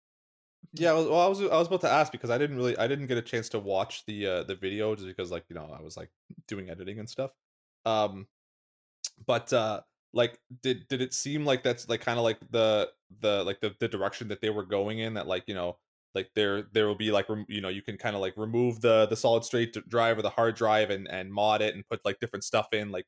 Yeah, 0.73 0.93
well, 0.93 1.21
I 1.21 1.27
was 1.27 1.41
I 1.41 1.59
was 1.59 1.67
about 1.67 1.81
to 1.83 1.91
ask 1.91 2.13
because 2.13 2.31
I 2.31 2.39
didn't 2.39 2.57
really 2.57 2.77
I 2.79 2.87
didn't 2.87 3.07
get 3.07 3.19
a 3.19 3.23
chance 3.23 3.49
to 3.51 3.59
watch 3.59 4.05
the 4.07 4.27
uh 4.27 4.43
the 4.45 4.55
video 4.55 4.95
just 4.95 5.09
because 5.09 5.31
like 5.31 5.45
you 5.49 5.57
know 5.57 5.75
I 5.77 5.83
was 5.83 5.97
like 5.97 6.11
doing 6.47 6.71
editing 6.71 6.99
and 6.99 7.09
stuff. 7.11 7.33
Um, 7.85 8.29
but 9.27 9.53
uh, 9.53 9.81
like 10.13 10.39
did 10.63 10.87
did 10.89 11.01
it 11.01 11.15
seem 11.15 11.45
like 11.45 11.63
that's 11.63 11.89
like 11.89 12.01
kind 12.01 12.19
of 12.19 12.25
like 12.25 12.39
the 12.51 12.91
the 13.21 13.43
like 13.45 13.61
the 13.61 13.75
the 13.81 13.89
direction 13.89 14.29
that 14.29 14.41
they 14.41 14.51
were 14.51 14.65
going 14.65 14.99
in 14.99 15.15
that 15.15 15.27
like 15.27 15.45
you 15.47 15.55
know 15.55 15.79
like 16.15 16.31
there 16.35 16.63
there 16.73 16.87
will 16.87 16.95
be 16.95 17.11
like 17.11 17.29
rem- 17.29 17.47
you 17.49 17.61
know 17.61 17.69
you 17.69 17.83
can 17.83 17.97
kind 17.97 18.15
of 18.15 18.21
like 18.23 18.35
remove 18.37 18.81
the 18.81 19.07
the 19.07 19.17
solid 19.17 19.45
d- 19.51 19.83
drive 19.89 20.19
or 20.19 20.23
the 20.23 20.31
hard 20.31 20.55
drive 20.55 20.91
and 20.91 21.11
and 21.11 21.33
mod 21.33 21.63
it 21.63 21.75
and 21.75 21.89
put 21.89 22.05
like 22.05 22.21
different 22.21 22.45
stuff 22.45 22.69
in 22.73 22.91
like 22.91 23.07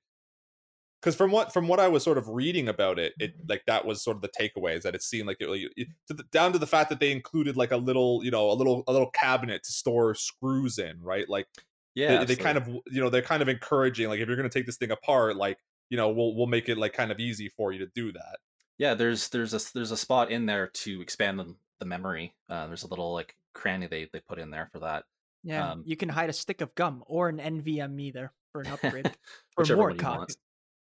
because 1.04 1.16
from 1.16 1.30
what 1.30 1.52
from 1.52 1.68
what 1.68 1.78
I 1.80 1.88
was 1.88 2.02
sort 2.02 2.16
of 2.18 2.28
reading 2.28 2.68
about 2.68 2.98
it, 2.98 3.12
it 3.20 3.34
like 3.48 3.64
that 3.66 3.84
was 3.84 4.02
sort 4.02 4.16
of 4.16 4.22
the 4.22 4.28
takeaway 4.28 4.74
is 4.76 4.84
that 4.84 4.94
it 4.94 5.02
seemed 5.02 5.26
like 5.26 5.36
it, 5.40 5.44
really- 5.44 5.70
it 5.76 5.88
to 6.08 6.14
the, 6.14 6.22
down 6.24 6.52
to 6.52 6.58
the 6.58 6.66
fact 6.66 6.88
that 6.90 7.00
they 7.00 7.12
included 7.12 7.56
like 7.56 7.72
a 7.72 7.76
little 7.76 8.24
you 8.24 8.30
know 8.30 8.50
a 8.50 8.54
little 8.54 8.84
a 8.88 8.92
little 8.92 9.10
cabinet 9.10 9.62
to 9.64 9.72
store 9.72 10.14
screws 10.14 10.78
in, 10.78 11.00
right? 11.02 11.28
Like 11.28 11.46
Yeah, 11.94 12.24
they, 12.24 12.34
they 12.34 12.42
kind 12.42 12.56
of 12.58 12.66
you 12.68 13.00
know 13.02 13.10
they're 13.10 13.22
kind 13.22 13.42
of 13.42 13.48
encouraging 13.48 14.08
like 14.08 14.20
if 14.20 14.26
you're 14.28 14.36
gonna 14.36 14.48
take 14.48 14.66
this 14.66 14.76
thing 14.78 14.90
apart, 14.90 15.36
like 15.36 15.58
you 15.90 15.96
know 15.96 16.08
we'll 16.10 16.34
we'll 16.34 16.46
make 16.46 16.68
it 16.68 16.78
like 16.78 16.92
kind 16.92 17.12
of 17.12 17.20
easy 17.20 17.48
for 17.50 17.72
you 17.72 17.78
to 17.80 17.86
do 17.94 18.12
that. 18.12 18.38
Yeah, 18.78 18.94
there's 18.94 19.28
there's 19.28 19.54
a 19.54 19.60
there's 19.74 19.90
a 19.92 19.96
spot 19.96 20.30
in 20.30 20.46
there 20.46 20.66
to 20.68 21.00
expand 21.00 21.38
the, 21.38 21.54
the 21.80 21.86
memory. 21.86 22.34
Uh, 22.48 22.66
there's 22.66 22.82
a 22.82 22.88
little 22.88 23.12
like 23.12 23.36
cranny 23.54 23.86
they 23.86 24.08
they 24.12 24.20
put 24.20 24.38
in 24.38 24.50
there 24.50 24.68
for 24.72 24.80
that. 24.80 25.04
Yeah, 25.44 25.72
Um, 25.72 25.82
you 25.86 25.96
can 25.96 26.08
hide 26.08 26.30
a 26.30 26.32
stick 26.32 26.60
of 26.62 26.74
gum 26.74 27.04
or 27.06 27.28
an 27.28 27.38
NVMe 27.38 28.12
there 28.12 28.32
for 28.50 28.62
an 28.62 28.68
upgrade 28.68 29.06
for 29.54 29.62
Whichever 29.62 29.76
more 29.76 29.88
one 29.88 29.96
you 29.96 30.00
COD. 30.00 30.18
want. 30.18 30.36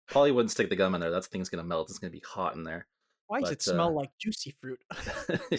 Probably 0.09 0.33
wouldn't 0.33 0.51
stick 0.51 0.71
the 0.71 0.77
gum 0.77 0.94
in 0.94 1.01
there. 1.01 1.11
That 1.11 1.25
thing's 1.27 1.49
gonna 1.49 1.64
melt. 1.64 1.90
It's 1.90 1.99
gonna 1.99 2.11
be 2.11 2.23
hot 2.27 2.55
in 2.57 2.64
there. 2.64 2.87
Why 3.27 3.40
does 3.40 3.51
But, 3.51 3.53
it 3.53 3.62
smell 3.62 3.88
uh, 3.88 3.92
like 3.92 4.11
juicy 4.18 4.57
fruit? 4.61 4.81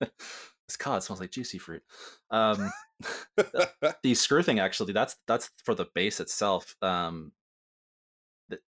this 0.00 0.76
cod 0.78 1.02
smells 1.02 1.20
like 1.20 1.32
juicy 1.32 1.58
fruit. 1.58 1.82
Um, 2.30 2.70
the 4.02 4.14
screw 4.14 4.42
thing 4.42 4.60
actually 4.60 4.92
that's 4.92 5.16
that's 5.26 5.50
for 5.64 5.74
the 5.74 5.86
base 5.94 6.20
itself. 6.20 6.76
Um, 6.82 7.32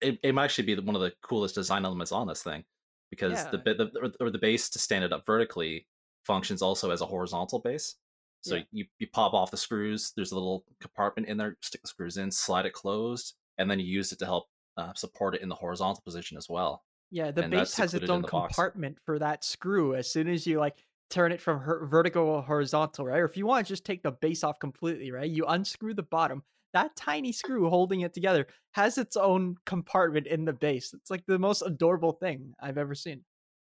it, 0.01 0.19
it 0.21 0.35
might 0.35 0.45
actually 0.45 0.75
be 0.75 0.81
one 0.81 0.95
of 0.95 1.01
the 1.01 1.13
coolest 1.23 1.55
design 1.55 1.85
elements 1.85 2.11
on 2.11 2.27
this 2.27 2.43
thing 2.43 2.63
because 3.09 3.45
the 3.49 3.57
bit 3.57 3.77
the, 3.77 3.89
or- 4.01 4.27
or 4.27 4.29
the 4.29 4.37
base 4.37 4.69
to 4.71 4.79
stand 4.79 5.03
it 5.05 5.13
up 5.13 5.25
vertically 5.25 5.87
functions 6.25 6.61
also 6.61 6.91
as 6.91 7.01
a 7.01 7.05
horizontal 7.05 7.59
base. 7.59 7.95
So 8.41 8.55
Yeah. 8.55 8.63
you, 8.71 8.85
you 8.99 9.07
pop 9.07 9.33
off 9.33 9.51
the 9.51 9.57
screws. 9.57 10.11
There's 10.15 10.31
a 10.31 10.35
little 10.35 10.65
compartment 10.81 11.27
in 11.29 11.37
there. 11.37 11.57
Stick 11.61 11.81
the 11.81 11.87
screws 11.87 12.17
in, 12.17 12.29
slide 12.29 12.65
it 12.65 12.73
closed, 12.73 13.35
and 13.57 13.69
then 13.71 13.79
you 13.79 13.85
use 13.85 14.11
it 14.11 14.19
to 14.19 14.25
help 14.25 14.47
uh, 14.77 14.93
support 14.95 15.35
it 15.35 15.41
in 15.41 15.49
the 15.49 15.55
horizontal 15.55 16.01
position 16.03 16.37
as 16.37 16.47
well. 16.49 16.83
Yeah, 17.11 17.31
the 17.31 17.43
And 17.43 17.51
base 17.51 17.75
has 17.75 17.93
its 17.93 18.09
own 18.09 18.21
the 18.23 18.27
box. 18.27 18.55
compartment 18.55 18.97
for 19.05 19.19
that 19.19 19.43
screw. 19.43 19.95
As 19.95 20.11
soon 20.11 20.27
as 20.27 20.47
you 20.47 20.59
like 20.59 20.83
turn 21.09 21.31
it 21.31 21.39
from 21.41 21.59
her- 21.59 21.85
vertical 21.85 22.23
or 22.23 22.41
horizontal, 22.41 23.05
right? 23.05 23.19
Or 23.19 23.25
if 23.25 23.37
you 23.37 23.45
want 23.45 23.67
to 23.67 23.71
just 23.71 23.85
take 23.85 24.01
the 24.01 24.11
base 24.11 24.43
off 24.43 24.57
completely, 24.59 25.11
right? 25.11 25.29
You 25.29 25.45
unscrew 25.45 25.93
the 25.93 26.01
bottom. 26.03 26.43
That 26.73 26.95
tiny 26.95 27.31
screw 27.31 27.69
holding 27.69 28.01
it 28.01 28.13
together 28.15 28.47
has 28.71 28.97
its 28.97 29.15
own 29.15 29.57
compartment 29.67 30.25
in 30.25 30.43
the 30.45 30.53
base. 30.53 30.91
It's 30.91 31.11
like 31.11 31.23
the 31.27 31.37
most 31.37 31.61
adorable 31.61 32.13
thing 32.13 32.55
I've 32.59 32.79
ever 32.79 32.95
seen. 32.95 33.23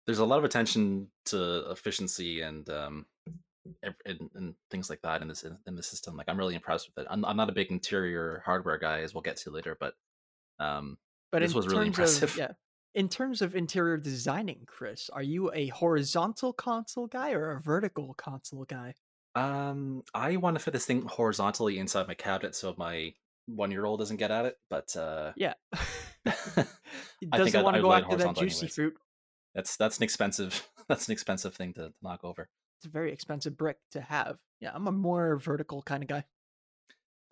There's 0.05 0.19
a 0.19 0.25
lot 0.25 0.37
of 0.37 0.43
attention 0.43 1.07
to 1.27 1.71
efficiency 1.71 2.41
and 2.41 2.69
um, 2.69 3.05
and, 4.05 4.29
and 4.35 4.55
things 4.69 4.89
like 4.89 5.01
that 5.01 5.23
in 5.23 5.27
this 5.27 5.43
in 5.65 5.75
the 5.75 5.81
system. 5.81 6.15
Like 6.15 6.29
I'm 6.29 6.37
really 6.37 6.53
impressed 6.53 6.89
with 6.95 7.03
it. 7.03 7.07
I'm, 7.09 7.25
I'm 7.25 7.37
not 7.37 7.49
a 7.49 7.53
big 7.53 7.71
interior 7.71 8.43
hardware 8.45 8.77
guy, 8.77 8.99
as 9.01 9.15
we'll 9.15 9.21
get 9.21 9.37
to 9.37 9.49
later, 9.51 9.75
but 9.79 9.95
um, 10.61 10.97
But 11.31 11.41
This 11.41 11.53
was 11.53 11.67
really 11.67 11.87
impressive. 11.87 12.31
Of, 12.31 12.37
yeah. 12.37 12.51
In 12.93 13.07
terms 13.07 13.41
of 13.41 13.55
interior 13.55 13.97
designing, 13.97 14.63
Chris, 14.67 15.09
are 15.09 15.23
you 15.23 15.51
a 15.53 15.67
horizontal 15.67 16.51
console 16.53 17.07
guy 17.07 17.31
or 17.31 17.51
a 17.51 17.59
vertical 17.61 18.13
console 18.15 18.65
guy? 18.65 18.95
Um, 19.33 20.03
I 20.13 20.35
want 20.35 20.57
to 20.57 20.63
fit 20.63 20.71
this 20.73 20.85
thing 20.85 21.03
horizontally 21.03 21.79
inside 21.79 22.07
my 22.07 22.15
cabinet 22.15 22.53
so 22.53 22.75
my 22.77 23.13
one-year-old 23.47 23.99
doesn't 23.99 24.17
get 24.17 24.29
at 24.29 24.45
it. 24.45 24.57
But 24.69 24.93
uh, 24.97 25.31
Yeah. 25.37 25.53
I 25.73 26.65
He 27.21 27.27
think 27.27 27.31
doesn't 27.31 27.63
want 27.63 27.75
to 27.77 27.81
go 27.81 27.93
after 27.93 28.17
that 28.17 28.35
juicy 28.35 28.57
anyways. 28.65 28.75
fruit. 28.75 28.93
that's 29.55 29.77
that's 29.77 29.97
an 29.97 30.03
expensive 30.03 30.67
that's 30.89 31.07
an 31.07 31.13
expensive 31.13 31.55
thing 31.55 31.73
to 31.75 31.93
knock 32.01 32.23
over. 32.23 32.49
It's 32.79 32.85
a 32.87 32.89
very 32.89 33.13
expensive 33.13 33.57
brick 33.57 33.77
to 33.91 34.01
have. 34.01 34.37
Yeah, 34.59 34.71
I'm 34.73 34.87
a 34.87 34.91
more 34.91 35.37
vertical 35.37 35.81
kind 35.81 36.03
of 36.03 36.09
guy. 36.09 36.25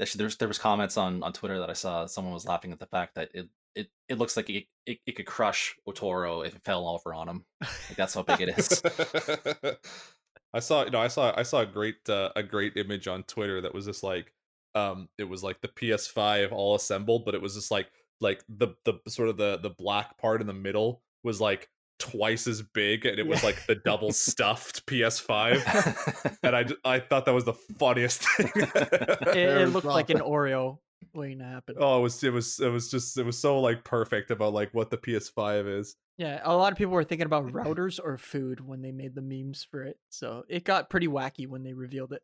Actually, 0.01 0.19
there's 0.19 0.37
there 0.37 0.47
was 0.47 0.57
comments 0.57 0.97
on 0.97 1.23
on 1.23 1.33
Twitter 1.33 1.59
that 1.59 1.69
I 1.69 1.73
saw. 1.73 2.05
Someone 2.05 2.33
was 2.33 2.45
laughing 2.45 2.71
at 2.71 2.79
the 2.79 2.85
fact 2.85 3.15
that 3.15 3.29
it 3.33 3.49
it, 3.75 3.89
it 4.07 4.17
looks 4.17 4.35
like 4.35 4.49
it, 4.49 4.65
it, 4.85 4.99
it 5.05 5.15
could 5.15 5.25
crush 5.25 5.75
Ootori 5.87 6.45
if 6.45 6.55
it 6.55 6.63
fell 6.63 6.87
over 6.87 7.13
on 7.13 7.29
him. 7.29 7.45
Like 7.61 7.95
that's 7.95 8.13
how 8.13 8.23
big 8.23 8.41
it 8.41 8.57
is. 8.57 8.81
I 10.53 10.59
saw, 10.59 10.83
you 10.83 10.91
know, 10.91 10.99
I 10.99 11.07
saw, 11.07 11.33
I 11.37 11.43
saw 11.43 11.61
a 11.61 11.65
great, 11.65 12.09
uh, 12.09 12.31
a 12.35 12.41
great 12.41 12.75
image 12.75 13.07
on 13.07 13.23
Twitter 13.23 13.61
that 13.61 13.73
was 13.73 13.85
just 13.85 14.01
like, 14.01 14.33
um, 14.73 15.07
it 15.17 15.25
was 15.25 15.43
like 15.43 15.61
the 15.61 15.67
PS5 15.67 16.51
all 16.51 16.75
assembled, 16.75 17.23
but 17.23 17.35
it 17.35 17.41
was 17.41 17.53
just 17.53 17.71
like, 17.71 17.91
like 18.21 18.43
the 18.49 18.69
the 18.83 18.95
sort 19.07 19.29
of 19.29 19.37
the 19.37 19.57
the 19.57 19.69
black 19.69 20.17
part 20.17 20.41
in 20.41 20.47
the 20.47 20.53
middle 20.53 21.01
was 21.23 21.39
like 21.39 21.69
twice 21.99 22.47
as 22.47 22.61
big, 22.61 23.05
and 23.05 23.19
it 23.19 23.27
was 23.27 23.43
like 23.43 23.65
the 23.67 23.75
double 23.75 24.11
stuffed 24.11 24.85
PS5, 24.87 26.37
and 26.43 26.55
I, 26.55 26.63
ju- 26.63 26.77
I 26.83 26.99
thought 26.99 27.25
that 27.25 27.33
was 27.33 27.45
the 27.45 27.53
funniest 27.53 28.23
thing. 28.23 28.51
It, 28.55 29.37
it 29.37 29.65
was 29.65 29.73
looked 29.73 29.85
like 29.85 30.09
an 30.09 30.19
Oreo 30.19 30.79
waiting 31.13 31.39
to 31.39 31.45
happen. 31.45 31.75
Oh, 31.79 31.99
it 31.99 32.01
was, 32.01 32.23
it 32.23 32.31
was, 32.33 32.59
it 32.59 32.69
was 32.69 32.89
just, 32.89 33.17
it 33.17 33.23
was 33.25 33.37
so 33.37 33.59
like 33.59 33.83
perfect 33.83 34.31
about 34.31 34.53
like 34.53 34.73
what 34.73 34.89
the 34.89 34.97
PS5 34.97 35.79
is. 35.79 35.95
Yeah, 36.17 36.41
a 36.43 36.55
lot 36.55 36.71
of 36.71 36.77
people 36.77 36.93
were 36.93 37.03
thinking 37.03 37.25
about 37.25 37.47
routers 37.51 37.99
or 38.03 38.17
food 38.17 38.59
when 38.59 38.81
they 38.81 38.91
made 38.91 39.15
the 39.15 39.21
memes 39.21 39.65
for 39.69 39.83
it. 39.83 39.97
So 40.09 40.43
it 40.49 40.63
got 40.65 40.89
pretty 40.89 41.07
wacky 41.07 41.47
when 41.47 41.63
they 41.63 41.73
revealed 41.73 42.11
it. 42.13 42.21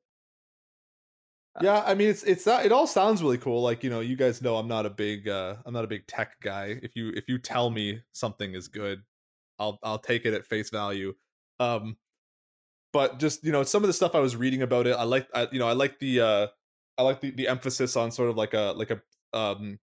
yeah 1.61 1.81
i 1.88 1.93
mean 1.93 2.09
it's 2.09 2.23
it's 2.23 2.45
not 2.45 2.65
it 2.65 2.73
all 2.73 2.85
sounds 2.85 3.23
really 3.23 3.38
cool 3.38 3.61
like 3.61 3.81
you 3.81 3.89
know 3.89 4.01
you 4.01 4.17
guys 4.17 4.41
know 4.41 4.57
i'm 4.57 4.67
not 4.67 4.85
a 4.85 4.89
big 4.89 5.29
uh 5.29 5.55
i'm 5.65 5.73
not 5.73 5.85
a 5.85 5.88
big 5.88 6.05
tech 6.05 6.33
guy 6.41 6.77
if 6.83 6.97
you 6.97 7.13
if 7.15 7.29
you 7.29 7.38
tell 7.38 7.69
me 7.69 8.01
something 8.11 8.53
is 8.53 8.67
good 8.67 9.01
i'll 9.59 9.79
i'll 9.83 9.99
take 9.99 10.25
it 10.25 10.33
at 10.33 10.45
face 10.45 10.69
value 10.69 11.13
um 11.59 11.95
but 12.93 13.19
just 13.19 13.43
you 13.43 13.51
know 13.51 13.63
some 13.63 13.83
of 13.83 13.87
the 13.87 13.93
stuff 13.93 14.15
i 14.15 14.19
was 14.19 14.35
reading 14.35 14.61
about 14.61 14.87
it 14.87 14.95
i 14.95 15.03
like 15.03 15.27
I, 15.33 15.47
you 15.51 15.59
know 15.59 15.67
i 15.67 15.73
like 15.73 15.99
the 15.99 16.21
uh 16.21 16.47
i 16.97 17.03
like 17.03 17.21
the, 17.21 17.31
the 17.31 17.47
emphasis 17.47 17.95
on 17.95 18.11
sort 18.11 18.29
of 18.29 18.37
like 18.37 18.53
a 18.53 18.73
like 18.75 18.91
a 18.91 19.01
um 19.37 19.79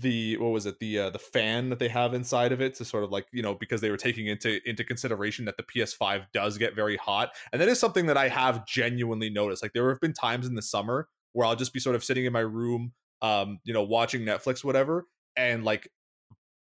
the 0.00 0.36
what 0.38 0.50
was 0.50 0.66
it 0.66 0.78
the 0.78 0.98
uh, 0.98 1.10
the 1.10 1.18
fan 1.18 1.68
that 1.68 1.78
they 1.78 1.88
have 1.88 2.14
inside 2.14 2.52
of 2.52 2.60
it 2.60 2.74
to 2.74 2.84
sort 2.84 3.04
of 3.04 3.10
like 3.10 3.26
you 3.32 3.42
know 3.42 3.54
because 3.54 3.80
they 3.80 3.90
were 3.90 3.96
taking 3.96 4.26
into 4.26 4.60
into 4.68 4.82
consideration 4.82 5.44
that 5.44 5.56
the 5.56 5.62
PS5 5.62 6.26
does 6.32 6.58
get 6.58 6.74
very 6.74 6.96
hot 6.96 7.30
and 7.52 7.60
that 7.60 7.68
is 7.68 7.78
something 7.78 8.06
that 8.06 8.16
I 8.16 8.28
have 8.28 8.66
genuinely 8.66 9.30
noticed 9.30 9.62
like 9.62 9.72
there 9.72 9.88
have 9.90 10.00
been 10.00 10.12
times 10.12 10.46
in 10.46 10.54
the 10.54 10.62
summer 10.62 11.08
where 11.32 11.46
I'll 11.46 11.56
just 11.56 11.72
be 11.72 11.80
sort 11.80 11.96
of 11.96 12.04
sitting 12.04 12.24
in 12.24 12.32
my 12.32 12.40
room 12.40 12.92
um 13.20 13.58
you 13.64 13.74
know 13.74 13.82
watching 13.82 14.22
Netflix 14.22 14.64
whatever 14.64 15.06
and 15.36 15.64
like 15.64 15.90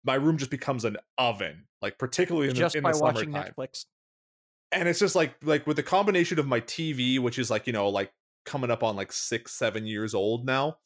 my 0.04 0.14
room 0.14 0.36
just 0.36 0.50
becomes 0.50 0.84
an 0.84 0.96
oven 1.18 1.64
like 1.82 1.98
particularly 1.98 2.48
in 2.48 2.54
the, 2.54 2.60
just 2.60 2.76
in 2.76 2.82
by 2.82 2.92
the 2.92 2.98
watching 2.98 3.32
summertime 3.32 3.52
Netflix. 3.56 3.86
and 4.72 4.88
it's 4.88 4.98
just 4.98 5.14
like 5.14 5.34
like 5.42 5.66
with 5.66 5.76
the 5.76 5.82
combination 5.82 6.38
of 6.38 6.46
my 6.46 6.60
TV, 6.60 7.18
which 7.18 7.38
is 7.38 7.50
like 7.50 7.66
you 7.66 7.72
know 7.72 7.88
like 7.88 8.12
coming 8.46 8.70
up 8.70 8.82
on 8.82 8.96
like 8.96 9.12
six 9.12 9.52
seven 9.52 9.86
years 9.86 10.14
old 10.14 10.46
now, 10.46 10.78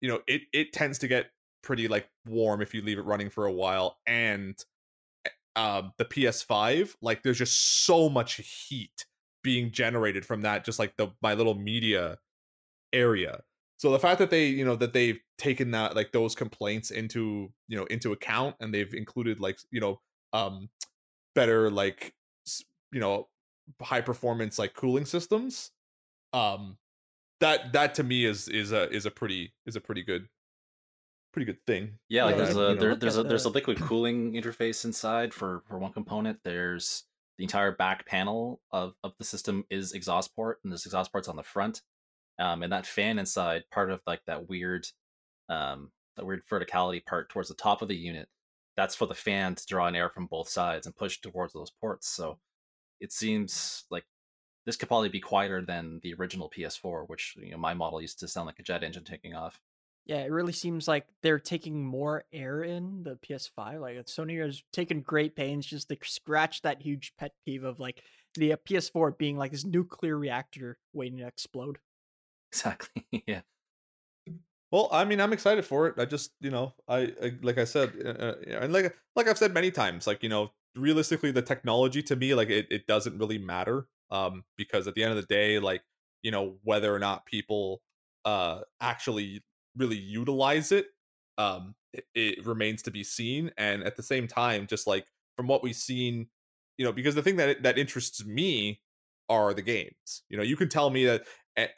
you 0.00 0.08
know 0.08 0.20
it 0.26 0.42
it 0.52 0.72
tends 0.72 0.98
to 0.98 1.08
get 1.08 1.26
pretty 1.62 1.88
like 1.88 2.08
warm 2.26 2.62
if 2.62 2.74
you 2.74 2.82
leave 2.82 2.98
it 2.98 3.04
running 3.04 3.30
for 3.30 3.46
a 3.46 3.52
while, 3.52 3.98
and 4.06 4.64
um 5.56 5.92
the 5.96 6.04
PS5 6.04 6.94
like 7.00 7.22
there's 7.22 7.38
just 7.38 7.84
so 7.86 8.08
much 8.10 8.34
heat 8.68 9.06
being 9.42 9.70
generated 9.70 10.26
from 10.26 10.42
that 10.42 10.64
just 10.64 10.78
like 10.78 10.96
the 10.96 11.08
my 11.22 11.34
little 11.34 11.54
media 11.54 12.18
area. 12.92 13.42
So 13.78 13.90
the 13.92 13.98
fact 13.98 14.18
that 14.18 14.30
they 14.30 14.46
you 14.46 14.64
know 14.64 14.76
that 14.76 14.92
they've 14.92 15.20
taken 15.38 15.70
that 15.72 15.94
like 15.94 16.12
those 16.12 16.34
complaints 16.34 16.90
into 16.90 17.52
you 17.68 17.76
know 17.76 17.84
into 17.84 18.12
account 18.12 18.56
and 18.60 18.72
they've 18.72 18.92
included 18.94 19.40
like 19.40 19.58
you 19.70 19.80
know 19.80 20.00
um 20.32 20.68
better 21.34 21.70
like 21.70 22.14
you 22.92 23.00
know 23.00 23.28
high 23.82 24.00
performance 24.00 24.58
like 24.58 24.74
cooling 24.74 25.04
systems 25.04 25.72
um 26.32 26.78
that 27.40 27.72
that 27.72 27.94
to 27.94 28.02
me 28.02 28.24
is 28.24 28.48
is 28.48 28.72
a 28.72 28.88
is 28.90 29.04
a 29.04 29.10
pretty 29.10 29.52
is 29.66 29.76
a 29.76 29.80
pretty 29.80 30.02
good 30.02 30.28
pretty 31.36 31.44
good 31.44 31.62
thing 31.66 31.98
Yeah, 32.08 32.24
like 32.24 32.38
there's 32.38 32.56
a 32.56 32.74
there, 32.74 32.94
there's 32.94 33.18
a 33.18 33.22
there's 33.22 33.44
a 33.44 33.50
liquid 33.50 33.78
cooling 33.80 34.32
interface 34.32 34.86
inside 34.86 35.34
for 35.34 35.62
for 35.68 35.78
one 35.78 35.92
component. 35.92 36.38
There's 36.44 37.04
the 37.36 37.44
entire 37.44 37.72
back 37.72 38.06
panel 38.06 38.62
of 38.70 38.94
of 39.04 39.12
the 39.18 39.24
system 39.24 39.66
is 39.68 39.92
exhaust 39.92 40.34
port, 40.34 40.60
and 40.62 40.72
there's 40.72 40.86
exhaust 40.86 41.12
ports 41.12 41.28
on 41.28 41.36
the 41.36 41.42
front. 41.42 41.82
Um, 42.38 42.62
and 42.62 42.72
that 42.72 42.86
fan 42.86 43.18
inside, 43.18 43.64
part 43.70 43.90
of 43.90 44.00
like 44.06 44.20
that 44.26 44.48
weird, 44.48 44.86
um, 45.48 45.90
that 46.16 46.26
weird 46.26 46.42
verticality 46.50 47.04
part 47.04 47.28
towards 47.28 47.48
the 47.48 47.54
top 47.54 47.82
of 47.82 47.88
the 47.88 47.96
unit, 47.96 48.28
that's 48.76 48.94
for 48.94 49.06
the 49.06 49.14
fan 49.14 49.54
to 49.54 49.66
draw 49.66 49.88
in 49.88 49.96
air 49.96 50.10
from 50.10 50.26
both 50.26 50.48
sides 50.48 50.86
and 50.86 50.94
push 50.94 51.20
towards 51.20 51.52
those 51.52 51.70
ports. 51.70 52.08
So 52.08 52.38
it 53.00 53.12
seems 53.12 53.84
like 53.90 54.04
this 54.66 54.76
could 54.76 54.88
probably 54.88 55.08
be 55.08 55.20
quieter 55.20 55.62
than 55.62 56.00
the 56.02 56.14
original 56.14 56.50
PS4, 56.54 57.08
which 57.08 57.34
you 57.38 57.52
know 57.52 57.58
my 57.58 57.72
model 57.72 58.00
used 58.00 58.20
to 58.20 58.28
sound 58.28 58.46
like 58.46 58.58
a 58.58 58.62
jet 58.62 58.82
engine 58.82 59.04
taking 59.04 59.34
off. 59.34 59.60
Yeah, 60.04 60.18
it 60.18 60.30
really 60.30 60.52
seems 60.52 60.86
like 60.86 61.06
they're 61.22 61.40
taking 61.40 61.84
more 61.84 62.24
air 62.32 62.62
in 62.62 63.02
the 63.02 63.16
PS5. 63.16 63.80
Like 63.80 63.96
Sony 64.06 64.40
has 64.44 64.62
taken 64.72 65.00
great 65.00 65.34
pains 65.34 65.66
just 65.66 65.88
to 65.88 65.96
scratch 66.04 66.62
that 66.62 66.82
huge 66.82 67.14
pet 67.18 67.32
peeve 67.44 67.64
of 67.64 67.80
like 67.80 68.02
the 68.36 68.52
uh, 68.52 68.56
PS4 68.68 69.18
being 69.18 69.36
like 69.36 69.50
this 69.50 69.64
nuclear 69.64 70.16
reactor 70.16 70.78
waiting 70.92 71.18
to 71.18 71.26
explode. 71.26 71.78
Exactly. 72.56 73.06
yeah. 73.26 73.42
well 74.70 74.88
i 74.92 75.04
mean 75.04 75.20
i'm 75.20 75.32
excited 75.32 75.64
for 75.64 75.86
it 75.86 75.94
i 75.98 76.04
just 76.04 76.32
you 76.40 76.50
know 76.50 76.74
i, 76.88 77.12
I 77.22 77.32
like 77.42 77.58
i 77.58 77.64
said 77.64 77.92
uh, 78.04 78.08
uh, 78.08 78.34
and 78.62 78.72
like 78.72 78.96
like 79.14 79.28
i've 79.28 79.38
said 79.38 79.54
many 79.54 79.70
times 79.70 80.06
like 80.06 80.22
you 80.22 80.28
know 80.28 80.52
realistically 80.74 81.30
the 81.30 81.42
technology 81.42 82.02
to 82.02 82.16
me 82.16 82.34
like 82.34 82.50
it, 82.50 82.66
it 82.70 82.86
doesn't 82.86 83.18
really 83.18 83.38
matter 83.38 83.88
um 84.10 84.44
because 84.56 84.86
at 84.86 84.94
the 84.94 85.02
end 85.02 85.12
of 85.12 85.16
the 85.16 85.26
day 85.34 85.58
like 85.58 85.82
you 86.22 86.30
know 86.30 86.56
whether 86.62 86.94
or 86.94 86.98
not 86.98 87.26
people 87.26 87.82
uh 88.24 88.60
actually 88.80 89.42
really 89.76 89.96
utilize 89.96 90.72
it 90.72 90.88
um 91.38 91.74
it, 91.92 92.04
it 92.14 92.46
remains 92.46 92.82
to 92.82 92.90
be 92.90 93.04
seen 93.04 93.50
and 93.56 93.82
at 93.84 93.96
the 93.96 94.02
same 94.02 94.26
time 94.26 94.66
just 94.66 94.86
like 94.86 95.06
from 95.36 95.46
what 95.46 95.62
we've 95.62 95.76
seen 95.76 96.28
you 96.76 96.84
know 96.84 96.92
because 96.92 97.14
the 97.14 97.22
thing 97.22 97.36
that 97.36 97.62
that 97.62 97.78
interests 97.78 98.24
me 98.24 98.80
are 99.28 99.54
the 99.54 99.62
games 99.62 100.22
you 100.28 100.36
know 100.36 100.42
you 100.42 100.56
can 100.56 100.68
tell 100.68 100.90
me 100.90 101.04
that 101.04 101.26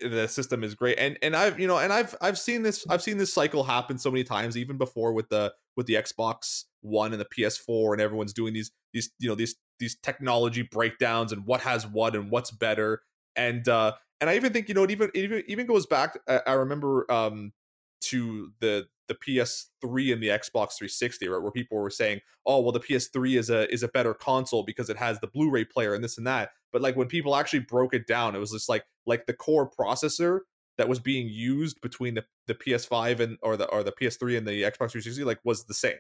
the 0.01 0.26
system 0.26 0.64
is 0.64 0.74
great 0.74 0.99
and 0.99 1.16
and 1.22 1.37
i've 1.37 1.59
you 1.61 1.66
know 1.66 1.79
and 1.79 1.93
i've 1.93 2.14
i've 2.20 2.39
seen 2.39 2.62
this 2.62 2.85
i've 2.91 3.03
seen 3.03 3.16
this 3.16 3.33
cycle 3.33 3.62
happen 3.62 3.97
so 3.97 4.11
many 4.11 4.24
times 4.24 4.57
even 4.57 4.76
before 4.76 5.12
with 5.12 5.29
the 5.29 5.53
with 5.76 5.87
the 5.87 5.95
xbox 5.95 6.64
one 6.81 7.12
and 7.12 7.20
the 7.20 7.26
ps4 7.26 7.93
and 7.93 8.01
everyone's 8.01 8.33
doing 8.33 8.53
these 8.53 8.72
these 8.93 9.11
you 9.20 9.29
know 9.29 9.37
these 9.37 9.55
these 9.79 9.97
technology 10.03 10.62
breakdowns 10.62 11.33
and 11.33 11.47
what 11.47 11.61
has 11.61 11.87
what 11.87 12.16
and 12.16 12.31
what's 12.31 12.51
better 12.51 13.03
and 13.37 13.68
uh 13.68 13.93
and 14.20 14.29
i 14.29 14.35
even 14.35 14.53
think 14.53 14.68
you 14.68 14.74
know 14.74 14.83
it 14.83 14.91
even 14.91 15.11
it 15.14 15.20
even, 15.20 15.43
even 15.47 15.66
goes 15.66 15.87
back 15.87 16.18
I, 16.29 16.41
I 16.49 16.53
remember 16.55 17.11
um 17.11 17.53
to 18.01 18.53
the 18.61 18.87
the 19.09 19.14
PS3 19.14 20.12
and 20.12 20.22
the 20.22 20.28
Xbox 20.28 20.76
360, 20.78 21.28
right, 21.28 21.42
where 21.42 21.50
people 21.50 21.78
were 21.78 21.90
saying, 21.90 22.20
"Oh, 22.46 22.61
well, 22.61 22.72
the 22.72 22.80
PS3 22.80 23.36
is 23.38 23.50
a 23.50 23.72
is 23.72 23.82
a 23.82 23.88
better 23.88 24.14
console 24.14 24.62
because 24.62 24.88
it 24.90 24.96
has 24.96 25.18
the 25.20 25.26
Blu-ray 25.26 25.64
player 25.64 25.94
and 25.94 26.04
this 26.04 26.18
and 26.18 26.26
that." 26.26 26.50
But 26.72 26.82
like 26.82 26.96
when 26.96 27.09
people 27.09 27.34
actually 27.34 27.61
broke 27.61 27.94
it 27.94 28.06
down, 28.06 28.34
it 28.36 28.38
was 28.38 28.52
just 28.52 28.68
like 28.68 28.84
like 29.06 29.26
the 29.26 29.32
core 29.34 29.68
processor 29.70 30.40
that 30.76 30.88
was 30.88 31.00
being 31.00 31.28
used 31.28 31.80
between 31.80 32.14
the, 32.14 32.24
the 32.46 32.54
PS5 32.54 33.18
and 33.20 33.38
or 33.42 33.56
the 33.56 33.66
or 33.66 33.82
the 33.82 33.92
PS3 33.92 34.38
and 34.38 34.46
the 34.46 34.62
Xbox 34.62 34.92
360 34.92 35.24
like 35.24 35.40
was 35.44 35.64
the 35.64 35.74
same. 35.74 35.98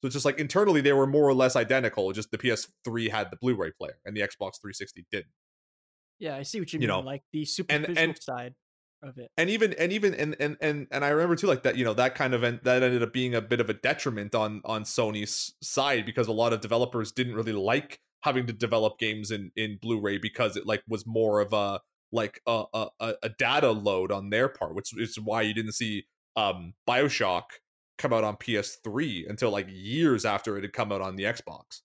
So 0.00 0.06
it's 0.06 0.14
just 0.14 0.24
like 0.24 0.38
internally 0.38 0.80
they 0.80 0.92
were 0.92 1.06
more 1.06 1.24
or 1.28 1.34
less 1.34 1.56
identical. 1.56 2.12
Just 2.12 2.30
the 2.30 2.38
PS3 2.38 3.10
had 3.10 3.30
the 3.30 3.36
Blu-ray 3.36 3.70
player 3.72 3.98
and 4.04 4.16
the 4.16 4.20
Xbox 4.20 4.60
360 4.60 5.06
didn't. 5.10 5.26
Yeah, 6.18 6.36
I 6.36 6.42
see 6.42 6.58
what 6.60 6.72
you, 6.72 6.78
You 6.78 6.80
mean. 6.80 6.88
know, 6.88 7.00
like 7.00 7.22
the 7.32 7.44
superficial 7.44 7.96
and- 7.96 8.20
side 8.22 8.54
of 9.02 9.16
it. 9.18 9.30
and 9.36 9.48
even 9.50 9.72
and 9.74 9.92
even 9.92 10.14
and 10.14 10.36
and 10.40 10.56
and 10.60 10.86
and 10.90 11.04
I 11.04 11.08
remember 11.08 11.36
too 11.36 11.46
like 11.46 11.62
that 11.62 11.76
you 11.76 11.84
know 11.84 11.94
that 11.94 12.14
kind 12.14 12.34
of 12.34 12.42
en- 12.44 12.60
that 12.64 12.82
ended 12.82 13.02
up 13.02 13.12
being 13.12 13.34
a 13.34 13.40
bit 13.40 13.60
of 13.60 13.70
a 13.70 13.74
detriment 13.74 14.34
on 14.34 14.60
on 14.64 14.82
Sony's 14.84 15.54
side 15.62 16.04
because 16.06 16.26
a 16.28 16.32
lot 16.32 16.52
of 16.52 16.60
developers 16.60 17.12
didn't 17.12 17.34
really 17.34 17.52
like 17.52 18.00
having 18.22 18.46
to 18.46 18.52
develop 18.52 18.98
games 18.98 19.30
in 19.30 19.52
in 19.56 19.78
Blu-ray 19.80 20.18
because 20.18 20.56
it 20.56 20.66
like 20.66 20.82
was 20.88 21.06
more 21.06 21.40
of 21.40 21.52
a 21.52 21.80
like 22.10 22.40
a 22.46 22.64
a, 22.74 22.88
a- 23.00 23.14
a 23.24 23.28
data 23.28 23.70
load 23.70 24.10
on 24.10 24.30
their 24.30 24.48
part 24.48 24.74
which 24.74 24.96
is 24.98 25.18
why 25.20 25.42
you 25.42 25.54
didn't 25.54 25.72
see 25.72 26.06
um 26.36 26.74
BioShock 26.88 27.44
come 27.98 28.12
out 28.12 28.24
on 28.24 28.36
PS3 28.36 29.28
until 29.28 29.50
like 29.50 29.66
years 29.70 30.24
after 30.24 30.56
it 30.56 30.62
had 30.62 30.72
come 30.72 30.90
out 30.92 31.00
on 31.00 31.16
the 31.16 31.24
Xbox. 31.24 31.80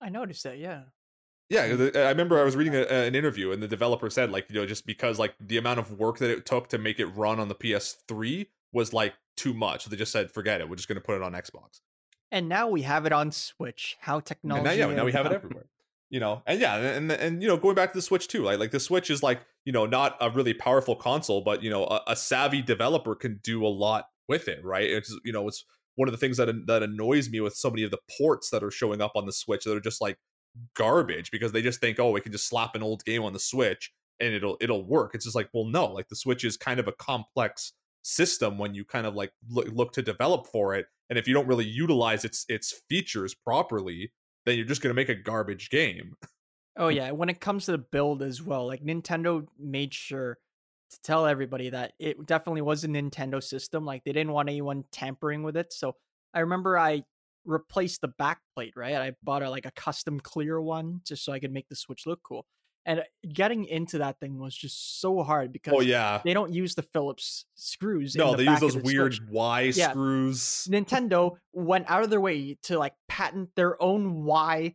I 0.00 0.08
noticed 0.10 0.44
that. 0.44 0.58
Yeah. 0.58 0.82
Yeah, 1.50 1.62
I 1.94 2.08
remember 2.08 2.40
I 2.40 2.44
was 2.44 2.56
reading 2.56 2.74
a, 2.74 2.82
an 2.82 3.14
interview 3.14 3.52
and 3.52 3.62
the 3.62 3.68
developer 3.68 4.08
said 4.08 4.30
like 4.30 4.46
you 4.48 4.54
know 4.54 4.66
just 4.66 4.86
because 4.86 5.18
like 5.18 5.34
the 5.38 5.58
amount 5.58 5.78
of 5.78 5.92
work 5.92 6.18
that 6.18 6.30
it 6.30 6.46
took 6.46 6.68
to 6.68 6.78
make 6.78 6.98
it 6.98 7.06
run 7.06 7.38
on 7.38 7.48
the 7.48 7.54
PS3 7.54 8.46
was 8.72 8.92
like 8.92 9.14
too 9.36 9.52
much. 9.52 9.84
They 9.86 9.96
just 9.96 10.12
said 10.12 10.30
forget 10.30 10.60
it. 10.60 10.68
We're 10.68 10.76
just 10.76 10.88
going 10.88 10.96
to 10.96 11.04
put 11.04 11.16
it 11.16 11.22
on 11.22 11.32
Xbox. 11.32 11.80
And 12.32 12.48
now 12.48 12.68
we 12.68 12.82
have 12.82 13.06
it 13.06 13.12
on 13.12 13.30
Switch. 13.30 13.96
How 14.00 14.20
technology. 14.20 14.68
And 14.68 14.78
now, 14.78 14.88
yeah, 14.88 14.94
now 14.94 15.04
we 15.04 15.12
have 15.12 15.26
it 15.26 15.32
everywhere. 15.32 15.66
You 16.10 16.20
know, 16.20 16.42
and 16.46 16.60
yeah, 16.60 16.76
and, 16.76 17.10
and 17.10 17.20
and 17.20 17.42
you 17.42 17.48
know, 17.48 17.56
going 17.56 17.74
back 17.74 17.92
to 17.92 17.98
the 17.98 18.02
Switch 18.02 18.28
too, 18.28 18.42
like 18.42 18.58
like 18.58 18.70
the 18.70 18.80
Switch 18.80 19.10
is 19.10 19.22
like 19.22 19.40
you 19.64 19.72
know 19.72 19.86
not 19.86 20.16
a 20.20 20.30
really 20.30 20.54
powerful 20.54 20.96
console, 20.96 21.40
but 21.40 21.62
you 21.62 21.70
know 21.70 21.84
a, 21.86 22.00
a 22.08 22.16
savvy 22.16 22.62
developer 22.62 23.14
can 23.14 23.40
do 23.42 23.66
a 23.66 23.68
lot 23.68 24.06
with 24.28 24.48
it, 24.48 24.64
right? 24.64 24.88
It's 24.88 25.14
you 25.24 25.32
know 25.32 25.48
it's 25.48 25.64
one 25.96 26.08
of 26.08 26.12
the 26.12 26.18
things 26.18 26.36
that 26.36 26.66
that 26.66 26.82
annoys 26.82 27.30
me 27.30 27.40
with 27.40 27.54
so 27.54 27.70
many 27.70 27.82
of 27.82 27.90
the 27.90 27.98
ports 28.18 28.50
that 28.50 28.62
are 28.62 28.70
showing 28.70 29.00
up 29.00 29.12
on 29.16 29.26
the 29.26 29.32
Switch 29.32 29.64
that 29.64 29.76
are 29.76 29.80
just 29.80 30.00
like 30.00 30.18
garbage 30.74 31.30
because 31.30 31.52
they 31.52 31.62
just 31.62 31.80
think 31.80 31.98
oh 31.98 32.10
we 32.10 32.20
can 32.20 32.32
just 32.32 32.48
slap 32.48 32.74
an 32.74 32.82
old 32.82 33.04
game 33.04 33.22
on 33.22 33.32
the 33.32 33.38
Switch 33.38 33.92
and 34.20 34.34
it'll 34.34 34.56
it'll 34.60 34.86
work. 34.86 35.14
It's 35.14 35.24
just 35.24 35.36
like 35.36 35.48
well 35.52 35.64
no, 35.64 35.86
like 35.86 36.08
the 36.08 36.16
Switch 36.16 36.44
is 36.44 36.56
kind 36.56 36.80
of 36.80 36.88
a 36.88 36.92
complex 36.92 37.72
system 38.02 38.58
when 38.58 38.74
you 38.74 38.84
kind 38.84 39.06
of 39.06 39.14
like 39.14 39.32
look, 39.48 39.66
look 39.72 39.92
to 39.92 40.02
develop 40.02 40.46
for 40.46 40.74
it 40.74 40.86
and 41.08 41.18
if 41.18 41.26
you 41.26 41.32
don't 41.32 41.46
really 41.46 41.64
utilize 41.64 42.24
its 42.24 42.44
its 42.48 42.82
features 42.88 43.34
properly 43.34 44.12
then 44.44 44.56
you're 44.56 44.66
just 44.66 44.82
going 44.82 44.90
to 44.90 44.94
make 44.94 45.08
a 45.08 45.14
garbage 45.14 45.70
game. 45.70 46.16
Oh 46.76 46.88
yeah, 46.88 47.12
when 47.12 47.28
it 47.28 47.40
comes 47.40 47.66
to 47.66 47.72
the 47.72 47.78
build 47.78 48.22
as 48.22 48.42
well, 48.42 48.66
like 48.66 48.84
Nintendo 48.84 49.46
made 49.58 49.94
sure 49.94 50.38
to 50.90 51.00
tell 51.02 51.26
everybody 51.26 51.70
that 51.70 51.92
it 51.98 52.26
definitely 52.26 52.62
was 52.62 52.84
a 52.84 52.88
Nintendo 52.88 53.42
system. 53.42 53.84
Like 53.84 54.04
they 54.04 54.12
didn't 54.12 54.32
want 54.32 54.48
anyone 54.48 54.84
tampering 54.90 55.42
with 55.42 55.56
it. 55.56 55.72
So 55.72 55.94
I 56.34 56.40
remember 56.40 56.76
I 56.76 57.04
replaced 57.44 58.00
the 58.00 58.08
back 58.08 58.40
plate, 58.54 58.72
right? 58.76 58.94
I 58.96 59.12
bought 59.22 59.42
a 59.42 59.50
like 59.50 59.66
a 59.66 59.70
custom 59.72 60.20
clear 60.20 60.60
one 60.60 61.00
just 61.04 61.24
so 61.24 61.32
I 61.32 61.38
could 61.40 61.52
make 61.52 61.68
the 61.68 61.76
Switch 61.76 62.06
look 62.06 62.20
cool. 62.22 62.46
And 62.86 63.02
getting 63.32 63.64
into 63.64 63.96
that 63.98 64.20
thing 64.20 64.38
was 64.38 64.54
just 64.54 65.00
so 65.00 65.22
hard 65.22 65.52
because 65.52 65.72
Oh 65.74 65.80
yeah. 65.80 66.20
they 66.22 66.34
don't 66.34 66.52
use 66.52 66.74
the 66.74 66.82
Phillips 66.82 67.46
screws. 67.54 68.14
in 68.14 68.18
No, 68.18 68.32
the 68.32 68.44
they 68.44 68.50
use 68.50 68.60
those 68.60 68.74
the 68.74 68.82
weird 68.82 69.14
Switch. 69.14 69.28
Y 69.30 69.60
Yeah. 69.74 69.90
screws. 69.92 70.68
Nintendo 70.70 71.36
went 71.54 71.90
out 71.90 72.02
of 72.02 72.10
their 72.10 72.20
way 72.20 72.58
to 72.64 72.78
like 72.78 72.92
patent 73.08 73.50
their 73.56 73.82
own 73.82 74.24
Y 74.24 74.74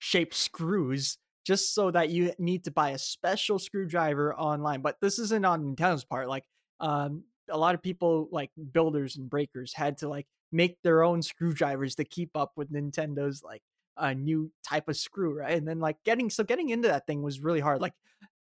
shaped 0.00 0.34
screws 0.34 1.18
just 1.46 1.74
so 1.74 1.90
that 1.90 2.10
you 2.10 2.32
need 2.38 2.64
to 2.64 2.70
buy 2.70 2.90
a 2.90 2.98
special 2.98 3.58
screwdriver 3.58 4.34
online. 4.34 4.80
But 4.82 4.96
this 5.00 5.18
isn't 5.18 5.44
on 5.46 5.64
Nintendo's 5.76 6.04
part. 6.04 6.28
Like, 6.28 6.44
um, 6.80 7.24
a 7.48 7.56
lot 7.56 7.74
of 7.74 7.82
people, 7.82 8.28
like 8.30 8.50
builders 8.72 9.16
and 9.16 9.30
breakers, 9.30 9.72
had 9.74 9.98
to 9.98 10.08
like 10.08 10.26
make 10.52 10.76
their 10.82 11.02
own 11.02 11.22
screwdrivers 11.22 11.94
to 11.96 12.04
keep 12.04 12.30
up 12.34 12.52
with 12.56 12.72
Nintendo's 12.72 13.42
like 13.42 13.62
a 13.96 14.14
new 14.14 14.50
type 14.66 14.88
of 14.88 14.96
screw, 14.96 15.34
right? 15.38 15.56
And 15.56 15.66
then 15.66 15.80
like 15.80 15.96
getting 16.04 16.30
so 16.30 16.44
getting 16.44 16.70
into 16.70 16.88
that 16.88 17.06
thing 17.06 17.22
was 17.22 17.40
really 17.40 17.60
hard. 17.60 17.80
Like, 17.80 17.94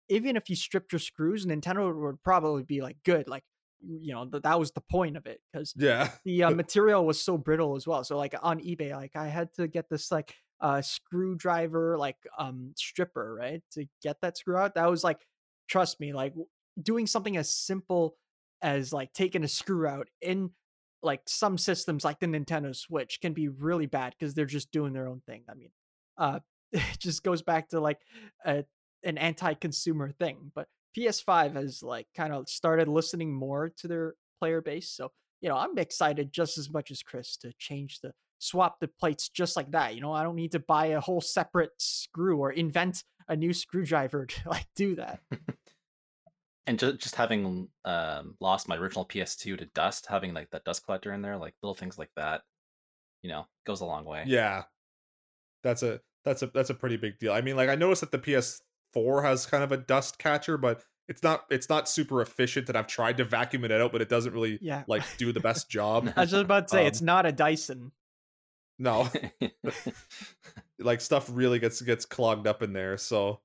even 0.08 0.36
if 0.36 0.50
you 0.50 0.56
stripped 0.56 0.92
your 0.92 0.98
screws, 0.98 1.46
Nintendo 1.46 1.94
would 1.94 2.22
probably 2.22 2.62
be 2.64 2.80
like 2.80 2.96
good. 3.04 3.28
Like, 3.28 3.44
you 3.80 4.12
know, 4.12 4.26
th- 4.26 4.42
that 4.42 4.58
was 4.58 4.72
the 4.72 4.80
point 4.82 5.16
of 5.16 5.26
it 5.26 5.40
because 5.52 5.72
Yeah. 5.76 6.10
the 6.24 6.42
uh, 6.44 6.50
material 6.54 7.06
was 7.06 7.20
so 7.20 7.38
brittle 7.38 7.76
as 7.76 7.86
well. 7.86 8.04
So 8.04 8.16
like 8.18 8.34
on 8.42 8.60
eBay, 8.60 8.92
like 8.92 9.16
I 9.16 9.28
had 9.28 9.52
to 9.54 9.68
get 9.68 9.88
this 9.88 10.10
like 10.10 10.34
uh 10.60 10.82
screwdriver 10.82 11.96
like 11.96 12.16
um 12.38 12.72
stripper, 12.76 13.34
right? 13.34 13.62
To 13.72 13.86
get 14.02 14.20
that 14.22 14.36
screw 14.36 14.56
out. 14.56 14.74
That 14.74 14.90
was 14.90 15.04
like 15.04 15.20
trust 15.68 16.00
me, 16.00 16.12
like 16.12 16.34
doing 16.82 17.06
something 17.06 17.36
as 17.36 17.50
simple 17.54 18.16
as 18.62 18.92
like 18.92 19.12
taking 19.12 19.44
a 19.44 19.48
screw 19.48 19.86
out 19.86 20.08
in 20.20 20.50
like 21.02 21.22
some 21.26 21.58
systems 21.58 22.04
like 22.04 22.20
the 22.20 22.26
Nintendo 22.26 22.74
Switch 22.74 23.20
can 23.20 23.32
be 23.32 23.48
really 23.48 23.86
bad 23.86 24.14
because 24.18 24.34
they're 24.34 24.46
just 24.46 24.70
doing 24.70 24.92
their 24.92 25.08
own 25.08 25.22
thing. 25.26 25.44
I 25.48 25.54
mean, 25.54 25.70
uh 26.18 26.40
it 26.72 26.98
just 26.98 27.22
goes 27.22 27.42
back 27.42 27.68
to 27.70 27.80
like 27.80 27.98
a, 28.44 28.64
an 29.02 29.18
anti-consumer 29.18 30.12
thing, 30.12 30.52
but 30.54 30.68
PS5 30.96 31.54
has 31.54 31.82
like 31.82 32.06
kind 32.16 32.32
of 32.32 32.48
started 32.48 32.88
listening 32.88 33.32
more 33.32 33.70
to 33.78 33.88
their 33.88 34.14
player 34.38 34.60
base. 34.60 34.90
So, 34.90 35.10
you 35.40 35.48
know, 35.48 35.56
I'm 35.56 35.78
excited 35.78 36.32
just 36.32 36.58
as 36.58 36.70
much 36.70 36.90
as 36.90 37.02
Chris 37.02 37.36
to 37.38 37.52
change 37.58 38.00
the 38.00 38.12
swap 38.38 38.80
the 38.80 38.88
plates 38.88 39.28
just 39.28 39.56
like 39.56 39.70
that. 39.72 39.94
You 39.94 40.00
know, 40.00 40.12
I 40.12 40.22
don't 40.22 40.36
need 40.36 40.52
to 40.52 40.58
buy 40.58 40.86
a 40.86 41.00
whole 41.00 41.20
separate 41.20 41.70
screw 41.78 42.38
or 42.38 42.50
invent 42.50 43.04
a 43.28 43.36
new 43.36 43.52
screwdriver 43.52 44.26
to 44.26 44.48
like 44.48 44.66
do 44.74 44.96
that. 44.96 45.20
and 46.66 46.78
just 46.78 46.98
just 46.98 47.14
having 47.16 47.68
um, 47.84 48.36
lost 48.40 48.68
my 48.68 48.76
original 48.76 49.04
PS2 49.06 49.58
to 49.58 49.66
dust, 49.74 50.06
having 50.06 50.34
like 50.34 50.50
that 50.50 50.64
dust 50.64 50.84
collector 50.84 51.12
in 51.12 51.22
there, 51.22 51.36
like 51.36 51.54
little 51.62 51.74
things 51.74 51.98
like 51.98 52.10
that, 52.16 52.42
you 53.22 53.30
know, 53.30 53.46
goes 53.66 53.80
a 53.80 53.86
long 53.86 54.04
way. 54.04 54.24
Yeah. 54.26 54.64
That's 55.62 55.82
a 55.82 56.00
that's 56.24 56.42
a 56.42 56.46
that's 56.48 56.70
a 56.70 56.74
pretty 56.74 56.96
big 56.96 57.18
deal. 57.18 57.32
I 57.32 57.40
mean, 57.40 57.56
like 57.56 57.68
I 57.68 57.74
noticed 57.74 58.00
that 58.02 58.12
the 58.12 58.18
PS4 58.18 59.22
has 59.22 59.46
kind 59.46 59.62
of 59.64 59.72
a 59.72 59.76
dust 59.76 60.18
catcher, 60.18 60.56
but 60.58 60.82
it's 61.08 61.22
not 61.22 61.44
it's 61.50 61.68
not 61.68 61.88
super 61.88 62.22
efficient 62.22 62.66
That 62.68 62.76
I've 62.76 62.86
tried 62.86 63.16
to 63.16 63.24
vacuum 63.24 63.64
it 63.64 63.72
out, 63.72 63.92
but 63.92 64.00
it 64.00 64.08
doesn't 64.08 64.32
really 64.32 64.58
Yeah. 64.62 64.84
like 64.86 65.02
do 65.18 65.32
the 65.32 65.40
best 65.40 65.68
job. 65.70 66.12
I 66.16 66.20
was 66.22 66.30
just 66.30 66.44
about 66.44 66.68
to 66.68 66.72
say 66.72 66.86
it's 66.86 67.00
Um, 67.00 67.06
not 67.06 67.26
a 67.26 67.32
Dyson. 67.32 67.92
No. 68.78 69.08
like 70.78 71.00
stuff 71.00 71.28
really 71.32 71.58
gets 71.58 71.80
gets 71.82 72.04
clogged 72.04 72.46
up 72.46 72.62
in 72.62 72.72
there. 72.72 72.96
So 72.96 73.40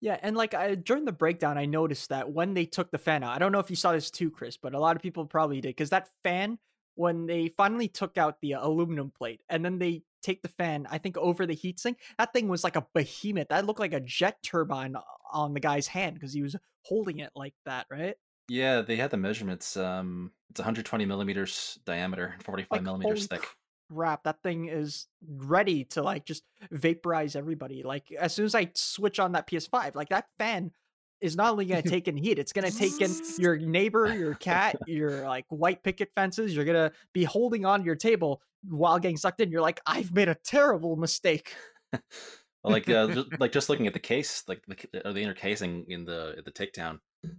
Yeah, 0.00 0.18
and 0.22 0.36
like 0.36 0.54
I, 0.54 0.74
during 0.76 1.04
the 1.04 1.12
breakdown, 1.12 1.58
I 1.58 1.66
noticed 1.66 2.08
that 2.08 2.30
when 2.32 2.54
they 2.54 2.64
took 2.64 2.90
the 2.90 2.98
fan 2.98 3.22
out, 3.22 3.34
I 3.34 3.38
don't 3.38 3.52
know 3.52 3.58
if 3.58 3.68
you 3.68 3.76
saw 3.76 3.92
this 3.92 4.10
too, 4.10 4.30
Chris, 4.30 4.56
but 4.56 4.74
a 4.74 4.78
lot 4.80 4.96
of 4.96 5.02
people 5.02 5.26
probably 5.26 5.60
did 5.60 5.68
because 5.68 5.90
that 5.90 6.08
fan, 6.24 6.58
when 6.94 7.26
they 7.26 7.48
finally 7.48 7.88
took 7.88 8.16
out 8.18 8.40
the 8.40 8.54
uh, 8.54 8.66
aluminum 8.66 9.10
plate 9.10 9.42
and 9.48 9.64
then 9.64 9.78
they 9.78 10.02
take 10.22 10.42
the 10.42 10.48
fan, 10.48 10.86
I 10.90 10.98
think 10.98 11.16
over 11.18 11.46
the 11.46 11.56
heatsink, 11.56 11.96
that 12.18 12.32
thing 12.32 12.48
was 12.48 12.64
like 12.64 12.76
a 12.76 12.86
behemoth. 12.94 13.48
That 13.48 13.66
looked 13.66 13.80
like 13.80 13.92
a 13.92 14.00
jet 14.00 14.38
turbine 14.42 14.96
on 15.32 15.54
the 15.54 15.60
guy's 15.60 15.86
hand 15.86 16.14
because 16.14 16.32
he 16.32 16.42
was 16.42 16.56
holding 16.82 17.18
it 17.18 17.30
like 17.34 17.54
that, 17.66 17.86
right? 17.90 18.16
yeah, 18.48 18.82
they 18.82 18.96
had 18.96 19.10
the 19.10 19.16
measurements. 19.16 19.76
Um, 19.76 20.32
it's 20.50 20.60
120 20.60 21.06
millimeters 21.06 21.78
diameter, 21.84 22.26
and 22.26 22.42
45 22.42 22.82
Like, 22.82 22.82
millimeters 22.82 23.26
thick. 23.26 23.46
Crap, 23.92 24.24
that 24.24 24.42
thing 24.42 24.68
is 24.68 25.06
ready 25.26 25.84
to 25.84 26.02
like 26.02 26.24
just 26.24 26.44
vaporize 26.70 27.36
everybody. 27.36 27.82
Like 27.82 28.10
as 28.12 28.34
soon 28.34 28.46
as 28.46 28.54
I 28.54 28.70
switch 28.74 29.18
on 29.18 29.32
that 29.32 29.48
PS5, 29.48 29.94
like 29.94 30.10
that 30.10 30.26
fan 30.38 30.72
is 31.20 31.36
not 31.36 31.52
only 31.52 31.66
going 31.66 31.82
to 31.82 31.88
take 31.88 32.08
in 32.08 32.16
heat, 32.16 32.38
it's 32.38 32.52
going 32.52 32.70
to 32.70 32.76
take 32.76 33.00
in 33.00 33.10
your 33.38 33.58
neighbor, 33.58 34.14
your 34.14 34.34
cat, 34.34 34.76
your 34.86 35.22
like 35.22 35.46
white 35.48 35.82
picket 35.82 36.10
fences. 36.14 36.54
You're 36.54 36.64
going 36.64 36.90
to 36.90 36.92
be 37.12 37.24
holding 37.24 37.64
on 37.64 37.80
to 37.80 37.86
your 37.86 37.96
table 37.96 38.42
while 38.68 38.98
getting 38.98 39.16
sucked 39.16 39.40
in. 39.40 39.50
You're 39.50 39.62
like, 39.62 39.80
I've 39.86 40.12
made 40.12 40.28
a 40.28 40.34
terrible 40.34 40.96
mistake. 40.96 41.54
Well, 41.92 42.72
like 42.72 42.88
uh, 42.88 43.08
ju- 43.08 43.28
like 43.40 43.52
just 43.52 43.68
looking 43.68 43.86
at 43.86 43.94
the 43.94 44.00
case, 44.00 44.44
like 44.46 44.62
the, 44.66 45.08
or 45.08 45.12
the 45.12 45.22
inner 45.22 45.34
casing 45.34 45.86
in 45.88 46.04
the 46.04 46.42
the 46.44 46.52
takedown, 46.52 46.98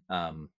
um, 0.10 0.50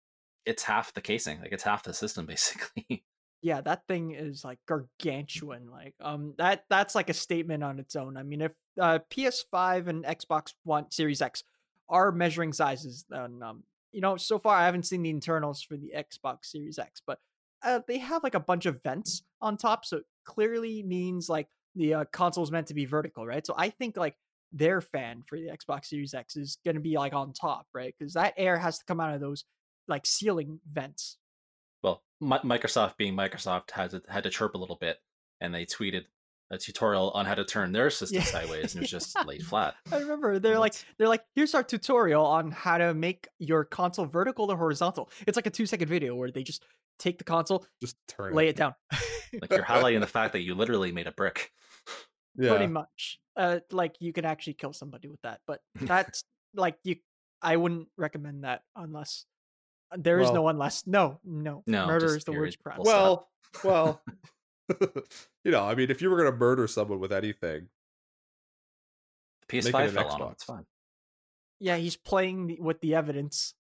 it's 0.47 0.63
half 0.63 0.95
the 0.95 1.01
casing. 1.01 1.41
Like 1.41 1.53
it's 1.53 1.65
half 1.65 1.83
the 1.83 1.93
system 1.93 2.27
basically. 2.27 3.05
Yeah 3.43 3.61
that 3.61 3.87
thing 3.89 4.13
is 4.13 4.45
like 4.45 4.59
gargantuan 4.67 5.69
like 5.71 5.95
um 6.01 6.33
that 6.39 6.65
that's 6.71 6.95
like 6.95 7.11
a 7.11 7.15
statement 7.15 7.63
on 7.63 7.79
its 7.79 7.97
own. 7.97 8.17
I 8.17 8.23
mean 8.23 8.41
if 8.41 8.53
uh 8.81 9.01
ps5 9.11 9.89
and 9.89 10.05
xbox 10.05 10.55
one 10.65 10.91
series 10.91 11.21
x 11.21 11.43
are 11.89 12.13
measuring 12.13 12.53
sizes 12.53 13.05
then 13.11 13.43
um 13.43 13.65
you 13.91 14.01
know 14.01 14.17
so 14.17 14.39
far 14.39 14.57
i 14.57 14.65
haven't 14.65 14.87
seen 14.87 15.03
the 15.03 15.11
internals 15.11 15.63
for 15.63 15.77
the 15.77 15.93
xbox 15.95 16.47
series 16.47 16.79
x 16.79 17.03
but 17.07 17.19
uh, 17.65 17.81
they 17.87 17.99
have 17.99 18.25
like 18.25 18.35
a 18.35 18.41
bunch 18.41 18.67
of 18.67 18.83
vents 18.83 19.23
on 19.41 19.57
top 19.57 19.85
so 19.85 19.99
it 19.99 20.05
clearly 20.25 20.83
means 20.83 21.29
like 21.29 21.49
the 21.77 21.95
uh, 21.95 22.05
console 22.13 22.43
is 22.43 22.51
meant 22.51 22.67
to 22.67 22.75
be 22.75 22.87
vertical 22.87 23.27
right? 23.27 23.47
So 23.47 23.55
i 23.59 23.69
think 23.69 23.97
like 23.97 24.17
their 24.53 24.81
fan 24.81 25.23
for 25.27 25.39
the 25.39 25.49
xbox 25.49 25.87
series 25.87 26.15
x 26.15 26.37
is 26.37 26.59
going 26.65 26.75
to 26.75 26.81
be 26.81 26.97
like 26.97 27.13
on 27.13 27.33
top 27.33 27.67
right? 27.75 27.95
Because 27.99 28.15
that 28.15 28.35
air 28.37 28.57
has 28.57 28.79
to 28.79 28.85
come 28.85 29.01
out 29.01 29.15
of 29.15 29.21
those 29.21 29.45
like 29.89 30.07
ceiling 30.07 30.61
vents 30.71 31.19
Microsoft 32.23 32.97
being 32.97 33.15
Microsoft 33.15 33.71
had 33.73 33.91
to 33.91 34.03
had 34.09 34.23
to 34.25 34.31
chirp 34.31 34.55
a 34.55 34.59
little 34.59 34.77
bit, 34.77 34.99
and 35.41 35.55
they 35.55 35.65
tweeted 35.67 36.03
a 36.51 36.59
tutorial 36.59 37.11
on 37.13 37.25
how 37.25 37.35
to 37.35 37.45
turn 37.45 37.73
their 37.73 37.89
system 37.91 38.19
Yeah. 38.19 38.25
sideways, 38.25 38.75
and 38.75 38.83
it 38.83 38.83
was 38.83 38.91
just 38.91 39.27
laid 39.27 39.43
flat. 39.47 39.75
I 39.91 39.99
remember 39.99 40.39
they're 40.39 40.59
like 40.59 40.75
they're 40.99 41.09
like 41.09 41.25
here's 41.35 41.55
our 41.55 41.63
tutorial 41.63 42.25
on 42.25 42.51
how 42.51 42.79
to 42.79 42.95
make 42.95 43.27
your 43.39 43.65
console 43.65 44.07
vertical 44.07 44.51
or 44.53 44.57
horizontal. 44.57 45.11
It's 45.27 45.37
like 45.37 45.47
a 45.47 45.51
two 45.51 45.67
second 45.67 45.89
video 45.89 46.15
where 46.15 46.31
they 46.31 46.43
just 46.43 46.65
take 46.99 47.19
the 47.19 47.25
console, 47.25 47.67
just 47.81 47.97
turn 48.07 48.35
lay 48.35 48.47
it. 48.47 48.51
it 48.51 48.57
down. 48.57 48.75
Like 49.41 49.51
you're 49.51 49.63
highlighting 49.65 50.01
the 50.01 50.07
fact 50.07 50.33
that 50.35 50.43
you 50.43 50.55
literally 50.55 50.93
made 50.93 51.07
a 51.07 51.13
brick. 51.13 51.51
Yeah. 52.37 52.51
Pretty 52.51 52.67
much. 52.67 53.19
uh, 53.37 53.61
like 53.71 53.97
you 54.01 54.13
can 54.13 54.25
actually 54.25 54.55
kill 54.55 54.73
somebody 54.73 55.09
with 55.09 55.21
that, 55.23 55.41
but 55.47 55.61
that's 55.81 56.25
like 56.55 56.77
you. 56.85 56.97
I 57.45 57.57
wouldn't 57.57 57.89
recommend 57.97 58.45
that 58.45 58.63
unless 58.77 59.25
there 59.97 60.21
is 60.21 60.31
no 60.31 60.43
Well- 60.43 60.51
unless. 60.51 60.87
No, 60.87 61.19
no, 61.25 61.63
No, 61.67 61.87
Murder 61.87 62.17
is 62.17 62.25
the 62.25 62.33
period. 62.33 62.49
worst 62.49 62.63
crime. 62.63 62.77
Full 62.77 62.85
stop. 62.87 63.29
well, 63.65 64.01
well, 64.01 64.03
you 65.45 65.51
know, 65.51 65.65
I 65.65 65.75
mean, 65.75 65.91
if 65.91 66.01
you 66.03 66.11
were 66.11 66.17
gonna 66.17 66.37
murder 66.37 66.67
someone 66.67 67.01
with 67.01 67.13
anything, 67.13 67.69
The 69.49 69.57
Make 69.57 69.65
PS5 69.75 69.89
an 69.89 69.95
fell 69.95 70.09
on 70.09 70.21
him. 70.23 70.29
It's 70.33 70.45
fine. 70.45 70.67
yeah, 71.61 71.77
he's 71.77 71.97
playing 71.97 72.57
with 72.61 72.81
the 72.81 72.95
evidence. 72.95 73.55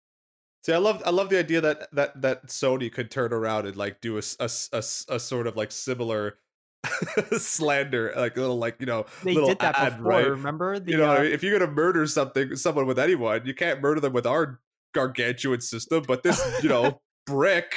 see, 0.64 0.72
I 0.72 0.78
love, 0.78 1.02
I 1.04 1.10
love 1.10 1.28
the 1.28 1.38
idea 1.38 1.60
that 1.60 1.88
that 1.92 2.22
that 2.22 2.46
Sony 2.46 2.90
could 2.90 3.10
turn 3.10 3.32
around 3.32 3.66
and 3.66 3.76
like 3.76 4.00
do 4.00 4.16
a 4.18 4.22
a 4.40 4.48
a 4.78 5.20
sort 5.20 5.46
of 5.46 5.56
like 5.56 5.70
similar 5.72 6.38
slander, 7.36 8.12
like 8.16 8.36
a 8.36 8.40
little 8.40 8.58
like 8.58 8.76
you 8.80 8.86
know, 8.86 9.06
They 9.22 9.34
little 9.34 9.50
did 9.50 9.58
that 9.60 9.76
ad, 9.78 9.96
before. 9.98 10.10
right? 10.10 10.26
Remember 10.28 10.78
the 10.78 10.90
you 10.92 10.96
know, 10.96 11.16
uh, 11.16 11.22
if 11.22 11.42
you're 11.42 11.56
gonna 11.58 11.70
murder 11.70 12.06
something, 12.06 12.56
someone 12.56 12.86
with 12.86 12.98
anyone, 12.98 13.42
you 13.44 13.54
can't 13.54 13.80
murder 13.82 14.00
them 14.00 14.12
with 14.12 14.26
our 14.26 14.60
gargantuan 14.92 15.60
system. 15.60 16.04
But 16.06 16.22
this, 16.22 16.40
you 16.62 16.68
know, 16.68 17.00
brick, 17.26 17.72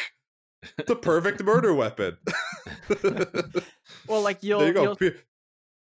the 0.87 0.95
perfect 0.95 1.43
murder 1.43 1.73
weapon. 1.73 2.17
well, 4.07 4.21
like 4.21 4.39
you'll, 4.41 4.59
there 4.59 4.67
you 4.69 4.73
go. 4.73 4.95
you'll 4.99 5.11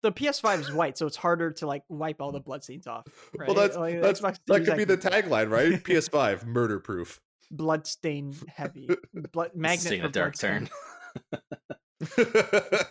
the 0.02 0.12
PS5 0.12 0.62
is 0.62 0.72
white, 0.72 0.98
so 0.98 1.06
it's 1.06 1.18
harder 1.18 1.52
to 1.52 1.68
like 1.68 1.84
wipe 1.90 2.22
all 2.22 2.32
the 2.32 2.40
bloodstains 2.40 2.88
off. 2.88 3.06
Right? 3.38 3.48
Well, 3.48 3.56
that's 3.56 3.76
Like, 3.76 4.02
that's 4.02 4.22
that 4.22 4.40
Series 4.48 4.68
could 4.68 4.78
be 4.78 4.84
the 4.86 4.98
tagline, 4.98 5.52
right? 5.52 5.74
PS5 5.84 6.46
murder 6.46 6.80
proof. 6.80 7.20
bloodstain 7.52 8.36
heavy, 8.48 8.90
blood 9.34 9.52
magnet 9.56 9.84
Taking 9.88 10.02
for 10.02 10.08
a 10.08 10.12
dark 10.12 10.38
turn. 10.38 10.70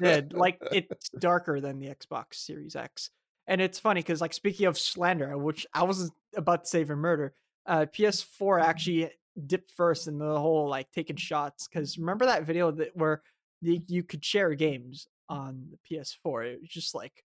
did. 0.01 0.33
Like 0.35 0.59
it's 0.73 1.09
darker 1.11 1.61
than 1.61 1.79
the 1.79 1.89
Xbox 1.89 2.35
Series 2.35 2.77
X. 2.77 3.11
And 3.47 3.63
it's 3.63 3.79
funny 3.79 4.01
because 4.01 4.21
like 4.21 4.35
speaking 4.35 4.67
of 4.67 4.79
slander, 4.79 5.37
which 5.39 5.67
I 5.73 5.85
wasn't 5.85 6.13
about 6.37 6.65
to 6.65 6.69
say 6.69 6.85
for 6.85 6.97
murder, 6.97 7.33
uh 7.69 7.87
PS4 7.87 8.61
actually 8.63 9.11
dipped 9.47 9.71
first 9.71 10.09
in 10.09 10.19
the 10.19 10.39
whole 10.41 10.69
like 10.69 10.91
taking 10.91 11.15
shots. 11.17 11.69
Cause 11.69 11.97
remember 11.99 12.27
that 12.27 12.43
video 12.43 12.73
that 12.73 12.97
where 12.97 13.23
you, 13.61 13.81
you 13.87 14.03
could 14.03 14.25
share 14.25 14.53
games 14.55 15.07
on 15.29 15.69
the 15.71 15.79
PS4? 15.97 16.47
It 16.55 16.61
was 16.61 16.71
just 16.71 16.95
like 16.95 17.23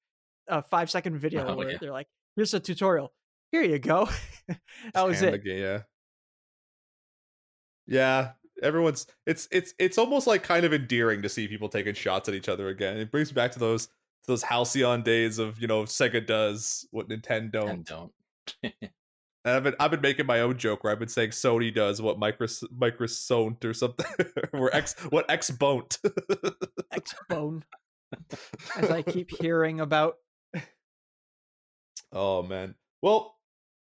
a 0.48 0.62
five 0.62 0.92
second 0.92 1.18
video 1.26 1.48
Oh, 1.48 1.56
where 1.56 1.72
yeah. 1.72 1.78
they're 1.82 1.92
like, 1.92 2.08
here's 2.36 2.54
a 2.54 2.60
tutorial. 2.60 3.12
Here 3.52 3.64
you 3.64 3.80
go. 3.80 4.08
that 4.94 5.08
was 5.08 5.22
it. 5.22 5.32
the 5.32 5.38
ga- 5.40 5.60
yeah. 5.62 5.80
Yeah, 7.86 8.32
everyone's 8.62 9.08
it's 9.26 9.48
it's 9.52 9.74
it's 9.78 9.98
almost 9.98 10.26
like 10.26 10.42
kind 10.44 10.66
of 10.66 10.74
endearing 10.74 11.22
to 11.22 11.30
see 11.30 11.48
people 11.48 11.68
taking 11.70 11.94
shots 11.94 12.30
at 12.30 12.36
each 12.36 12.50
other 12.50 12.70
again. 12.70 12.98
It 12.98 13.12
brings 13.12 13.30
me 13.32 13.36
back 13.36 13.52
to 13.54 13.60
those 13.60 13.88
to 13.88 13.92
those 14.28 14.42
halcyon 14.44 15.04
days 15.04 15.38
of 15.38 15.60
you 15.60 15.68
know 15.68 15.84
Sega 15.84 16.26
does 16.26 16.88
what 16.92 17.10
Nintendo 17.10 17.84
don't. 17.86 18.12
I've 19.46 19.64
been 19.64 19.76
I've 19.80 19.92
been 19.92 20.02
making 20.02 20.26
my 20.26 20.40
own 20.40 20.58
joke 20.58 20.84
where 20.84 20.94
I've 20.94 21.00
been 21.00 21.10
saying 21.10 21.32
Sony 21.32 21.74
does 21.74 22.02
what 22.02 22.18
Micros 22.20 22.64
Microsoft 22.78 23.66
or 23.66 23.74
something 23.74 24.06
or 24.54 24.74
X 24.74 24.96
what 25.10 25.30
X 25.30 25.52
Bon't. 25.52 25.98
X 26.92 27.14
Bone. 27.30 27.64
As 28.78 28.90
I 28.90 29.02
keep 29.02 29.30
hearing 29.42 29.80
about. 29.82 30.18
Oh 32.12 32.44
man. 32.44 32.76
Well, 33.02 33.36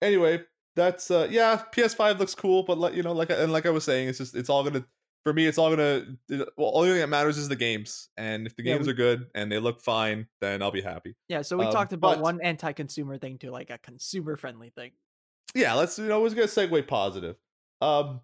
anyway, 0.03 0.43
that's 0.75 1.11
uh 1.11 1.29
yeah, 1.31 1.63
PS5 1.75 2.19
looks 2.19 2.35
cool, 2.35 2.63
but 2.63 2.79
like 2.79 2.95
you 2.95 3.03
know, 3.03 3.13
like 3.13 3.31
I- 3.31 3.35
and 3.37 3.53
like 3.53 3.67
I 3.67 3.71
was 3.71 3.85
saying, 3.85 4.09
it's 4.09 4.19
just 4.19 4.35
it's 4.35 4.49
all 4.49 4.65
gonna 4.65 4.85
for 5.25 5.33
me, 5.33 5.47
it's 5.47 5.59
all 5.59 5.71
gonna 5.71 6.07
it- 6.29 6.49
well, 6.57 6.73
only 6.75 6.91
thing 6.91 7.01
that 7.01 7.09
matters 7.09 7.39
is 7.39 7.49
the 7.49 7.57
games, 7.57 8.09
and 8.17 8.47
if 8.47 8.57
the 8.57 8.65
Yeah, 8.65 8.75
games 8.75 8.87
we- 8.87 8.93
are 8.93 8.97
good 8.97 9.27
and 9.35 9.53
they 9.53 9.59
look 9.59 9.81
fine, 9.81 10.27
then 10.41 10.63
I'll 10.63 10.71
be 10.73 10.81
happy. 10.83 11.15
Yeah, 11.29 11.43
so 11.43 11.57
we 11.57 11.67
Um, 11.67 11.73
talked 11.73 11.93
about 11.93 12.17
but- 12.17 12.23
one 12.23 12.41
anti-consumer 12.41 13.19
thing 13.19 13.39
to 13.39 13.51
like 13.51 13.71
a 13.71 13.79
consumer-friendly 13.79 14.71
thing. 14.71 14.93
Yeah, 15.55 15.75
let's 15.75 15.99
you 15.99 16.07
know, 16.07 16.21
we're 16.21 16.31
gonna 16.31 16.43
segue 16.43 16.87
positive. 16.87 17.37
Um, 17.81 18.21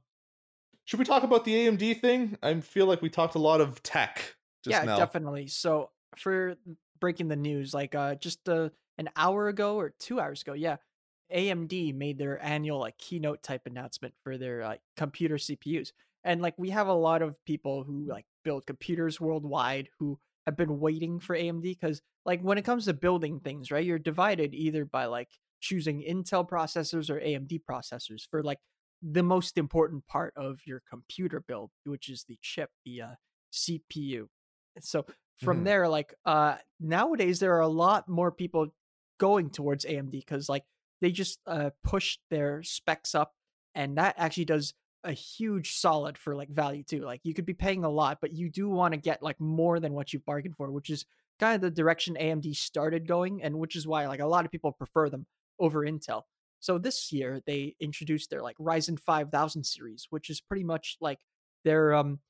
should 0.85 0.99
we 0.99 1.05
talk 1.05 1.23
about 1.23 1.45
the 1.45 1.55
AMD 1.55 2.01
thing? 2.01 2.37
I 2.43 2.61
feel 2.61 2.87
like 2.87 3.03
we 3.03 3.09
talked 3.09 3.35
a 3.35 3.39
lot 3.39 3.61
of 3.61 3.83
tech 3.83 4.37
just 4.65 4.73
yeah, 4.73 4.85
now. 4.85 4.97
definitely. 4.97 5.47
So 5.47 5.91
for 6.17 6.57
breaking 7.01 7.29
the 7.29 7.37
news, 7.37 7.73
like 7.73 7.95
uh 7.95 8.17
just 8.17 8.49
uh, 8.49 8.71
an 8.99 9.09
hour 9.17 9.49
ago 9.49 9.77
or 9.77 9.95
two 9.99 10.21
hours 10.21 10.43
ago, 10.43 10.53
yeah, 10.53 10.77
AMD 11.33 11.95
made 11.95 12.19
their 12.19 12.43
annual 12.45 12.81
like 12.81 12.99
keynote 12.99 13.43
type 13.43 13.67
announcement 13.67 14.15
for 14.23 14.37
their 14.37 14.65
like 14.65 14.81
computer 14.97 15.37
CPUs. 15.37 15.93
And 16.25 16.41
like 16.41 16.55
we 16.59 16.71
have 16.71 16.89
a 16.89 16.93
lot 16.93 17.23
of 17.23 17.43
people 17.45 17.85
who 17.85 18.07
like 18.07 18.27
build 18.45 18.67
computers 18.67 19.21
worldwide 19.21 19.89
who 19.99 20.19
have 20.47 20.57
been 20.57 20.81
waiting 20.81 21.21
for 21.21 21.37
AMD 21.37 21.63
because 21.63 22.03
like 22.25 22.41
when 22.43 22.59
it 22.59 22.65
comes 22.65 22.85
to 22.85 22.93
building 22.93 23.41
things, 23.41 23.71
right, 23.71 23.85
you're 23.85 23.99
divided 23.99 24.55
either 24.55 24.85
by 24.85 25.07
like 25.07 25.29
choosing 25.63 26.03
Intel 26.03 26.47
processors 26.49 27.09
or 27.09 27.21
AMD 27.21 27.61
processors 27.71 28.29
for 28.31 28.43
like 28.43 28.59
the 29.03 29.23
most 29.23 29.57
important 29.59 30.07
part 30.07 30.35
of 30.37 30.61
your 30.67 30.83
computer 30.89 31.41
build, 31.41 31.71
which 31.85 32.09
is 32.11 32.25
the 32.29 32.39
chip, 32.43 32.71
the 32.85 33.03
uh, 33.03 33.15
CPU. 33.53 34.29
So 34.81 35.07
from 35.39 35.61
Mhm. 35.61 35.65
there, 35.65 35.89
like 35.89 36.15
uh 36.25 36.59
nowadays 36.81 37.41
there 37.41 37.55
are 37.57 37.61
a 37.61 37.69
lot 37.69 38.09
more 38.09 38.33
people 38.33 38.75
going 39.19 39.51
towards 39.51 39.85
AMD 39.85 40.21
because 40.21 40.49
like 40.49 40.65
they 41.01 41.13
just 41.13 41.41
uh 41.47 41.71
push 41.85 42.19
their 42.31 42.63
specs 42.63 43.15
up 43.15 43.35
and 43.75 43.97
that 43.99 44.15
actually 44.19 44.45
does 44.47 44.75
a 45.05 45.13
huge 45.13 45.73
solid 45.75 46.17
for 46.17 46.35
like 46.37 46.49
value 46.51 46.85
too. 46.85 47.01
Like 47.03 47.21
you 47.25 47.35
could 47.35 47.47
be 47.47 47.55
paying 47.55 47.85
a 47.85 47.91
lot, 47.91 48.19
but 48.21 48.33
you 48.33 48.49
do 48.51 48.69
want 48.69 48.95
to 48.95 48.99
get 49.01 49.23
like 49.23 49.41
more 49.41 49.81
than 49.81 49.93
what 49.95 50.13
you've 50.13 50.25
bargained 50.25 50.57
for, 50.57 50.71
which 50.71 50.91
is 50.91 51.05
kind 51.41 51.57
of 51.57 51.61
the 51.61 51.71
direction 51.71 52.17
AMD 52.17 52.55
started 52.55 53.07
going, 53.09 53.43
and 53.43 53.59
which 53.59 53.75
is 53.77 53.87
why 53.87 54.07
like 54.07 54.21
a 54.21 54.27
lot 54.27 54.45
of 54.45 54.53
people 54.53 54.73
prefer 54.73 55.11
them 55.11 55.27
over 55.63 55.81
Intel. 55.87 56.23
So 56.61 56.79
this 56.79 57.11
year 57.11 57.41
they 57.47 57.75
introduced 57.81 58.31
their 58.31 58.43
like 58.43 58.57
Ryzen 58.59 59.01
5000 59.01 59.65
series, 59.65 60.07
which 60.11 60.29
is 60.29 60.41
pretty 60.41 60.65
much 60.65 60.97
like 61.01 61.21
their 61.65 61.95
um 61.95 62.21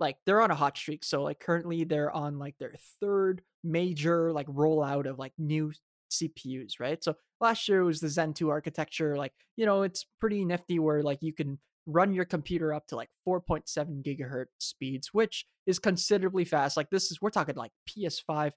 like 0.00 0.16
they're 0.26 0.40
on 0.40 0.50
a 0.50 0.56
hot 0.56 0.76
streak. 0.76 1.04
So 1.04 1.22
like 1.22 1.38
currently 1.38 1.84
they're 1.84 2.10
on 2.10 2.38
like 2.38 2.56
their 2.58 2.74
third 3.00 3.42
major 3.62 4.32
like 4.32 4.46
rollout 4.48 5.06
of 5.06 5.18
like 5.18 5.32
new 5.38 5.72
CPUs, 6.10 6.80
right? 6.80 7.02
So 7.04 7.14
last 7.40 7.68
year 7.68 7.84
was 7.84 8.00
the 8.00 8.08
Zen 8.08 8.34
2 8.34 8.48
architecture. 8.48 9.16
Like, 9.16 9.32
you 9.56 9.66
know, 9.66 9.82
it's 9.82 10.06
pretty 10.18 10.44
nifty 10.44 10.78
where 10.78 11.02
like 11.02 11.22
you 11.22 11.32
can 11.32 11.58
run 11.86 12.12
your 12.12 12.24
computer 12.24 12.72
up 12.74 12.86
to 12.88 12.96
like 12.96 13.10
4.7 13.26 14.04
gigahertz 14.04 14.46
speeds, 14.58 15.10
which 15.12 15.46
is 15.66 15.78
considerably 15.78 16.44
fast. 16.44 16.76
Like 16.76 16.90
this 16.90 17.10
is 17.10 17.20
we're 17.20 17.30
talking 17.30 17.56
like 17.56 17.72
PS5, 17.88 18.52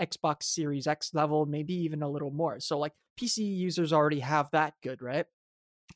Xbox 0.00 0.44
Series 0.44 0.86
X 0.86 1.12
level, 1.14 1.46
maybe 1.46 1.74
even 1.74 2.02
a 2.02 2.08
little 2.08 2.30
more. 2.30 2.60
So 2.60 2.78
like 2.78 2.92
PC 3.20 3.38
users 3.56 3.92
already 3.92 4.20
have 4.20 4.50
that 4.52 4.74
good, 4.82 5.02
right? 5.02 5.26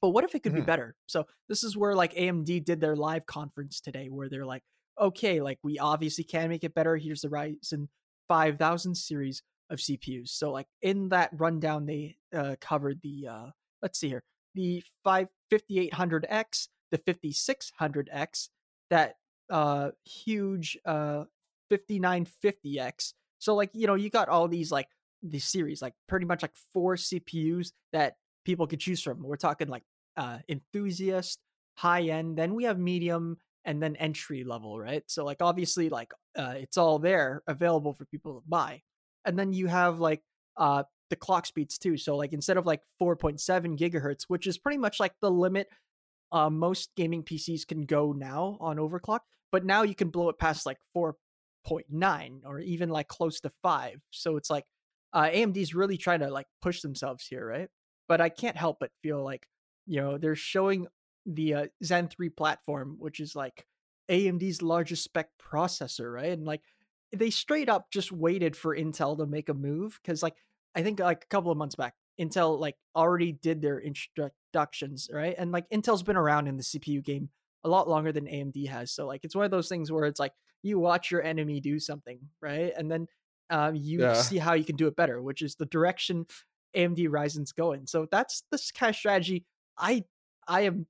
But 0.00 0.10
what 0.10 0.24
if 0.24 0.34
it 0.34 0.42
could 0.42 0.54
be 0.54 0.60
Mhm. 0.60 0.66
better? 0.66 0.96
So 1.06 1.26
this 1.48 1.62
is 1.62 1.76
where 1.76 1.94
like 1.94 2.14
AMD 2.14 2.60
did 2.64 2.80
their 2.80 2.96
live 2.96 3.26
conference 3.26 3.80
today 3.80 4.08
where 4.08 4.28
they're 4.28 4.46
like, 4.46 4.62
okay, 5.00 5.40
like 5.40 5.58
we 5.62 5.78
obviously 5.78 6.24
can 6.24 6.48
make 6.48 6.64
it 6.64 6.74
better. 6.74 6.96
Here's 6.96 7.22
the 7.22 7.28
Ryzen 7.28 7.88
5000 8.28 8.94
series 8.96 9.42
of 9.70 9.78
CPUs. 9.80 10.28
So 10.30 10.50
like 10.50 10.66
in 10.80 11.10
that 11.10 11.30
rundown, 11.32 11.86
they 11.86 12.16
uh, 12.34 12.56
covered 12.60 13.00
the 13.02 13.28
uh, 13.28 13.50
let's 13.82 13.98
see 13.98 14.08
here, 14.08 14.24
the 14.54 14.82
5 15.04 15.28
5800X, 15.52 16.68
the 16.90 16.98
5600X, 16.98 18.48
that 18.90 19.16
uh 19.50 19.90
huge 20.04 20.78
uh 20.84 21.24
5950X. 21.70 23.14
So 23.42 23.56
like 23.56 23.70
you 23.74 23.88
know 23.88 23.96
you 23.96 24.08
got 24.08 24.28
all 24.28 24.46
these 24.46 24.70
like 24.70 24.86
these 25.20 25.44
series 25.44 25.82
like 25.82 25.94
pretty 26.08 26.26
much 26.26 26.42
like 26.42 26.52
four 26.72 26.94
CPUs 26.94 27.72
that 27.92 28.14
people 28.44 28.68
could 28.68 28.78
choose 28.78 29.02
from. 29.02 29.20
We're 29.20 29.36
talking 29.36 29.66
like 29.66 29.82
uh 30.16 30.38
enthusiast, 30.48 31.40
high 31.74 32.02
end, 32.02 32.38
then 32.38 32.54
we 32.54 32.64
have 32.64 32.78
medium 32.78 33.38
and 33.64 33.82
then 33.82 33.96
entry 33.96 34.44
level, 34.44 34.78
right? 34.78 35.02
So 35.08 35.24
like 35.24 35.42
obviously 35.42 35.88
like 35.88 36.12
uh 36.38 36.54
it's 36.56 36.76
all 36.76 37.00
there 37.00 37.42
available 37.48 37.92
for 37.94 38.04
people 38.04 38.34
to 38.34 38.42
buy. 38.48 38.82
And 39.24 39.36
then 39.36 39.52
you 39.52 39.66
have 39.66 39.98
like 39.98 40.22
uh 40.56 40.84
the 41.10 41.16
clock 41.16 41.44
speeds 41.46 41.78
too. 41.78 41.96
So 41.96 42.16
like 42.16 42.32
instead 42.32 42.58
of 42.58 42.64
like 42.64 42.82
4.7 43.02 43.76
gigahertz, 43.76 44.22
which 44.28 44.46
is 44.46 44.56
pretty 44.56 44.78
much 44.78 45.00
like 45.00 45.14
the 45.20 45.32
limit 45.32 45.66
uh, 46.30 46.48
most 46.48 46.90
gaming 46.96 47.24
PCs 47.24 47.66
can 47.66 47.86
go 47.86 48.12
now 48.12 48.56
on 48.60 48.76
overclock, 48.76 49.20
but 49.50 49.64
now 49.64 49.82
you 49.82 49.96
can 49.96 50.10
blow 50.10 50.28
it 50.28 50.38
past 50.38 50.64
like 50.64 50.78
4.9 51.68 52.40
or 52.44 52.58
even 52.58 52.88
like 52.88 53.08
close 53.08 53.40
to 53.40 53.52
5. 53.62 54.00
So 54.10 54.36
it's 54.36 54.50
like 54.50 54.64
uh, 55.12 55.24
AMD's 55.24 55.74
really 55.74 55.96
trying 55.96 56.20
to 56.20 56.30
like 56.30 56.46
push 56.60 56.80
themselves 56.80 57.26
here, 57.26 57.46
right? 57.46 57.68
But 58.08 58.20
I 58.20 58.28
can't 58.28 58.56
help 58.56 58.78
but 58.80 58.90
feel 59.02 59.22
like, 59.22 59.46
you 59.86 60.00
know, 60.00 60.18
they're 60.18 60.34
showing 60.34 60.86
the 61.26 61.54
uh, 61.54 61.66
Zen 61.84 62.08
3 62.08 62.30
platform, 62.30 62.96
which 62.98 63.20
is 63.20 63.36
like 63.36 63.66
AMD's 64.10 64.62
largest 64.62 65.04
spec 65.04 65.28
processor, 65.40 66.12
right? 66.12 66.32
And 66.32 66.44
like 66.44 66.62
they 67.12 67.30
straight 67.30 67.68
up 67.68 67.90
just 67.90 68.10
waited 68.10 68.56
for 68.56 68.76
Intel 68.76 69.16
to 69.18 69.26
make 69.26 69.48
a 69.48 69.54
move 69.54 69.98
because 70.02 70.22
like 70.22 70.34
I 70.74 70.82
think 70.82 71.00
like 71.00 71.24
a 71.24 71.28
couple 71.28 71.50
of 71.50 71.58
months 71.58 71.74
back, 71.74 71.94
Intel 72.20 72.58
like 72.58 72.76
already 72.96 73.32
did 73.32 73.60
their 73.60 73.80
introductions, 73.80 75.08
right? 75.12 75.34
And 75.36 75.52
like 75.52 75.68
Intel's 75.70 76.02
been 76.02 76.16
around 76.16 76.48
in 76.48 76.56
the 76.56 76.62
CPU 76.62 77.04
game 77.04 77.28
a 77.64 77.68
lot 77.68 77.88
longer 77.88 78.12
than 78.12 78.26
AMD 78.26 78.68
has. 78.68 78.90
So 78.90 79.06
like 79.06 79.24
it's 79.24 79.36
one 79.36 79.44
of 79.44 79.50
those 79.50 79.68
things 79.68 79.92
where 79.92 80.04
it's 80.04 80.20
like 80.20 80.32
you 80.62 80.78
watch 80.78 81.10
your 81.10 81.22
enemy 81.22 81.60
do 81.60 81.78
something, 81.78 82.20
right? 82.40 82.72
And 82.76 82.90
then 82.90 83.06
um, 83.50 83.74
you 83.74 84.02
Yeah. 84.02 84.14
see 84.14 84.38
how 84.38 84.54
you 84.54 84.64
can 84.64 84.76
do 84.76 84.86
it 84.86 84.96
better, 84.96 85.20
which 85.22 85.42
is 85.42 85.56
the 85.56 85.66
direction 85.66 86.26
AMD 86.74 87.08
Ryzen's 87.08 87.52
going. 87.52 87.86
So 87.86 88.06
that's 88.10 88.44
this 88.50 88.70
kind 88.70 88.90
of 88.90 88.96
strategy 88.96 89.44
I 89.78 90.04
I 90.46 90.62
am 90.62 90.86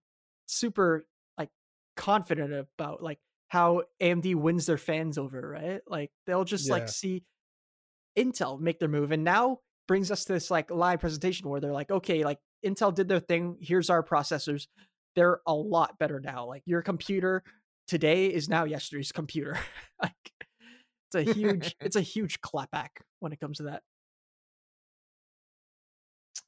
super 0.46 1.06
like 1.38 1.50
confident 1.96 2.52
about 2.52 3.02
like 3.02 3.18
how 3.48 3.82
AMD 4.00 4.34
wins 4.34 4.66
their 4.66 4.78
fans 4.78 5.18
over, 5.18 5.40
right? 5.48 5.80
Like 5.86 6.10
they'll 6.26 6.44
just 6.44 6.68
Yeah. 6.68 6.70
like 6.70 6.88
see 6.88 7.24
Intel 8.18 8.60
make 8.60 8.78
their 8.78 8.88
move 8.88 9.12
and 9.12 9.24
now 9.24 9.58
brings 9.88 10.10
us 10.10 10.24
to 10.24 10.34
this 10.34 10.50
like 10.50 10.70
live 10.70 11.00
presentation 11.00 11.48
where 11.48 11.60
they're 11.60 11.72
like, 11.72 11.90
okay, 11.90 12.24
like 12.24 12.38
Intel 12.64 12.94
did 12.94 13.08
their 13.08 13.20
thing, 13.20 13.56
here's 13.60 13.90
our 13.90 14.02
processors. 14.02 14.66
They're 15.16 15.40
a 15.46 15.54
lot 15.54 15.98
better 15.98 16.20
now. 16.20 16.46
Like 16.46 16.62
your 16.66 16.82
computer 16.82 17.42
today 17.86 18.26
is 18.26 18.48
now 18.48 18.64
yesterday's 18.64 19.12
computer. 19.12 19.58
like 20.02 20.12
it's 21.12 21.28
a 21.28 21.32
huge 21.32 21.76
it's 21.80 21.96
a 21.96 22.00
huge 22.00 22.40
clapback 22.40 22.88
when 23.20 23.32
it 23.32 23.40
comes 23.40 23.58
to 23.58 23.64
that. 23.64 23.82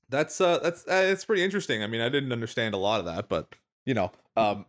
That's 0.08 0.40
uh 0.40 0.58
that's 0.58 0.86
uh, 0.86 1.04
it's 1.06 1.24
pretty 1.24 1.42
interesting. 1.42 1.82
I 1.82 1.86
mean, 1.86 2.00
I 2.00 2.08
didn't 2.08 2.32
understand 2.32 2.74
a 2.74 2.78
lot 2.78 3.00
of 3.00 3.06
that, 3.06 3.28
but 3.28 3.54
you 3.84 3.94
know, 3.94 4.12
um 4.36 4.66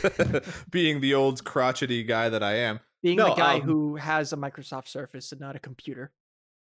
being 0.70 1.00
the 1.00 1.14
old 1.14 1.44
crotchety 1.44 2.02
guy 2.02 2.28
that 2.28 2.42
I 2.42 2.54
am. 2.54 2.80
Being 3.02 3.16
No, 3.16 3.30
the 3.30 3.34
guy 3.34 3.56
um, 3.56 3.62
who 3.62 3.96
has 3.96 4.32
a 4.32 4.36
Microsoft 4.36 4.88
Surface 4.88 5.30
and 5.32 5.40
not 5.40 5.54
a 5.54 5.60
computer. 5.60 6.10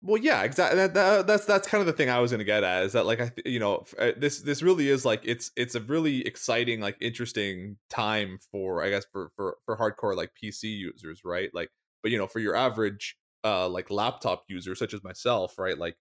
Well, 0.04 0.20
yeah, 0.20 0.42
exactly. 0.42 0.76
That, 0.78 0.94
that, 0.94 1.26
that's 1.28 1.44
that's 1.44 1.68
kind 1.68 1.80
of 1.80 1.86
the 1.86 1.92
thing 1.92 2.10
I 2.10 2.18
was 2.18 2.32
going 2.32 2.40
to 2.40 2.44
get 2.44 2.64
at 2.64 2.82
is 2.82 2.92
that 2.92 3.06
like 3.06 3.20
I 3.20 3.28
th- 3.28 3.46
you 3.46 3.60
know 3.60 3.78
f- 3.78 3.94
uh, 3.98 4.12
this 4.16 4.40
this 4.40 4.60
really 4.60 4.88
is 4.88 5.04
like 5.04 5.20
it's 5.24 5.52
it's 5.56 5.76
a 5.76 5.80
really 5.80 6.26
exciting 6.26 6.80
like 6.80 6.96
interesting 7.00 7.76
time 7.88 8.38
for 8.50 8.82
I 8.82 8.90
guess 8.90 9.04
for 9.12 9.30
for 9.36 9.58
for 9.64 9.76
hardcore 9.76 10.16
like 10.16 10.34
PC 10.34 10.68
users, 10.68 11.22
right? 11.24 11.50
Like 11.54 11.70
but 12.02 12.10
you 12.10 12.18
know, 12.18 12.26
for 12.26 12.40
your 12.40 12.56
average 12.56 13.16
uh 13.44 13.68
like 13.68 13.90
laptop 13.90 14.44
user 14.48 14.74
such 14.74 14.92
as 14.92 15.04
myself, 15.04 15.56
right? 15.56 15.78
Like 15.78 15.96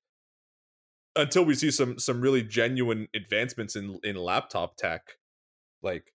until 1.15 1.43
we 1.43 1.55
see 1.55 1.71
some 1.71 1.99
some 1.99 2.21
really 2.21 2.43
genuine 2.43 3.07
advancements 3.13 3.75
in 3.75 3.99
in 4.03 4.15
laptop 4.15 4.77
tech, 4.77 5.17
like 5.83 6.13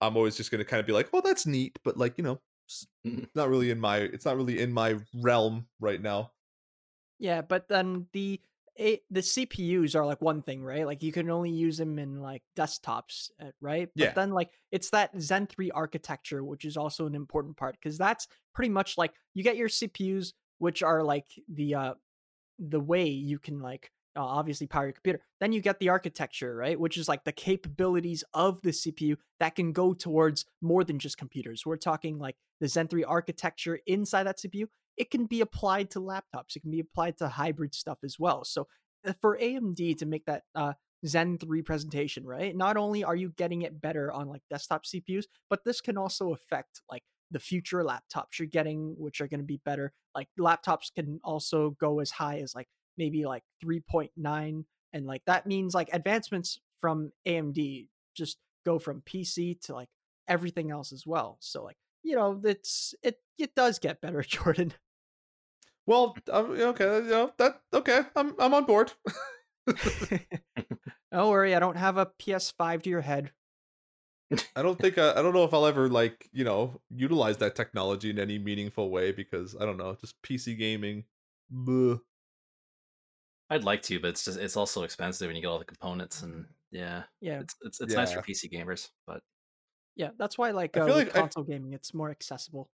I'm 0.00 0.16
always 0.16 0.36
just 0.36 0.50
going 0.50 0.60
to 0.60 0.64
kind 0.70 0.80
of 0.80 0.86
be 0.86 0.92
like, 0.92 1.10
"Oh, 1.12 1.20
that's 1.22 1.46
neat," 1.46 1.78
but 1.84 1.96
like, 1.96 2.18
you 2.18 2.24
know, 2.24 2.40
it's 2.66 2.86
Mhm. 3.06 3.30
not 3.34 3.48
really 3.50 3.70
in 3.70 3.80
my 3.80 3.98
it's 3.98 4.24
not 4.24 4.36
really 4.36 4.60
in 4.60 4.72
my 4.72 5.00
realm 5.14 5.68
right 5.80 6.02
now. 6.02 6.32
Yeah, 7.18 7.42
but 7.42 7.68
then 7.68 8.06
the 8.12 8.40
a, 8.80 9.00
the 9.10 9.20
CPUs 9.22 9.96
are 9.96 10.06
like 10.06 10.22
one 10.22 10.40
thing, 10.42 10.62
right? 10.62 10.86
Like 10.86 11.02
you 11.02 11.10
can 11.10 11.28
only 11.30 11.50
use 11.50 11.78
them 11.78 11.98
in 11.98 12.20
like 12.20 12.42
desktops, 12.56 13.30
uh, 13.42 13.50
right? 13.60 13.88
But 13.98 14.02
Yeah. 14.02 14.14
then 14.14 14.30
like 14.30 14.50
it's 14.70 14.90
that 14.90 15.10
Zen 15.20 15.48
3 15.48 15.70
architecture 15.72 16.44
which 16.44 16.64
is 16.64 16.76
also 16.76 17.06
an 17.06 17.14
important 17.16 17.56
part 17.56 17.74
because 17.74 17.98
that's 17.98 18.28
pretty 18.54 18.68
much 18.70 18.96
like 18.96 19.14
you 19.34 19.42
get 19.42 19.56
your 19.56 19.68
CPUs 19.68 20.32
which 20.58 20.82
are 20.82 21.02
like 21.02 21.26
the 21.48 21.74
uh 21.74 21.94
the 22.58 22.80
way 22.80 23.06
you 23.06 23.38
can 23.38 23.60
like 23.60 23.90
uh, 24.16 24.24
obviously 24.24 24.66
power 24.66 24.84
your 24.84 24.92
computer. 24.92 25.20
Then 25.40 25.52
you 25.52 25.60
get 25.60 25.78
the 25.78 25.90
architecture, 25.90 26.54
right? 26.56 26.78
Which 26.78 26.96
is 26.96 27.08
like 27.08 27.24
the 27.24 27.32
capabilities 27.32 28.24
of 28.34 28.60
the 28.62 28.70
CPU 28.70 29.16
that 29.40 29.54
can 29.54 29.72
go 29.72 29.94
towards 29.94 30.44
more 30.60 30.84
than 30.84 30.98
just 30.98 31.18
computers. 31.18 31.64
We're 31.64 31.76
talking 31.76 32.18
like 32.18 32.36
the 32.60 32.68
Zen 32.68 32.88
3 32.88 33.04
architecture 33.04 33.80
inside 33.86 34.24
that 34.24 34.38
CPU. 34.40 34.66
It 34.98 35.10
can 35.10 35.26
be 35.26 35.40
applied 35.40 35.90
to 35.92 36.00
laptops. 36.00 36.56
It 36.56 36.60
can 36.60 36.70
be 36.70 36.80
applied 36.80 37.18
to 37.18 37.28
hybrid 37.28 37.74
stuff 37.74 37.98
as 38.04 38.18
well. 38.18 38.44
So 38.44 38.66
uh, 39.06 39.12
for 39.20 39.38
AMD 39.38 39.98
to 39.98 40.06
make 40.06 40.26
that 40.26 40.42
uh, 40.54 40.72
Zen 41.06 41.38
3 41.38 41.62
presentation, 41.62 42.26
right? 42.26 42.54
Not 42.56 42.76
only 42.76 43.04
are 43.04 43.16
you 43.16 43.32
getting 43.36 43.62
it 43.62 43.80
better 43.80 44.12
on 44.12 44.28
like 44.28 44.42
desktop 44.50 44.84
CPUs, 44.84 45.24
but 45.48 45.64
this 45.64 45.80
can 45.80 45.96
also 45.96 46.32
affect 46.32 46.82
like 46.90 47.02
the 47.30 47.38
future 47.38 47.84
laptops 47.84 48.38
you're 48.38 48.48
getting, 48.48 48.94
which 48.98 49.20
are 49.20 49.28
going 49.28 49.40
to 49.40 49.46
be 49.46 49.60
better. 49.64 49.92
Like 50.14 50.28
laptops 50.38 50.92
can 50.94 51.20
also 51.22 51.76
go 51.78 52.00
as 52.00 52.10
high 52.10 52.38
as 52.38 52.54
like 52.54 52.68
maybe 52.96 53.24
like 53.24 53.44
3.9 53.64 54.64
and 54.92 55.06
like 55.06 55.22
that 55.26 55.46
means 55.46 55.74
like 55.74 55.90
advancements 55.92 56.60
from 56.80 57.12
AMD 57.26 57.88
just 58.16 58.38
go 58.64 58.78
from 58.78 59.02
PC 59.02 59.60
to 59.62 59.74
like 59.74 59.88
everything 60.26 60.70
else 60.70 60.92
as 60.92 61.06
well. 61.06 61.38
So 61.40 61.62
like, 61.64 61.76
you 62.02 62.16
know, 62.16 62.40
it's 62.44 62.94
it 63.02 63.16
it 63.38 63.54
does 63.54 63.78
get 63.78 64.00
better, 64.00 64.22
Jordan. 64.28 64.74
Well, 65.88 66.22
um, 66.30 66.52
okay, 66.52 66.98
you 66.98 67.10
know, 67.10 67.32
that 67.38 67.62
okay. 67.72 68.02
I'm 68.14 68.38
I'm 68.40 68.54
on 68.54 68.64
board. 68.64 68.92
don't 71.12 71.30
worry, 71.30 71.54
I 71.54 71.60
don't 71.60 71.76
have 71.76 71.96
a 71.96 72.06
PS5 72.06 72.82
to 72.82 72.90
your 72.90 73.00
head. 73.02 73.32
I 74.56 74.62
don't 74.62 74.80
think 74.80 74.98
uh, 74.98 75.14
I 75.16 75.22
don't 75.22 75.32
know 75.32 75.44
if 75.44 75.54
I'll 75.54 75.66
ever 75.66 75.88
like 75.88 76.28
you 76.32 76.44
know 76.44 76.80
utilize 76.90 77.38
that 77.38 77.54
technology 77.56 78.10
in 78.10 78.18
any 78.18 78.38
meaningful 78.38 78.90
way 78.90 79.12
because 79.12 79.56
I 79.56 79.64
don't 79.64 79.76
know, 79.76 79.94
just 79.94 80.20
PC 80.22 80.54
gaming. 80.54 81.04
bleh. 81.50 82.00
I'd 83.50 83.64
like 83.64 83.82
to, 83.82 83.98
but 84.00 84.08
it's 84.10 84.24
just 84.24 84.38
it's 84.38 84.56
also 84.56 84.82
expensive 84.82 85.28
and 85.28 85.36
you 85.36 85.42
get 85.42 85.48
all 85.48 85.58
the 85.58 85.64
components 85.64 86.22
and 86.22 86.54
yeah, 86.70 87.04
Yeah, 87.20 87.42
it's 87.42 87.54
it's, 87.62 87.80
it's 87.80 87.96
nice 87.96 88.12
for 88.12 88.20
PC 88.20 88.48
gamers, 88.48 88.90
but 89.06 89.22
yeah, 89.96 90.10
that's 90.16 90.38
why 90.38 90.50
like 90.52 90.76
I 90.76 90.80
uh, 90.80 90.80
feel 90.80 90.94
with 90.94 91.08
like 91.08 91.16
I- 91.16 91.24
console 91.24 91.44
gaming, 91.44 91.72
it's 91.72 91.92
more 91.94 92.10
accessible. 92.10 92.70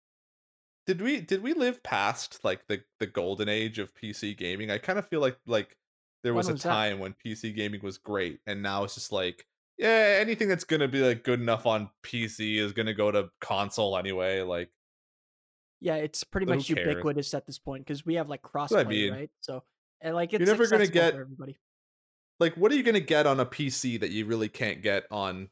Did 0.91 1.01
we 1.01 1.21
did 1.21 1.41
we 1.41 1.53
live 1.53 1.81
past 1.83 2.43
like 2.43 2.67
the 2.67 2.83
the 2.99 3.07
golden 3.07 3.47
age 3.47 3.79
of 3.79 3.93
PC 3.95 4.35
gaming? 4.37 4.69
I 4.69 4.77
kind 4.77 4.99
of 4.99 5.07
feel 5.07 5.21
like 5.21 5.37
like 5.45 5.77
there 6.21 6.33
was 6.33 6.49
a 6.49 6.51
was 6.51 6.63
that? 6.63 6.69
time 6.69 6.99
when 6.99 7.15
PC 7.25 7.55
gaming 7.55 7.79
was 7.81 7.97
great, 7.97 8.41
and 8.45 8.61
now 8.61 8.83
it's 8.83 8.95
just 8.95 9.13
like 9.13 9.47
yeah, 9.77 10.17
anything 10.19 10.49
that's 10.49 10.65
gonna 10.65 10.89
be 10.89 10.99
like 10.99 11.23
good 11.23 11.39
enough 11.39 11.65
on 11.65 11.89
PC 12.03 12.57
is 12.57 12.73
gonna 12.73 12.93
go 12.93 13.09
to 13.09 13.29
console 13.39 13.97
anyway. 13.97 14.41
Like 14.41 14.69
Yeah, 15.79 15.95
it's 15.95 16.25
pretty 16.25 16.45
much 16.45 16.67
cares? 16.67 16.79
ubiquitous 16.87 17.33
at 17.33 17.45
this 17.47 17.57
point 17.57 17.85
because 17.85 18.05
we 18.05 18.15
have 18.15 18.27
like 18.27 18.53
what 18.53 18.73
I 18.73 18.83
mean. 18.83 19.13
right? 19.13 19.31
So 19.39 19.63
and 20.01 20.13
like 20.13 20.33
it's 20.33 20.45
never 20.45 20.67
gonna 20.67 20.87
get- 20.87 21.13
everybody. 21.13 21.57
like 22.41 22.57
what 22.57 22.69
are 22.73 22.75
you 22.75 22.83
gonna 22.83 22.99
get 22.99 23.25
on 23.25 23.39
a 23.39 23.45
PC 23.45 23.97
that 24.01 24.09
you 24.11 24.25
really 24.25 24.49
can't 24.49 24.81
get 24.81 25.05
on 25.09 25.47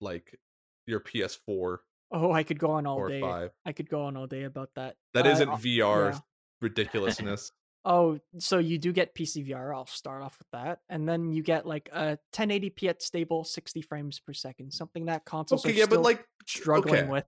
like 0.00 0.40
your 0.86 0.98
PS4 0.98 1.78
Oh, 2.12 2.32
I 2.32 2.42
could 2.42 2.58
go 2.58 2.72
on 2.72 2.86
all 2.86 2.98
or 2.98 3.08
day. 3.08 3.20
five? 3.20 3.50
I 3.64 3.72
could 3.72 3.88
go 3.88 4.02
on 4.02 4.16
all 4.16 4.26
day 4.26 4.44
about 4.44 4.70
that. 4.74 4.96
That 5.14 5.26
Uh, 5.26 5.30
isn't 5.30 5.48
uh, 5.48 5.56
VR 5.56 6.12
yeah. 6.12 6.18
ridiculousness. 6.60 7.52
Oh, 7.84 8.18
so 8.38 8.58
you 8.58 8.78
do 8.78 8.92
get 8.92 9.14
PC 9.14 9.48
VR. 9.48 9.74
I'll 9.74 9.86
start 9.86 10.22
off 10.22 10.38
with 10.38 10.48
that, 10.52 10.80
and 10.90 11.08
then 11.08 11.32
you 11.32 11.42
get 11.42 11.64
like 11.64 11.88
a 11.92 12.18
1080p 12.34 12.88
at 12.88 13.02
stable 13.02 13.42
60 13.42 13.80
frames 13.80 14.20
per 14.20 14.34
second, 14.34 14.72
something 14.72 15.06
that 15.06 15.24
consoles 15.24 15.64
okay, 15.64 15.72
are 15.72 15.78
yeah, 15.78 15.84
still 15.84 15.98
but 15.98 16.04
like 16.04 16.26
struggling 16.46 17.04
okay. 17.04 17.08
with. 17.08 17.24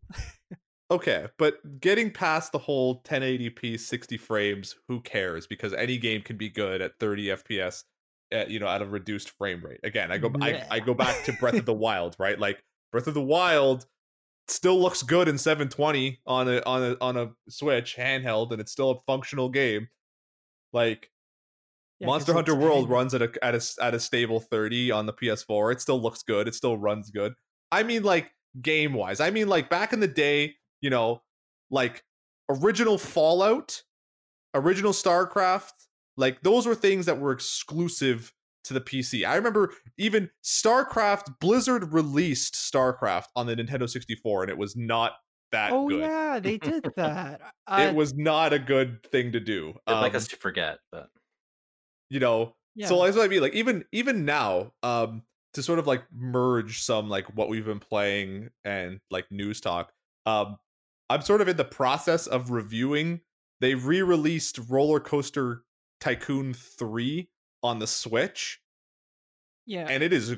Okay, 0.90 1.26
but 1.38 1.80
getting 1.80 2.10
past 2.10 2.52
the 2.52 2.58
whole 2.58 3.02
1080p 3.04 3.80
60 3.80 4.18
frames, 4.18 4.76
who 4.88 5.00
cares? 5.00 5.46
Because 5.46 5.72
any 5.72 5.96
game 5.96 6.20
can 6.20 6.36
be 6.36 6.50
good 6.50 6.82
at 6.82 6.98
30 7.00 7.28
FPS 7.28 7.84
at 8.30 8.50
you 8.50 8.58
know 8.58 8.66
at 8.68 8.82
a 8.82 8.84
reduced 8.84 9.30
frame 9.30 9.64
rate. 9.64 9.80
Again, 9.84 10.12
I 10.12 10.18
go 10.18 10.30
I, 10.42 10.64
I 10.70 10.80
go 10.80 10.92
back 10.92 11.24
to 11.24 11.32
Breath 11.32 11.54
of 11.54 11.64
the 11.64 11.72
Wild, 11.72 12.14
right? 12.18 12.38
Like 12.38 12.62
Breath 12.90 13.06
of 13.06 13.14
the 13.14 13.22
Wild 13.22 13.86
still 14.48 14.80
looks 14.80 15.02
good 15.02 15.28
in 15.28 15.38
720 15.38 16.20
on 16.26 16.48
a 16.48 16.62
on 16.66 16.82
a 16.82 16.96
on 17.00 17.16
a 17.16 17.30
Switch 17.48 17.96
handheld 17.96 18.52
and 18.52 18.60
it's 18.60 18.72
still 18.72 18.90
a 18.90 19.00
functional 19.06 19.48
game. 19.48 19.88
Like 20.72 21.10
Yeah, 22.00 22.06
Monster 22.06 22.32
Hunter 22.32 22.54
World 22.54 22.88
runs 22.88 23.14
at 23.14 23.22
a 23.22 23.32
at 23.42 23.54
a 23.54 23.62
at 23.80 23.94
a 23.94 24.00
stable 24.00 24.40
30 24.40 24.90
on 24.90 25.06
the 25.06 25.12
PS4. 25.12 25.72
It 25.72 25.80
still 25.80 26.00
looks 26.00 26.22
good. 26.22 26.48
It 26.48 26.54
still 26.54 26.76
runs 26.76 27.10
good. 27.10 27.34
I 27.70 27.82
mean 27.82 28.02
like 28.02 28.30
game 28.60 28.94
wise. 28.94 29.20
I 29.20 29.30
mean 29.30 29.48
like 29.48 29.70
back 29.70 29.92
in 29.92 30.00
the 30.00 30.08
day, 30.08 30.54
you 30.80 30.90
know, 30.90 31.22
like 31.70 32.02
original 32.48 32.98
Fallout, 32.98 33.82
original 34.54 34.92
StarCraft, 34.92 35.72
like 36.16 36.42
those 36.42 36.66
were 36.66 36.74
things 36.74 37.06
that 37.06 37.18
were 37.18 37.32
exclusive 37.32 38.32
to 38.64 38.74
the 38.74 38.80
PC. 38.80 39.26
I 39.26 39.34
remember 39.36 39.72
even 39.98 40.30
StarCraft 40.44 41.38
Blizzard 41.40 41.92
released 41.92 42.54
StarCraft 42.54 43.26
on 43.36 43.46
the 43.46 43.56
Nintendo 43.56 43.88
64 43.88 44.42
and 44.44 44.50
it 44.50 44.58
was 44.58 44.76
not 44.76 45.12
that 45.50 45.72
Oh 45.72 45.88
good. 45.88 46.00
yeah, 46.00 46.38
they 46.42 46.58
did 46.58 46.86
that. 46.96 47.40
Uh, 47.66 47.86
It 47.88 47.94
was 47.94 48.14
not 48.14 48.52
a 48.52 48.58
good 48.58 49.02
thing 49.10 49.32
to 49.32 49.40
do. 49.40 49.74
they'd 49.86 49.94
like 49.94 50.12
Um, 50.12 50.16
us 50.16 50.28
to 50.28 50.36
forget. 50.36 50.78
But 50.90 51.08
you 52.10 52.20
know, 52.20 52.54
yeah. 52.74 52.86
so 52.88 53.02
that's 53.04 53.16
what 53.16 53.24
I 53.24 53.28
mean. 53.28 53.40
Like 53.42 53.54
even 53.54 53.84
even 53.92 54.24
now, 54.24 54.72
um, 54.82 55.22
to 55.54 55.62
sort 55.62 55.78
of 55.78 55.86
like 55.86 56.04
merge 56.14 56.82
some 56.82 57.08
like 57.08 57.26
what 57.36 57.48
we've 57.48 57.64
been 57.66 57.80
playing 57.80 58.50
and 58.64 59.00
like 59.10 59.30
news 59.30 59.60
talk. 59.60 59.92
Um, 60.24 60.56
I'm 61.10 61.20
sort 61.22 61.40
of 61.42 61.48
in 61.48 61.56
the 61.56 61.64
process 61.64 62.26
of 62.26 62.50
reviewing. 62.50 63.20
They 63.60 63.74
re-released 63.74 64.58
Roller 64.68 64.98
Coaster 65.00 65.62
Tycoon 66.00 66.52
3 66.54 67.28
on 67.62 67.78
the 67.78 67.86
Switch, 67.86 68.60
yeah. 69.66 69.86
and 69.88 70.02
it 70.02 70.12
is 70.12 70.36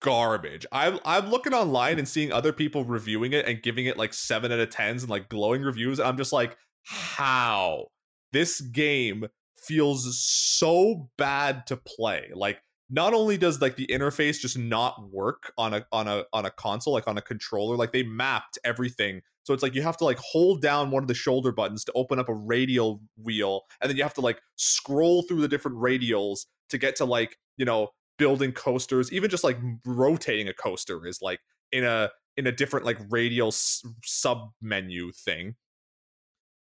garbage. 0.00 0.66
I'm 0.72 0.98
I'm 1.04 1.30
looking 1.30 1.54
online 1.54 1.98
and 1.98 2.08
seeing 2.08 2.32
other 2.32 2.52
people 2.52 2.84
reviewing 2.84 3.32
it 3.32 3.46
and 3.46 3.62
giving 3.62 3.86
it 3.86 3.96
like 3.96 4.14
seven 4.14 4.52
out 4.52 4.58
of 4.60 4.70
tens 4.70 5.02
and 5.02 5.10
like 5.10 5.28
glowing 5.28 5.62
reviews. 5.62 6.00
I'm 6.00 6.16
just 6.16 6.32
like, 6.32 6.56
how 6.84 7.86
this 8.32 8.60
game 8.60 9.26
feels 9.58 10.18
so 10.20 11.08
bad 11.18 11.66
to 11.66 11.76
play. 11.76 12.30
Like 12.34 12.60
not 12.88 13.14
only 13.14 13.36
does 13.36 13.60
like 13.60 13.76
the 13.76 13.86
interface 13.88 14.38
just 14.40 14.58
not 14.58 15.10
work 15.10 15.52
on 15.58 15.74
a 15.74 15.86
on 15.92 16.06
a 16.06 16.24
on 16.32 16.46
a 16.46 16.50
console 16.50 16.92
like 16.92 17.08
on 17.08 17.18
a 17.18 17.22
controller 17.22 17.76
like 17.76 17.92
they 17.92 18.04
mapped 18.04 18.58
everything 18.64 19.22
so 19.46 19.54
it's 19.54 19.62
like 19.62 19.74
you 19.74 19.82
have 19.82 19.96
to 19.96 20.04
like 20.04 20.18
hold 20.18 20.60
down 20.60 20.90
one 20.90 21.04
of 21.04 21.08
the 21.08 21.14
shoulder 21.14 21.52
buttons 21.52 21.84
to 21.84 21.92
open 21.94 22.18
up 22.18 22.28
a 22.28 22.34
radial 22.34 23.00
wheel 23.16 23.62
and 23.80 23.88
then 23.88 23.96
you 23.96 24.02
have 24.02 24.14
to 24.14 24.20
like 24.20 24.40
scroll 24.56 25.22
through 25.22 25.40
the 25.40 25.48
different 25.48 25.76
radials 25.78 26.46
to 26.68 26.78
get 26.78 26.96
to 26.96 27.04
like 27.04 27.38
you 27.56 27.64
know 27.64 27.90
building 28.18 28.52
coasters. 28.52 29.12
Even 29.12 29.30
just 29.30 29.44
like 29.44 29.58
rotating 29.84 30.48
a 30.48 30.54
coaster 30.54 31.06
is 31.06 31.20
like 31.22 31.40
in 31.72 31.84
a 31.84 32.10
in 32.36 32.46
a 32.46 32.52
different 32.52 32.86
like 32.86 32.98
radial 33.10 33.48
s- 33.48 33.82
sub 34.04 34.50
menu 34.60 35.12
thing. 35.12 35.54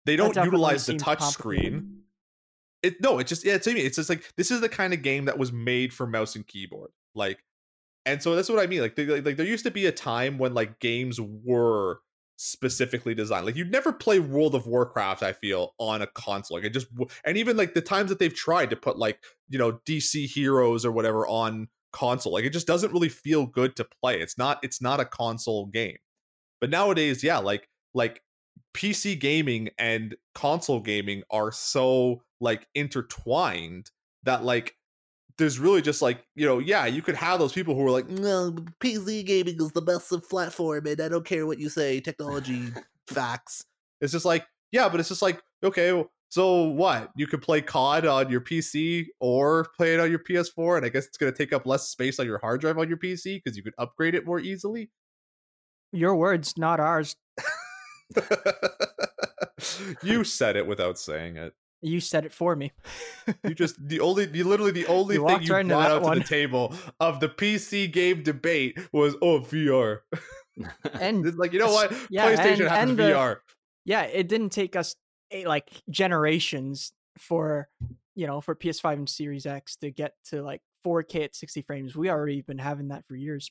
They 0.04 0.16
don't 0.16 0.36
utilize 0.36 0.86
the 0.86 0.94
touch 0.94 1.22
screen. 1.22 2.02
it 2.82 3.00
no 3.00 3.18
it 3.18 3.26
just 3.26 3.44
yeah 3.44 3.54
it's, 3.54 3.66
it's 3.66 3.96
just 3.96 4.08
like 4.08 4.22
this 4.36 4.50
is 4.50 4.60
the 4.60 4.68
kind 4.68 4.92
of 4.94 5.02
game 5.02 5.24
that 5.24 5.38
was 5.38 5.52
made 5.52 5.92
for 5.92 6.06
mouse 6.06 6.36
and 6.36 6.46
keyboard 6.46 6.90
like 7.14 7.42
and 8.04 8.22
so 8.22 8.36
that's 8.36 8.48
what 8.48 8.60
i 8.60 8.66
mean 8.66 8.82
like, 8.82 8.94
they, 8.94 9.06
like 9.06 9.24
like 9.24 9.36
there 9.36 9.46
used 9.46 9.64
to 9.64 9.70
be 9.70 9.86
a 9.86 9.92
time 9.92 10.38
when 10.38 10.54
like 10.54 10.78
games 10.78 11.18
were 11.20 12.00
specifically 12.36 13.14
designed. 13.14 13.46
Like 13.46 13.56
you'd 13.56 13.70
never 13.70 13.92
play 13.92 14.18
world 14.18 14.54
of 14.54 14.66
warcraft 14.66 15.22
i 15.22 15.32
feel 15.32 15.74
on 15.78 16.02
a 16.02 16.06
console. 16.06 16.58
Like 16.58 16.66
it 16.66 16.72
just 16.72 16.88
and 17.24 17.36
even 17.36 17.56
like 17.56 17.74
the 17.74 17.80
times 17.80 18.10
that 18.10 18.18
they've 18.18 18.34
tried 18.34 18.70
to 18.70 18.76
put 18.76 18.98
like 18.98 19.22
you 19.48 19.58
know 19.58 19.80
dc 19.88 20.26
heroes 20.28 20.84
or 20.84 20.92
whatever 20.92 21.26
on 21.26 21.68
console 21.92 22.32
like 22.32 22.44
it 22.44 22.52
just 22.52 22.66
doesn't 22.66 22.92
really 22.92 23.08
feel 23.08 23.46
good 23.46 23.74
to 23.76 23.86
play. 24.02 24.20
It's 24.20 24.38
not 24.38 24.58
it's 24.62 24.82
not 24.82 25.00
a 25.00 25.04
console 25.04 25.66
game. 25.66 25.96
But 26.60 26.70
nowadays 26.70 27.24
yeah 27.24 27.38
like 27.38 27.68
like 27.94 28.22
pc 28.74 29.18
gaming 29.18 29.70
and 29.78 30.14
console 30.34 30.80
gaming 30.80 31.22
are 31.30 31.50
so 31.50 32.22
like 32.40 32.66
intertwined 32.74 33.90
that 34.24 34.44
like 34.44 34.75
there's 35.38 35.58
really 35.58 35.82
just 35.82 36.00
like 36.02 36.24
you 36.34 36.46
know 36.46 36.58
yeah 36.58 36.86
you 36.86 37.02
could 37.02 37.14
have 37.14 37.38
those 37.38 37.52
people 37.52 37.74
who 37.74 37.86
are 37.86 37.90
like 37.90 38.08
No, 38.08 38.52
PC 38.80 39.24
gaming 39.24 39.56
is 39.60 39.72
the 39.72 39.82
best 39.82 40.10
of 40.12 40.28
platform, 40.28 40.86
and 40.86 41.00
I 41.00 41.08
don't 41.08 41.24
care 41.24 41.46
what 41.46 41.58
you 41.58 41.68
say. 41.68 42.00
Technology 42.00 42.68
facts. 43.08 43.64
it's 44.00 44.12
just 44.12 44.24
like 44.24 44.44
yeah 44.72 44.88
but 44.88 44.98
it's 45.00 45.08
just 45.08 45.22
like 45.22 45.40
okay 45.62 46.04
so 46.28 46.64
what 46.64 47.10
you 47.14 47.26
could 47.28 47.40
play 47.40 47.60
cod 47.62 48.04
on 48.04 48.28
your 48.28 48.40
pc 48.40 49.06
or 49.20 49.68
play 49.76 49.94
it 49.94 50.00
on 50.00 50.10
your 50.10 50.18
ps4 50.18 50.78
and 50.78 50.84
i 50.84 50.88
guess 50.88 51.06
it's 51.06 51.16
going 51.16 51.32
to 51.32 51.38
take 51.38 51.52
up 51.52 51.64
less 51.66 51.88
space 51.88 52.18
on 52.18 52.26
your 52.26 52.38
hard 52.38 52.60
drive 52.60 52.76
on 52.78 52.88
your 52.88 52.96
pc 52.98 53.40
because 53.42 53.56
you 53.56 53.62
could 53.62 53.74
upgrade 53.78 54.14
it 54.16 54.26
more 54.26 54.40
easily 54.40 54.90
Your 55.92 56.16
words, 56.16 56.54
not 56.58 56.80
ours. 56.80 57.14
you 60.02 60.24
said 60.24 60.56
it 60.56 60.66
without 60.66 60.98
saying 60.98 61.36
it 61.36 61.54
You 61.86 62.00
said 62.00 62.24
it 62.24 62.32
for 62.32 62.56
me. 62.56 62.72
you 63.44 63.54
just 63.64 63.76
the 63.88 64.00
only 64.00 64.28
you 64.32 64.44
literally 64.44 64.72
the 64.72 64.86
only 64.86 65.14
You 65.16 65.26
thing 65.26 65.42
you 65.42 65.52
right 65.54 65.66
brought 65.66 65.90
out 65.90 66.02
one. 66.02 66.14
to 66.16 66.20
the 66.20 66.26
table 66.28 66.74
of 67.00 67.20
the 67.20 67.28
pc 67.28 67.90
game 67.92 68.22
debate 68.22 68.78
was 68.92 69.14
oh 69.22 69.40
vr 69.40 70.00
and 71.00 71.24
It's 71.26 71.36
like 71.36 71.52
you 71.52 71.58
know 71.58 71.72
what 71.72 71.92
yeah, 72.10 72.34
playstation 72.34 72.60
and- 72.60 72.68
has 72.68 72.88
and 72.90 72.98
the- 72.98 73.02
vr 73.04 73.36
yeah, 73.84 74.02
it 74.02 74.26
didn't 74.26 74.50
take 74.50 74.74
us 74.74 74.96
eh, 75.30 75.44
like 75.46 75.70
generations 75.88 76.92
for 77.18 77.68
you 78.16 78.26
know 78.26 78.40
for 78.40 78.56
PS5 78.56 78.92
and 78.94 79.08
Series 79.08 79.46
X 79.46 79.76
to 79.76 79.92
get 79.92 80.14
to 80.30 80.42
like 80.42 80.60
4K 80.84 81.24
at 81.26 81.36
60 81.36 81.62
frames. 81.62 81.94
We 81.94 82.10
already 82.10 82.40
been 82.42 82.58
having 82.58 82.88
that 82.88 83.04
for 83.06 83.14
years. 83.14 83.48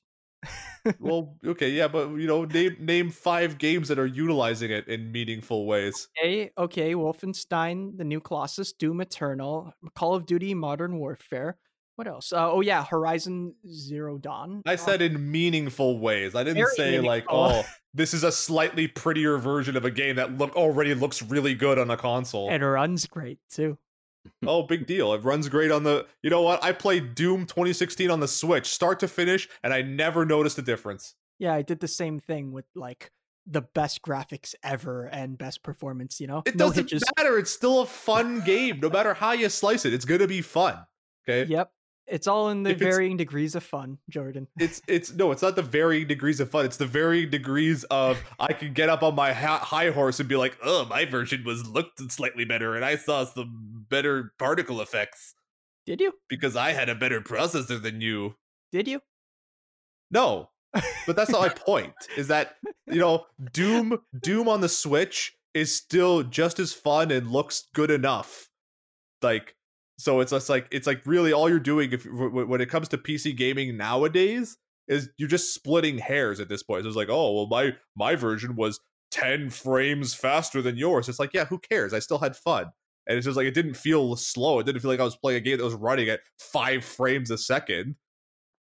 Well 1.00 1.36
okay 1.46 1.70
yeah 1.70 1.88
but 1.88 2.10
you 2.12 2.28
know 2.28 2.46
name 2.46 2.76
name 2.80 3.10
five 3.10 3.58
games 3.58 3.88
that 3.88 3.98
are 4.00 4.06
utilizing 4.06 4.72
it 4.72 4.88
in 4.88 5.12
meaningful 5.12 5.66
ways 5.66 6.08
Okay, 6.22 6.52
okay, 6.58 6.94
Wolfenstein, 6.96 7.98
the 7.98 8.04
new 8.04 8.20
Colossus, 8.20 8.74
Doom 8.74 9.02
Eternal, 9.02 9.74
Call 9.96 10.14
of 10.16 10.26
Duty, 10.26 10.54
Modern 10.54 10.98
Warfare. 10.98 11.58
What 11.98 12.08
else? 12.08 12.34
Uh, 12.34 12.52
oh 12.52 12.62
yeah, 12.62 12.84
Horizon 12.84 13.56
Zero 13.68 14.18
Dawn. 14.18 14.62
I 14.66 14.74
Uh, 14.74 14.78
said 14.78 15.02
in 15.02 15.32
meaningful 15.32 16.00
ways. 16.00 16.36
I 16.36 16.44
didn't 16.44 16.58
Very 16.58 16.76
say 16.76 17.00
like, 17.00 17.26
oh, 17.30 17.64
this 17.94 18.14
is 18.14 18.24
a 18.24 18.32
slightly 18.32 18.88
prettier 18.88 19.38
version 19.38 19.78
of 19.78 19.86
a 19.86 19.92
game 19.92 20.18
that 20.18 20.38
look 20.38 20.56
already 20.56 20.94
looks 20.94 21.22
really 21.22 21.54
good 21.56 21.80
on 21.80 21.90
a 21.90 21.98
console. 21.98 22.50
it 22.52 22.60
runs 22.60 23.08
great 23.08 23.40
too. 23.50 23.78
Oh, 24.46 24.64
big 24.64 24.86
deal. 24.88 25.14
It 25.14 25.24
runs 25.24 25.50
great 25.50 25.72
on 25.72 25.84
the. 25.84 26.06
You 26.24 26.30
know 26.30 26.42
what? 26.42 26.64
I 26.64 26.72
played 26.72 27.16
Doom 27.16 27.46
2016 27.46 28.10
on 28.12 28.20
the 28.20 28.28
Switch, 28.28 28.68
start 28.68 29.00
to 29.02 29.08
finish, 29.08 29.48
and 29.64 29.74
I 29.74 29.82
never 29.82 30.26
noticed 30.26 30.58
a 30.58 30.62
difference. 30.62 31.16
Yeah, 31.40 31.54
I 31.54 31.62
did 31.62 31.80
the 31.80 31.88
same 31.88 32.20
thing 32.20 32.52
with 32.52 32.66
like 32.76 33.12
the 33.48 33.62
best 33.62 34.02
graphics 34.02 34.56
ever 34.64 35.06
and 35.06 35.38
best 35.38 35.62
performance. 35.64 36.20
You 36.20 36.28
know, 36.28 36.44
It 36.46 36.56
no 36.56 36.68
doesn't 36.70 36.86
hitches. 36.86 37.04
matter. 37.18 37.38
It's 37.38 37.52
still 37.52 37.82
a 37.82 37.86
fun 37.86 38.42
game, 38.42 38.80
no 38.80 38.90
matter 38.90 39.14
how 39.14 39.34
you 39.34 39.50
slice 39.50 39.86
it. 39.86 39.94
It's 39.94 40.06
gonna 40.06 40.28
be 40.28 40.42
fun. 40.42 40.78
Okay. 41.28 41.50
Yep, 41.52 41.72
it's 42.08 42.28
all 42.28 42.50
in 42.50 42.64
the 42.64 42.72
If 42.72 42.80
varying 42.80 43.18
degrees 43.18 43.56
of 43.56 43.64
fun, 43.64 43.98
Jordan. 44.10 44.48
It's 44.60 44.82
it's 44.88 45.14
no, 45.14 45.32
it's 45.32 45.42
not 45.42 45.56
the 45.56 45.62
varying 45.62 46.08
degrees 46.08 46.40
of 46.40 46.50
fun. 46.50 46.66
It's 46.66 46.78
the 46.78 46.86
varying 46.86 47.30
degrees 47.30 47.84
of 47.86 48.22
I 48.40 48.54
can 48.54 48.74
get 48.74 48.90
up 48.90 49.04
on 49.04 49.16
my 49.16 49.34
ha- 49.34 49.60
high 49.60 49.90
horse 49.92 50.20
and 50.20 50.30
be 50.30 50.36
like, 50.36 50.58
oh, 50.64 50.86
my 50.86 51.06
version 51.06 51.44
was 51.44 51.68
looked 51.68 52.00
slightly 52.12 52.46
better, 52.46 52.76
and 52.76 52.86
I 52.86 52.96
saw 52.96 53.26
some 53.26 53.86
better 53.90 54.34
particle 54.38 54.82
effects 54.82 55.34
Did 55.86 56.02
you? 56.02 56.14
because 56.30 56.56
I 56.56 56.72
had 56.72 56.90
a 56.90 56.96
better 56.96 57.22
processor 57.22 57.82
than 57.82 58.02
you. 58.02 58.36
Did 58.72 58.88
you? 58.88 59.02
No, 60.12 60.50
but 61.08 61.16
that's 61.16 61.32
not 61.32 61.42
my 61.42 61.50
point. 61.50 61.94
Is 62.18 62.28
that 62.28 62.56
you 62.88 63.00
know 63.00 63.26
Doom 63.52 64.00
Doom 64.22 64.48
on 64.48 64.62
the 64.62 64.70
Switch 64.70 65.34
is 65.54 65.74
still 65.74 66.22
just 66.22 66.60
as 66.60 66.74
fun 66.74 67.12
and 67.12 67.32
looks 67.32 67.68
good 67.74 67.90
enough. 67.90 68.50
Like 69.22 69.55
so, 69.98 70.20
it's 70.20 70.32
just 70.32 70.50
like 70.50 70.68
it's 70.72 70.88
like 70.88 71.02
really 71.06 71.32
all 71.34 71.50
you're 71.50 71.60
doing 71.60 71.92
if 71.94 72.06
when 72.06 72.62
it 72.62 72.70
comes 72.70 72.88
to 72.90 72.98
PC 72.98 73.36
gaming 73.36 73.78
nowadays 73.78 74.58
is 74.88 75.10
you're 75.18 75.30
just 75.30 75.54
splitting 75.54 75.98
hairs 75.98 76.40
at 76.40 76.50
this 76.50 76.64
point. 76.64 76.86
It's 76.86 76.96
like 76.96 77.10
oh 77.10 77.34
well 77.34 77.48
my 77.48 77.74
my 77.96 78.16
version 78.16 78.56
was 78.56 78.80
ten 79.12 79.50
frames 79.50 80.14
faster 80.14 80.62
than 80.62 80.78
yours. 80.78 81.08
It's 81.10 81.20
like 81.20 81.34
yeah 81.34 81.46
who 81.46 81.60
cares? 81.60 81.94
I 81.94 82.00
still 82.00 82.20
had 82.20 82.36
fun. 82.36 82.66
And 83.08 83.18
it's 83.18 83.26
just 83.26 83.38
like 83.38 83.46
it 83.46 83.54
didn't 83.54 83.76
feel 83.76 84.16
slow. 84.16 84.60
It 84.60 84.66
didn't 84.66 84.82
feel 84.82 84.92
like 84.92 85.00
I 85.00 85.04
was 85.04 85.16
playing 85.16 85.38
a 85.38 85.42
game 85.42 85.58
that 85.58 85.64
was 85.64 85.76
running 85.76 86.10
at 86.10 86.22
five 86.40 86.84
frames 86.84 87.32
a 87.32 87.38
second. 87.38 87.96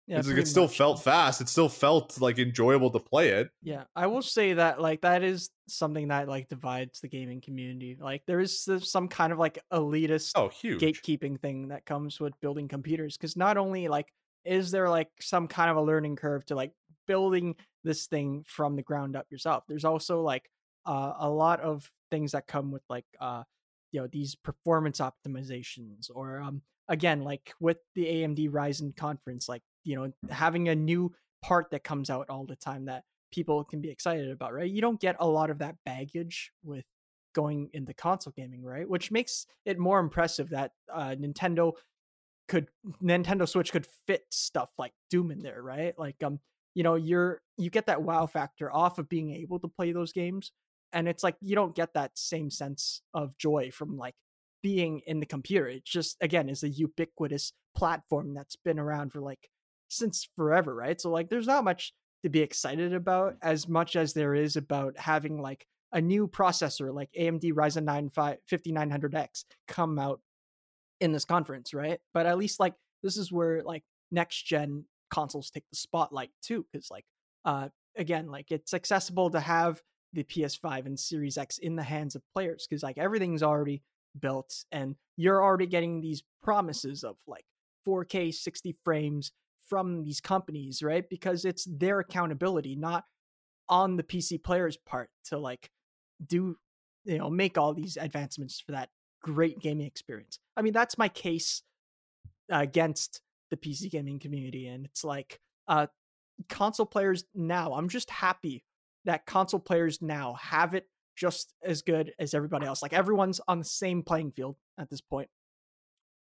Yeah, 0.09 0.21
it 0.25 0.47
still 0.47 0.63
much. 0.63 0.75
felt 0.77 1.03
fast. 1.03 1.39
It 1.39 1.47
still 1.49 1.69
felt 1.69 2.19
like 2.19 2.39
enjoyable 2.39 2.89
to 2.91 2.99
play 2.99 3.29
it. 3.29 3.49
Yeah, 3.61 3.83
I 3.95 4.07
will 4.07 4.23
say 4.23 4.53
that 4.53 4.81
like 4.81 5.01
that 5.01 5.23
is 5.23 5.49
something 5.67 6.07
that 6.07 6.27
like 6.27 6.49
divides 6.49 6.99
the 6.99 7.07
gaming 7.07 7.41
community. 7.41 7.95
Like 7.99 8.23
there 8.25 8.39
is 8.39 8.67
some 8.81 9.07
kind 9.07 9.31
of 9.31 9.37
like 9.37 9.59
elitist 9.71 10.31
Oh, 10.35 10.49
huge. 10.49 10.81
gatekeeping 10.81 11.39
thing 11.39 11.67
that 11.67 11.85
comes 11.85 12.19
with 12.19 12.33
building 12.41 12.67
computers 12.67 13.17
because 13.17 13.37
not 13.37 13.57
only 13.57 13.87
like 13.87 14.07
is 14.45 14.71
there 14.71 14.89
like 14.89 15.09
some 15.21 15.47
kind 15.47 15.69
of 15.69 15.77
a 15.77 15.81
learning 15.81 16.15
curve 16.15 16.43
to 16.47 16.55
like 16.55 16.71
building 17.07 17.55
this 17.83 18.07
thing 18.07 18.43
from 18.47 18.75
the 18.75 18.81
ground 18.81 19.15
up 19.15 19.25
yourself 19.29 19.63
there's 19.67 19.85
also 19.85 20.21
like 20.21 20.49
uh, 20.85 21.13
a 21.19 21.29
lot 21.29 21.59
of 21.59 21.89
things 22.09 22.31
that 22.31 22.47
come 22.47 22.71
with 22.71 22.83
like 22.89 23.05
uh 23.19 23.43
you 23.91 23.99
know 23.99 24.07
these 24.07 24.35
performance 24.35 24.99
optimizations 24.99 26.09
or 26.13 26.39
um 26.39 26.61
again 26.87 27.21
like 27.23 27.53
with 27.59 27.77
the 27.95 28.05
AMD 28.05 28.49
Ryzen 28.49 28.95
conference 28.95 29.47
like 29.49 29.61
you 29.83 29.95
know 29.95 30.11
having 30.29 30.69
a 30.69 30.75
new 30.75 31.13
part 31.41 31.71
that 31.71 31.83
comes 31.83 32.09
out 32.09 32.29
all 32.29 32.45
the 32.45 32.55
time 32.55 32.85
that 32.85 33.03
people 33.31 33.63
can 33.63 33.81
be 33.81 33.89
excited 33.89 34.29
about 34.31 34.53
right? 34.53 34.69
You 34.69 34.81
don't 34.81 34.99
get 34.99 35.15
a 35.19 35.27
lot 35.27 35.49
of 35.49 35.59
that 35.59 35.75
baggage 35.85 36.51
with 36.63 36.85
going 37.33 37.69
into 37.73 37.93
console 37.93 38.33
gaming 38.35 38.63
right? 38.63 38.89
Which 38.89 39.11
makes 39.11 39.45
it 39.65 39.77
more 39.77 39.99
impressive 39.99 40.49
that 40.49 40.71
uh 40.93 41.15
Nintendo 41.19 41.73
could 42.47 42.67
Nintendo 43.03 43.47
Switch 43.47 43.71
could 43.71 43.87
fit 44.07 44.23
stuff 44.31 44.69
like 44.77 44.93
Doom 45.09 45.31
in 45.31 45.39
there 45.39 45.61
right? 45.61 45.97
Like 45.97 46.21
um 46.23 46.39
you 46.75 46.83
know 46.83 46.95
you're 46.95 47.41
you 47.57 47.69
get 47.69 47.87
that 47.87 48.01
wow 48.01 48.25
factor 48.25 48.73
off 48.73 48.97
of 48.97 49.09
being 49.09 49.33
able 49.35 49.59
to 49.59 49.67
play 49.67 49.91
those 49.91 50.11
games 50.11 50.51
and 50.93 51.07
it's 51.07 51.23
like 51.23 51.35
you 51.41 51.55
don't 51.55 51.75
get 51.75 51.93
that 51.93 52.11
same 52.17 52.49
sense 52.49 53.01
of 53.13 53.37
joy 53.37 53.69
from 53.71 53.97
like 53.97 54.15
being 54.61 55.01
in 55.05 55.19
the 55.19 55.25
computer. 55.25 55.67
It 55.67 55.85
just 55.85 56.17
again 56.21 56.49
is 56.49 56.63
a 56.63 56.69
ubiquitous 56.69 57.53
platform 57.75 58.33
that's 58.33 58.55
been 58.55 58.79
around 58.79 59.11
for 59.11 59.21
like 59.21 59.49
since 59.89 60.29
forever 60.35 60.73
right? 60.73 60.99
So 60.99 61.09
like 61.09 61.29
there's 61.29 61.47
not 61.47 61.63
much 61.63 61.93
to 62.23 62.29
be 62.29 62.41
excited 62.41 62.93
about 62.93 63.35
as 63.41 63.67
much 63.67 63.95
as 63.95 64.13
there 64.13 64.35
is 64.35 64.55
about 64.55 64.97
having 64.97 65.41
like 65.41 65.65
a 65.91 66.01
new 66.01 66.27
processor 66.27 66.93
like 66.93 67.09
AMD 67.19 67.53
Ryzen 67.53 67.83
9 67.83 68.09
5 68.09 68.37
5900X 68.49 69.45
come 69.67 69.97
out 69.97 70.21
in 70.99 71.11
this 71.11 71.25
conference 71.25 71.73
right? 71.73 71.99
But 72.13 72.25
at 72.25 72.37
least 72.37 72.59
like 72.59 72.75
this 73.03 73.17
is 73.17 73.31
where 73.31 73.63
like 73.63 73.83
next 74.11 74.45
gen 74.45 74.85
consoles 75.11 75.49
take 75.49 75.63
the 75.71 75.77
spotlight 75.77 76.29
too 76.41 76.65
because 76.71 76.91
like 76.91 77.05
uh 77.45 77.69
again 77.95 78.27
like 78.27 78.51
it's 78.51 78.73
accessible 78.73 79.29
to 79.31 79.39
have 79.39 79.81
the 80.13 80.23
PS5 80.23 80.85
and 80.85 80.99
Series 80.99 81.37
X 81.37 81.57
in 81.57 81.75
the 81.75 81.83
hands 81.83 82.15
of 82.15 82.21
players 82.33 82.65
because 82.67 82.83
like 82.83 82.97
everything's 82.97 83.43
already 83.43 83.81
built 84.19 84.65
and 84.71 84.95
you're 85.17 85.43
already 85.43 85.67
getting 85.67 86.01
these 86.01 86.23
promises 86.41 87.03
of 87.03 87.17
like 87.27 87.45
4K 87.87 88.33
60 88.33 88.75
frames 88.83 89.31
from 89.69 90.03
these 90.03 90.19
companies, 90.19 90.81
right? 90.81 91.07
Because 91.07 91.45
it's 91.45 91.65
their 91.69 91.99
accountability, 91.99 92.75
not 92.75 93.05
on 93.69 93.95
the 93.95 94.03
PC 94.03 94.43
player's 94.43 94.77
part 94.77 95.09
to 95.25 95.37
like 95.37 95.69
do 96.25 96.57
you 97.05 97.17
know 97.17 97.29
make 97.29 97.57
all 97.57 97.73
these 97.73 97.97
advancements 97.97 98.59
for 98.59 98.71
that 98.71 98.89
great 99.21 99.59
gaming 99.59 99.85
experience. 99.85 100.39
I 100.57 100.61
mean, 100.61 100.73
that's 100.73 100.97
my 100.97 101.07
case 101.07 101.61
against 102.49 103.21
the 103.51 103.57
PC 103.57 103.91
gaming 103.91 104.19
community, 104.19 104.67
and 104.67 104.85
it's 104.85 105.03
like 105.03 105.39
uh 105.67 105.87
console 106.49 106.85
players 106.85 107.25
now. 107.35 107.73
I'm 107.73 107.89
just 107.89 108.09
happy 108.09 108.63
that 109.05 109.25
console 109.25 109.59
players 109.59 110.01
now 110.01 110.33
have 110.33 110.73
it 110.73 110.87
just 111.15 111.53
as 111.63 111.81
good 111.81 112.13
as 112.17 112.33
everybody 112.33 112.65
else. 112.65 112.81
Like 112.81 112.93
everyone's 112.93 113.41
on 113.47 113.59
the 113.59 113.65
same 113.65 114.03
playing 114.03 114.31
field 114.31 114.55
at 114.77 114.89
this 114.89 115.01
point. 115.01 115.29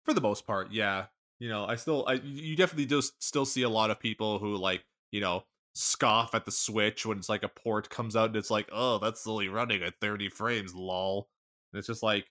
For 0.04 0.14
the 0.14 0.22
most 0.22 0.48
part, 0.48 0.72
yeah. 0.72 1.06
You 1.46 1.52
know, 1.52 1.68
I 1.68 1.76
still, 1.76 2.06
I 2.08 2.14
you 2.14 2.56
definitely 2.56 2.88
just 2.88 3.22
still 3.24 3.46
see 3.46 3.62
a 3.62 3.70
lot 3.70 3.92
of 3.92 4.00
people 4.00 4.40
who 4.40 4.58
like, 4.58 4.84
you 5.12 5.22
know, 5.22 5.44
scoff 5.76 6.34
at 6.34 6.44
the 6.44 6.50
Switch 6.50 7.06
when 7.06 7.20
it's 7.20 7.30
like 7.30 7.44
a 7.44 7.48
port 7.50 7.88
comes 7.88 8.16
out 8.16 8.30
and 8.30 8.36
it's 8.36 8.50
like, 8.50 8.68
oh, 8.72 8.98
that's 8.98 9.28
only 9.28 9.48
running 9.48 9.84
at 9.84 9.94
30 10.02 10.30
frames, 10.30 10.74
lol. 10.74 11.28
And 11.72 11.78
it's 11.78 11.86
just 11.86 12.02
like, 12.02 12.26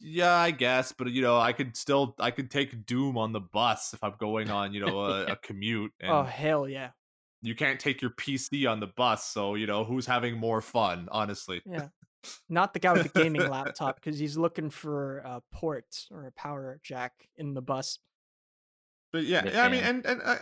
yeah, 0.00 0.32
I 0.32 0.50
guess, 0.50 0.92
but 0.92 1.10
you 1.10 1.20
know, 1.20 1.38
I 1.38 1.52
could 1.52 1.76
still, 1.76 2.14
I 2.18 2.30
could 2.30 2.50
take 2.50 2.86
Doom 2.86 3.18
on 3.18 3.34
the 3.34 3.40
bus 3.40 3.92
if 3.92 4.02
I'm 4.02 4.14
going 4.18 4.50
on, 4.50 4.72
you 4.72 4.80
know, 4.80 5.00
a, 5.00 5.26
a 5.26 5.36
commute. 5.42 5.92
Oh, 6.02 6.06
and 6.06 6.12
oh 6.12 6.22
hell 6.22 6.66
yeah. 6.66 6.92
you 7.42 7.54
can't 7.54 7.78
take 7.78 8.00
your 8.00 8.12
PC 8.12 8.66
on 8.66 8.80
the 8.80 8.86
bus, 8.96 9.26
so 9.26 9.56
you 9.56 9.66
know 9.66 9.84
who's 9.84 10.06
having 10.06 10.38
more 10.38 10.62
fun, 10.62 11.06
honestly. 11.12 11.60
Yeah. 11.66 11.88
Not 12.48 12.72
the 12.72 12.80
guy 12.80 12.94
with 12.94 13.12
the 13.12 13.22
gaming 13.22 13.46
laptop 13.50 13.96
because 13.96 14.18
he's 14.18 14.38
looking 14.38 14.70
for 14.70 15.22
uh, 15.26 15.36
a 15.36 15.42
port 15.54 16.06
or 16.10 16.28
a 16.28 16.32
power 16.32 16.80
jack 16.82 17.12
in 17.36 17.52
the 17.52 17.60
bus. 17.60 17.98
But 19.12 19.24
yeah, 19.24 19.44
yeah, 19.44 19.64
I 19.64 19.68
mean, 19.68 19.82
and 19.82 20.04
and 20.06 20.22
I, 20.22 20.38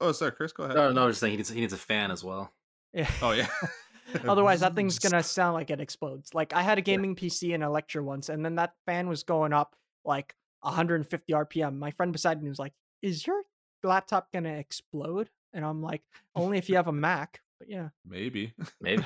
oh, 0.00 0.12
sorry, 0.12 0.32
Chris, 0.32 0.52
go 0.52 0.64
ahead. 0.64 0.76
No, 0.76 0.92
no, 0.92 1.02
I 1.02 1.06
was 1.06 1.14
just 1.14 1.20
saying 1.20 1.32
he 1.32 1.36
needs 1.36 1.48
he 1.50 1.60
needs 1.60 1.72
a 1.72 1.78
fan 1.78 2.10
as 2.10 2.24
well. 2.24 2.52
Yeah. 2.92 3.10
Oh 3.22 3.32
yeah. 3.32 3.48
Otherwise, 4.28 4.60
that 4.60 4.74
thing's 4.76 4.98
gonna 4.98 5.22
sound 5.22 5.54
like 5.54 5.70
it 5.70 5.80
explodes. 5.80 6.34
Like 6.34 6.52
I 6.52 6.62
had 6.62 6.78
a 6.78 6.82
gaming 6.82 7.16
PC 7.16 7.54
in 7.54 7.62
a 7.62 7.70
lecture 7.70 8.02
once, 8.02 8.28
and 8.28 8.44
then 8.44 8.56
that 8.56 8.74
fan 8.86 9.08
was 9.08 9.22
going 9.22 9.52
up 9.52 9.74
like 10.04 10.34
150 10.60 11.32
RPM. 11.32 11.78
My 11.78 11.90
friend 11.92 12.12
beside 12.12 12.42
me 12.42 12.48
was 12.48 12.58
like, 12.58 12.74
"Is 13.02 13.26
your 13.26 13.42
laptop 13.82 14.32
gonna 14.32 14.54
explode?" 14.54 15.30
And 15.52 15.64
I'm 15.64 15.80
like, 15.82 16.02
"Only 16.34 16.58
if 16.58 16.68
you 16.68 16.76
have 16.76 16.88
a 16.88 16.92
Mac." 16.92 17.40
But 17.58 17.70
yeah, 17.70 17.88
Maybe. 18.06 18.52
Maybe. 18.80 19.04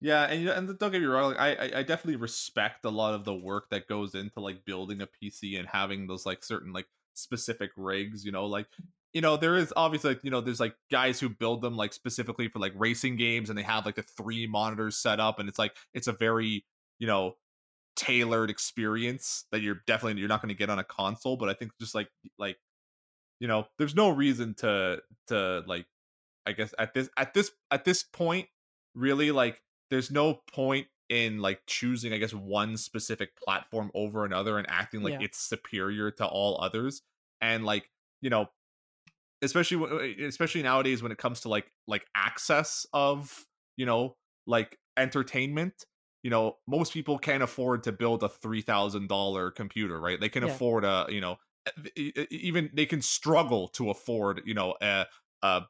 Yeah, 0.00 0.24
and 0.24 0.40
you 0.40 0.46
know, 0.46 0.54
and 0.54 0.78
don't 0.78 0.90
get 0.92 1.00
me 1.00 1.06
wrong, 1.06 1.34
like, 1.34 1.40
I 1.40 1.78
I- 1.78 1.82
definitely 1.82 2.16
respect 2.16 2.84
a 2.84 2.90
lot 2.90 3.14
of 3.14 3.24
the 3.24 3.34
work 3.34 3.70
that 3.70 3.88
goes 3.88 4.14
into 4.14 4.40
like 4.40 4.64
building 4.64 5.00
a 5.00 5.06
PC 5.06 5.56
and 5.58 5.66
having 5.68 6.06
those 6.06 6.26
like 6.26 6.44
certain 6.44 6.72
like 6.72 6.86
specific 7.14 7.70
rigs. 7.76 8.24
You 8.24 8.32
know, 8.32 8.46
like 8.46 8.66
you 9.14 9.22
know 9.22 9.36
there 9.38 9.56
is 9.56 9.72
obviously 9.76 10.10
like 10.10 10.24
you 10.24 10.30
know 10.30 10.40
there's 10.42 10.60
like 10.60 10.76
guys 10.90 11.18
who 11.18 11.28
build 11.30 11.62
them 11.62 11.76
like 11.76 11.92
specifically 11.94 12.48
for 12.48 12.58
like 12.58 12.72
racing 12.76 13.16
games 13.16 13.48
and 13.48 13.58
they 13.58 13.62
have 13.62 13.86
like 13.86 13.94
the 13.96 14.02
three 14.02 14.46
monitors 14.46 14.98
set 14.98 15.20
up 15.20 15.38
and 15.38 15.48
it's 15.48 15.58
like 15.58 15.74
it's 15.94 16.06
a 16.06 16.12
very 16.12 16.64
you 16.98 17.06
know 17.06 17.34
tailored 17.96 18.50
experience 18.50 19.46
that 19.52 19.62
you're 19.62 19.80
definitely 19.86 20.20
you're 20.20 20.28
not 20.28 20.42
going 20.42 20.50
to 20.54 20.58
get 20.58 20.68
on 20.70 20.78
a 20.78 20.84
console 20.84 21.36
but 21.38 21.48
i 21.48 21.54
think 21.54 21.72
just 21.80 21.94
like 21.94 22.10
like 22.38 22.58
you 23.40 23.48
know 23.48 23.66
there's 23.78 23.94
no 23.94 24.10
reason 24.10 24.54
to 24.54 25.00
to 25.26 25.62
like 25.66 25.86
i 26.46 26.52
guess 26.52 26.74
at 26.78 26.94
this 26.94 27.08
at 27.16 27.34
this 27.34 27.50
at 27.70 27.84
this 27.84 28.02
point 28.02 28.48
really 28.94 29.30
like 29.30 29.62
there's 29.90 30.10
no 30.10 30.34
point 30.52 30.88
in 31.08 31.38
like 31.40 31.62
choosing 31.66 32.12
i 32.12 32.18
guess 32.18 32.34
one 32.34 32.76
specific 32.76 33.36
platform 33.36 33.90
over 33.94 34.24
another 34.24 34.58
and 34.58 34.68
acting 34.70 35.02
like 35.02 35.14
Yeah. 35.14 35.20
it's 35.20 35.38
superior 35.38 36.10
to 36.10 36.26
all 36.26 36.60
others 36.60 37.02
and 37.40 37.64
like 37.64 37.90
you 38.20 38.30
know 38.30 38.48
especially 39.42 40.16
uh, 40.20 40.26
especially 40.26 40.62
nowadays 40.62 41.02
when 41.02 41.12
it 41.12 41.18
comes 41.18 41.40
to 41.40 41.48
like 41.48 41.72
like 41.86 42.06
access 42.14 42.86
of 42.92 43.46
you 43.76 43.86
know 43.86 44.16
like 44.46 44.78
entertainment 44.96 45.86
you 46.22 46.30
know 46.30 46.56
most 46.66 46.92
people 46.92 47.18
can't 47.18 47.42
afford 47.42 47.82
to 47.82 47.92
build 47.92 48.22
a 48.22 48.28
$3000 48.28 49.52
computer 49.52 50.00
right 50.00 50.20
they 50.20 50.28
can 50.28 50.42
Yeah. 50.42 50.60
afford 50.62 50.84
a 50.84 51.06
you 51.08 51.20
know 51.20 51.36
even 51.96 52.70
they 52.72 52.86
can 52.86 53.02
struggle 53.02 53.68
to 53.68 53.90
afford 53.90 54.40
you 54.44 54.54
know 54.54 54.74
a 54.80 55.06
a, 55.42 55.46
a 55.48 55.66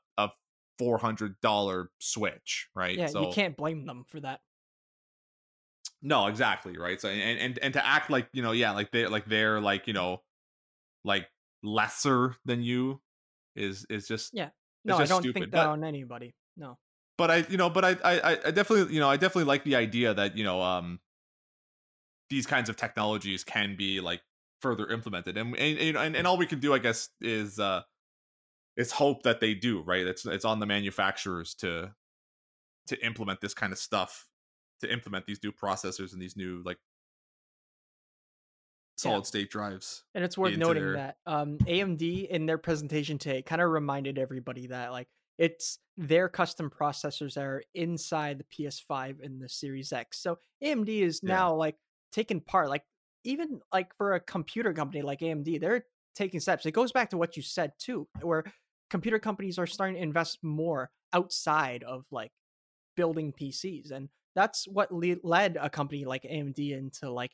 $400 0.80 1.86
switch 1.98 2.68
right 2.74 2.96
yeah, 2.96 3.06
so 3.06 3.28
you 3.28 3.32
can't 3.34 3.56
blame 3.56 3.86
them 3.86 4.04
for 4.08 4.20
that. 4.20 4.40
no 6.02 6.26
exactly 6.26 6.76
right 6.76 7.00
so 7.00 7.08
and 7.08 7.38
and 7.38 7.58
and 7.60 7.74
to 7.74 7.84
act 7.86 8.10
like 8.10 8.28
you 8.32 8.42
know 8.42 8.52
yeah 8.52 8.72
like 8.72 8.90
they 8.90 9.06
like 9.06 9.26
they're 9.26 9.60
like 9.60 9.86
you 9.86 9.92
know 9.92 10.22
like 11.04 11.26
lesser 11.62 12.34
than 12.44 12.62
you 12.62 13.00
is 13.54 13.86
is 13.88 14.06
just 14.06 14.32
Yeah. 14.34 14.46
it's 14.46 14.54
No, 14.84 14.96
I 14.96 14.98
just 15.00 15.10
don't 15.10 15.22
stupid. 15.22 15.40
think 15.40 15.52
that 15.52 15.64
But- 15.64 15.70
on 15.70 15.84
anybody. 15.84 16.34
No. 16.56 16.78
but 17.18 17.30
I, 17.30 17.36
you 17.48 17.56
know, 17.56 17.70
but 17.70 17.84
I, 17.84 17.90
I, 18.04 18.20
I- 18.32 18.38
I 18.46 18.50
definitely, 18.50 18.92
you 18.94 19.00
know, 19.00 19.08
I 19.08 19.16
definitely 19.16 19.44
like 19.44 19.64
the 19.64 19.76
idea 19.76 20.12
that 20.14 20.36
you 20.36 20.44
know, 20.44 20.60
um, 20.60 21.00
these 22.28 22.46
kinds 22.46 22.68
of 22.68 22.76
technologies 22.76 23.42
can 23.44 23.76
be 23.76 24.00
like 24.00 24.20
further 24.60 24.86
implemented, 24.90 25.36
and 25.38 25.56
and 25.56 25.78
and, 25.78 25.96
and, 25.96 26.16
and 26.16 26.26
all 26.26 26.36
we 26.36 26.46
can 26.46 26.60
do, 26.60 26.74
I 26.74 26.78
guess, 26.78 27.08
is 27.20 27.58
uh, 27.58 27.82
is 28.76 28.92
hope 28.92 29.22
that 29.24 29.40
they 29.40 29.54
do. 29.54 29.80
Right? 29.82 30.06
It's 30.06 30.24
it's 30.26 30.44
on 30.44 30.60
the 30.60 30.66
manufacturers 30.66 31.54
to 31.56 31.94
to 32.86 33.04
implement 33.06 33.40
this 33.40 33.54
kind 33.54 33.72
of 33.72 33.78
stuff, 33.78 34.28
to 34.80 34.92
implement 34.92 35.26
these 35.26 35.42
new 35.42 35.52
processors 35.52 36.12
and 36.12 36.22
these 36.22 36.36
new 36.36 36.62
like 36.64 36.78
Yeah. 38.98 39.10
solid 39.10 39.26
state 39.26 39.50
drives. 39.50 40.04
And 40.14 40.24
it's 40.24 40.38
worth 40.38 40.56
noting 40.56 40.82
their- 40.84 40.92
that 40.94 41.18
um, 41.26 41.58
AMD 41.66 42.26
in 42.28 42.46
their 42.46 42.58
presentation 42.58 43.18
today 43.18 43.42
kind 43.42 43.60
of 43.60 43.70
reminded 43.70 44.18
everybody 44.18 44.68
that 44.68 44.90
like 44.92 45.08
it's 45.38 45.78
their 45.98 46.28
custom 46.30 46.70
processors 46.70 47.34
that 47.34 47.44
are 47.44 47.62
inside 47.74 48.38
the 48.38 48.44
PS5 48.44 49.20
and 49.22 49.40
the 49.42 49.48
Series 49.50 49.92
X. 49.92 50.18
So 50.20 50.38
AMD 50.62 51.02
is 51.02 51.20
Yeah. 51.22 51.28
now 51.34 51.54
like 51.54 51.76
taking 52.10 52.40
part, 52.40 52.70
like 52.70 52.84
even 53.24 53.60
like 53.72 53.94
for 53.96 54.14
a 54.14 54.20
computer 54.20 54.72
company 54.72 55.02
like 55.02 55.20
AMD, 55.20 55.58
they're 55.58 55.84
taking 56.14 56.40
steps. 56.40 56.64
It 56.64 56.70
goes 56.72 56.92
back 56.92 57.10
to 57.10 57.18
what 57.18 57.36
you 57.36 57.42
said 57.42 57.72
too, 57.78 58.08
where 58.22 58.44
computer 58.90 59.18
companies 59.18 59.58
are 59.58 59.66
starting 59.66 59.96
to 59.96 60.02
invest 60.02 60.38
more 60.42 60.90
outside 61.12 61.82
of 61.82 62.04
like 62.10 62.32
building 62.96 63.32
PCs, 63.32 63.90
and 63.90 64.08
that's 64.34 64.66
what 64.66 64.92
le- 64.92 65.16
led 65.22 65.56
a 65.60 65.70
company 65.70 66.04
like 66.04 66.22
AMD 66.22 66.58
into 66.72 67.10
like 67.10 67.32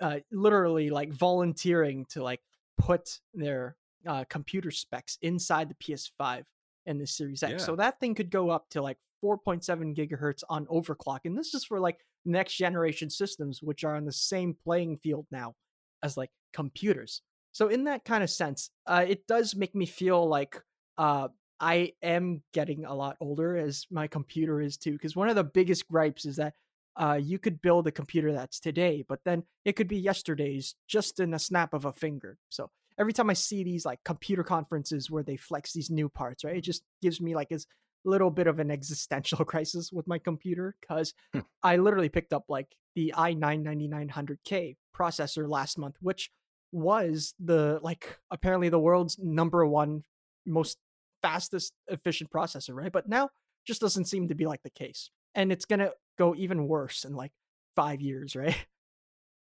uh, 0.00 0.20
literally 0.30 0.90
like 0.90 1.12
volunteering 1.12 2.06
to 2.06 2.22
like 2.22 2.40
put 2.78 3.20
their 3.34 3.76
uh, 4.06 4.24
computer 4.28 4.70
specs 4.70 5.18
inside 5.22 5.68
the 5.68 5.74
PS5 5.74 6.44
and 6.86 7.00
the 7.00 7.06
Series 7.06 7.42
X. 7.42 7.52
Yeah. 7.52 7.58
So 7.58 7.76
that 7.76 8.00
thing 8.00 8.14
could 8.14 8.30
go 8.30 8.50
up 8.50 8.68
to 8.70 8.82
like 8.82 8.98
4.7 9.22 9.94
gigahertz 9.94 10.42
on 10.48 10.66
overclock, 10.66 11.20
and 11.24 11.36
this 11.36 11.54
is 11.54 11.64
for 11.64 11.78
like 11.78 11.98
next 12.24 12.54
generation 12.54 13.10
systems, 13.10 13.62
which 13.62 13.84
are 13.84 13.96
on 13.96 14.04
the 14.04 14.12
same 14.12 14.54
playing 14.64 14.96
field 14.96 15.26
now 15.30 15.54
as 16.02 16.16
like 16.16 16.30
computers. 16.52 17.22
So 17.52 17.68
in 17.68 17.84
that 17.84 18.04
kind 18.04 18.22
of 18.22 18.30
sense, 18.30 18.70
uh, 18.86 19.04
it 19.06 19.26
does 19.26 19.56
make 19.56 19.74
me 19.74 19.86
feel 19.86 20.26
like 20.26 20.62
uh, 21.00 21.28
I 21.58 21.92
am 22.02 22.42
getting 22.52 22.84
a 22.84 22.94
lot 22.94 23.16
older 23.20 23.56
as 23.56 23.86
my 23.90 24.06
computer 24.06 24.60
is 24.60 24.76
too. 24.76 24.92
Because 24.92 25.16
one 25.16 25.30
of 25.30 25.34
the 25.34 25.44
biggest 25.44 25.88
gripes 25.88 26.26
is 26.26 26.36
that 26.36 26.52
uh, 26.96 27.18
you 27.20 27.38
could 27.38 27.62
build 27.62 27.86
a 27.86 27.90
computer 27.90 28.32
that's 28.32 28.60
today, 28.60 29.02
but 29.08 29.20
then 29.24 29.44
it 29.64 29.76
could 29.76 29.88
be 29.88 29.96
yesterday's 29.96 30.74
just 30.86 31.18
in 31.18 31.32
a 31.32 31.38
snap 31.38 31.72
of 31.72 31.86
a 31.86 31.92
finger. 31.92 32.36
So 32.50 32.70
every 32.98 33.14
time 33.14 33.30
I 33.30 33.32
see 33.32 33.64
these 33.64 33.86
like 33.86 34.00
computer 34.04 34.44
conferences 34.44 35.10
where 35.10 35.22
they 35.22 35.36
flex 35.38 35.72
these 35.72 35.88
new 35.88 36.10
parts, 36.10 36.44
right, 36.44 36.56
it 36.56 36.64
just 36.64 36.82
gives 37.00 37.18
me 37.18 37.34
like 37.34 37.48
this 37.48 37.64
little 38.04 38.30
bit 38.30 38.46
of 38.46 38.58
an 38.58 38.70
existential 38.70 39.44
crisis 39.46 39.90
with 39.90 40.06
my 40.06 40.18
computer 40.18 40.76
because 40.80 41.14
Hmm. 41.32 41.40
I 41.62 41.76
literally 41.78 42.10
picked 42.10 42.34
up 42.34 42.44
like 42.48 42.76
the 42.94 43.14
i9 43.16 43.62
9900K 43.62 44.76
processor 44.94 45.48
last 45.48 45.78
month, 45.78 45.96
which 46.00 46.30
was 46.72 47.34
the 47.40 47.80
like 47.82 48.18
apparently 48.30 48.68
the 48.68 48.78
world's 48.78 49.18
number 49.18 49.66
one 49.66 50.04
most 50.46 50.76
fastest 51.22 51.72
efficient 51.88 52.30
processor, 52.30 52.74
right? 52.74 52.92
But 52.92 53.08
now 53.08 53.30
just 53.66 53.80
doesn't 53.80 54.06
seem 54.06 54.28
to 54.28 54.34
be 54.34 54.46
like 54.46 54.62
the 54.62 54.70
case. 54.70 55.10
And 55.34 55.52
it's 55.52 55.64
gonna 55.64 55.90
go 56.18 56.34
even 56.34 56.66
worse 56.66 57.04
in 57.04 57.14
like 57.14 57.32
five 57.76 58.00
years, 58.00 58.34
right? 58.36 58.56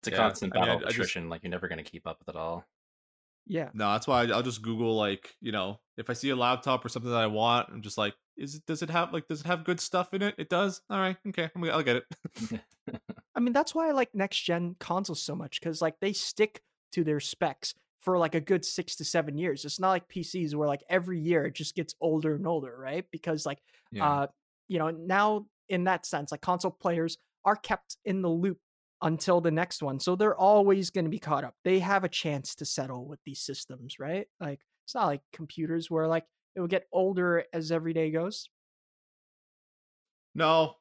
It's 0.02 0.08
a 0.10 0.12
Yeah, 0.12 0.18
constant 0.18 0.54
I 0.56 0.60
mean, 0.60 0.62
battle 0.62 0.74
I- 0.74 0.76
of 0.78 0.82
I 0.84 0.86
just- 0.88 0.96
attrition. 1.00 1.30
Like 1.30 1.44
you're 1.44 1.52
never 1.52 1.68
going 1.68 1.84
to 1.84 1.90
keep 1.90 2.06
up 2.06 2.20
with 2.20 2.30
it 2.36 2.40
all. 2.40 2.66
Yeah. 3.48 3.70
No, 3.74 3.92
that's 3.94 4.08
why 4.08 4.24
I- 4.24 4.32
I'll 4.32 4.44
just 4.44 4.62
Google 4.62 4.96
like 4.96 5.36
you 5.42 5.52
know 5.52 5.80
if 5.98 6.10
I 6.10 6.14
see 6.14 6.30
a 6.30 6.36
laptop 6.36 6.84
or 6.86 6.90
something 6.90 7.10
that 7.12 7.18
I 7.18 7.28
want, 7.28 7.70
I'm 7.72 7.82
just 7.82 7.98
like, 7.98 8.14
is 8.38 8.56
it 8.56 8.66
does 8.68 8.82
it 8.84 8.90
have 8.90 9.14
like 9.14 9.28
does 9.28 9.42
it 9.42 9.48
have 9.48 9.64
good 9.64 9.80
stuff 9.80 10.14
in 10.14 10.22
it? 10.22 10.36
It 10.38 10.50
does. 10.50 10.82
All 10.90 11.00
right, 11.00 11.18
okay, 11.30 11.50
I'm, 11.56 11.64
I'll 11.66 11.82
get 11.84 11.98
it. 11.98 12.62
I 13.36 13.40
mean, 13.40 13.54
that's 13.54 13.74
why 13.74 13.88
I 13.88 13.92
like 13.92 14.14
next 14.14 14.42
gen 14.42 14.76
consoles 14.80 15.22
so 15.22 15.36
much 15.36 15.60
because 15.60 15.82
like 15.82 15.96
they 16.02 16.12
stick 16.14 16.62
to 16.92 17.04
their 17.04 17.20
specs 17.20 17.74
for 18.00 18.18
like 18.18 18.36
a 18.36 18.42
good 18.42 18.64
six 18.64 18.96
to 18.98 19.06
seven 19.06 19.38
years. 19.38 19.66
It's 19.66 19.80
not 19.80 19.90
like 19.90 20.08
PCs 20.08 20.54
where 20.56 20.68
like 20.68 20.84
every 20.90 21.20
year 21.20 21.46
it 21.46 21.56
just 21.56 21.76
gets 21.76 21.96
older 22.00 22.36
and 22.36 22.48
older, 22.48 22.76
right? 22.78 23.06
Because 23.12 23.46
like 23.46 23.60
uh 24.00 24.28
you 24.68 24.80
know 24.80 24.90
now 24.90 25.48
in 25.70 25.86
that 25.86 26.06
sense 26.06 26.32
like 26.32 26.42
console 26.42 26.72
players 26.72 27.18
are 27.46 27.56
kept 27.56 27.98
in 28.06 28.22
the 28.22 28.30
loop 28.30 28.60
until 29.02 29.42
the 29.42 29.52
next 29.52 29.84
one 29.84 30.00
so 30.00 30.16
they're 30.16 30.36
always 30.36 30.90
going 30.90 31.06
to 31.06 31.12
be 31.12 31.20
caught 31.20 31.44
up. 31.44 31.56
They 31.64 31.80
have 31.80 32.04
a 32.04 32.10
chance 32.10 32.56
to 32.56 32.66
settle 32.66 33.08
with 33.08 33.20
these 33.26 33.40
systems 33.42 34.00
right? 34.00 34.28
Like 34.40 34.62
it's 34.86 34.96
not 34.96 35.08
like 35.08 35.22
computers 35.34 35.90
where 35.92 36.08
like 36.08 36.26
it 36.56 36.60
will 36.60 36.68
get 36.68 36.88
older 36.92 37.46
as 37.54 37.72
every 37.72 37.94
day 37.94 38.12
goes. 38.12 38.50
No, 40.34 40.78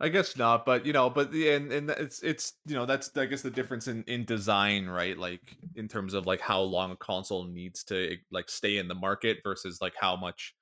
I 0.00 0.08
guess 0.08 0.36
not, 0.36 0.64
but 0.64 0.86
you 0.86 0.92
know, 0.92 1.10
but 1.10 1.32
the 1.32 1.50
and 1.50 1.72
and 1.72 1.90
it's 1.90 2.22
it's 2.22 2.54
you 2.66 2.74
know 2.76 2.86
that's 2.86 3.16
I 3.16 3.26
guess 3.26 3.42
the 3.42 3.50
difference 3.50 3.88
in 3.88 4.04
in 4.04 4.24
design, 4.24 4.86
right? 4.86 5.18
Like 5.18 5.56
in 5.74 5.88
terms 5.88 6.14
of 6.14 6.24
like 6.24 6.40
how 6.40 6.60
long 6.60 6.92
a 6.92 6.96
console 6.96 7.44
needs 7.44 7.82
to 7.84 8.16
like 8.30 8.48
stay 8.48 8.78
in 8.78 8.86
the 8.86 8.94
market 8.94 9.38
versus 9.42 9.80
like 9.80 9.94
how 10.00 10.14
much 10.14 10.54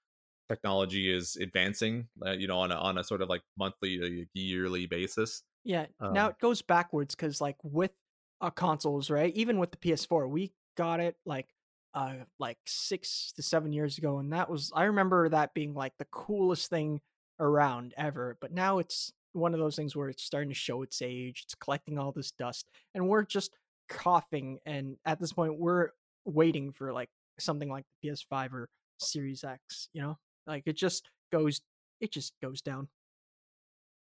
technology 0.49 1.13
is 1.15 1.37
advancing, 1.37 2.09
uh, 2.25 2.33
you 2.33 2.47
know, 2.47 2.59
on 2.59 2.73
a 2.73 2.77
on 2.77 2.99
a 2.99 3.05
sort 3.05 3.21
of 3.23 3.29
like 3.29 3.43
monthly, 3.59 4.23
uh, 4.23 4.25
yearly 4.35 4.87
basis. 4.87 5.43
Yeah. 5.65 5.87
now 6.01 6.27
Um, 6.27 6.31
it 6.31 6.39
goes 6.39 6.63
backwards 6.63 7.15
because 7.15 7.41
like 7.41 7.57
with 7.63 7.93
uh, 8.41 8.51
consoles, 8.51 9.11
right? 9.11 9.35
Even 9.35 9.59
with 9.59 9.71
the 9.71 9.77
PS4, 9.79 10.27
we 10.27 10.53
got 10.77 11.01
it 11.01 11.17
like 11.27 11.49
uh 11.95 12.17
like 12.39 12.59
six 12.67 13.33
to 13.33 13.43
seven 13.43 13.73
years 13.73 13.99
ago, 13.99 14.19
and 14.19 14.33
that 14.33 14.49
was 14.51 14.73
I 14.75 14.85
remember 14.85 15.29
that 15.29 15.55
being 15.55 15.75
like 15.75 15.95
the 15.99 16.07
coolest 16.07 16.71
thing 16.71 17.01
around 17.39 17.95
ever. 17.97 18.39
But 18.41 18.53
now 18.53 18.79
it's 18.79 19.13
one 19.37 19.55
of 19.55 19.61
those 19.61 19.77
things 19.77 19.95
where 19.95 20.09
it's 20.09 20.23
starting 20.23 20.49
to 20.49 20.55
show 20.55 20.83
its 20.83 21.03
age. 21.03 21.43
It's 21.45 21.55
collecting 21.55 21.99
all 21.99 22.13
this 22.13 22.31
dust, 22.33 22.69
and 22.95 23.09
we're 23.09 23.25
just 23.25 23.57
coughing. 23.89 24.59
And 24.67 24.97
at 25.05 25.21
this 25.21 25.33
point, 25.33 25.59
we're 25.59 25.91
waiting 26.25 26.73
for 26.73 26.93
like 26.93 27.11
something 27.39 27.69
like 27.69 27.85
the 28.03 28.09
PS5 28.09 28.53
or 28.53 28.69
Series 28.99 29.45
X. 29.45 29.89
You 29.93 30.03
know, 30.03 30.19
like 30.47 30.65
it 30.67 30.77
just 30.77 31.11
goes, 31.31 31.61
it 32.01 32.13
just 32.13 32.33
goes 32.43 32.63
down. 32.63 32.89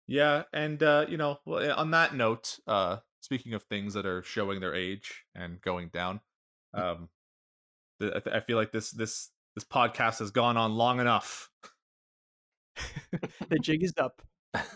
Yeah, 0.07 0.43
and 0.53 0.83
uh, 0.83 1.07
you 1.09 1.16
know, 1.16 1.39
eh, 1.49 1.70
on 1.70 1.93
that 1.93 2.14
note, 2.14 2.59
uh, 2.66 2.99
speaking 3.20 3.55
of 3.55 3.62
things 3.62 3.95
that 3.95 4.07
are 4.07 4.22
showing 4.22 4.61
their 4.61 4.74
age 4.74 5.24
and 5.35 5.61
going 5.61 5.89
down, 5.89 6.20
um, 6.74 7.09
the, 8.01 8.16
I, 8.16 8.20
th- 8.20 8.37
I 8.37 8.41
feel 8.41 8.57
like 8.57 8.72
this 8.72 8.91
this 8.91 9.30
this 9.55 9.64
podcast 9.64 10.18
has 10.18 10.30
gone 10.30 10.57
on 10.57 10.74
long 10.74 11.01
enough. 11.01 11.51
the 13.49 13.59
jig 13.59 13.83
is 13.83 13.95
up. 13.99 14.22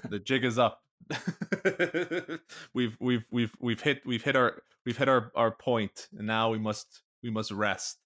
The 0.09 0.19
jig 0.19 0.45
is 0.45 0.59
up. 0.59 0.83
we've 2.75 2.97
we've 3.01 3.25
we've 3.31 3.53
we've 3.61 3.81
hit 3.81 4.03
we've 4.07 4.23
hit 4.23 4.37
our 4.37 4.63
we've 4.85 4.97
hit 4.97 5.09
our 5.09 5.31
our 5.35 5.51
point, 5.51 6.09
and 6.17 6.27
now 6.27 6.51
we 6.51 6.59
must 6.59 7.03
we 7.23 7.31
must 7.31 7.51
rest, 7.51 7.99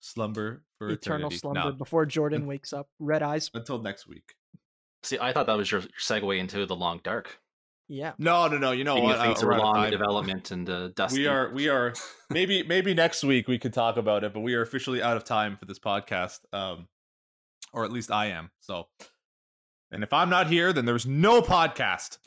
slumber 0.00 0.62
for 0.78 0.88
eternal 0.90 1.26
eternity. 1.28 1.36
slumber 1.38 1.60
No, 1.64 1.72
before 1.72 2.06
Jordan 2.06 2.46
wakes 2.52 2.72
up. 2.72 2.88
Red 2.98 3.22
eyes. 3.22 3.50
until 3.54 3.80
next 3.80 4.06
week. 4.06 4.34
See, 5.02 5.18
I 5.20 5.32
thought 5.32 5.46
that 5.46 5.56
was 5.56 5.70
your 5.70 5.80
your 5.80 5.90
segue 6.00 6.38
into 6.38 6.64
the 6.66 6.76
long 6.76 7.00
dark. 7.02 7.38
Yeah. 7.88 8.12
No, 8.18 8.46
no, 8.48 8.56
no. 8.56 8.70
You 8.72 8.84
know 8.84 8.94
Speaking 8.94 9.08
what? 9.10 9.18
of 9.18 9.22
things 9.26 9.42
Uh, 9.42 9.46
we're 9.46 9.52
were 9.52 9.54
out 9.54 9.58
of 9.60 9.64
long 9.64 9.74
time. 9.74 9.90
development 9.90 10.50
and 10.50 10.70
uh, 10.70 10.88
dusty. 10.94 11.20
we 11.20 11.26
are 11.26 11.50
we 11.52 11.68
are 11.68 11.92
maybe 12.30 12.62
maybe 12.62 12.94
next 12.94 13.22
week 13.24 13.48
we 13.48 13.58
could 13.58 13.72
talk 13.74 13.96
about 13.96 14.24
it 14.24 14.32
but 14.32 14.40
we 14.40 14.54
are 14.54 14.62
officially 14.62 15.02
out 15.02 15.16
of 15.16 15.24
time 15.24 15.56
for 15.58 15.66
this 15.66 15.78
podcast 15.78 16.38
um 16.54 16.88
or 17.74 17.84
at 17.84 17.92
least 17.92 18.10
i 18.10 18.26
am 18.26 18.50
so 18.60 18.86
and 19.92 20.02
if 20.02 20.12
i'm 20.12 20.28
not 20.30 20.46
here 20.48 20.72
then 20.72 20.84
there's 20.84 21.06
no 21.06 21.40
podcast 21.42 22.18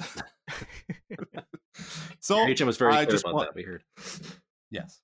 so 2.20 2.40
Agent 2.48 2.68
was 2.68 2.78
very 2.78 2.94
I 2.94 3.06
just 3.06 3.24
about 3.26 3.36
want- 3.36 3.48
that. 3.50 3.56
We 3.56 3.64
heard. 3.64 3.84
yes 4.72 5.02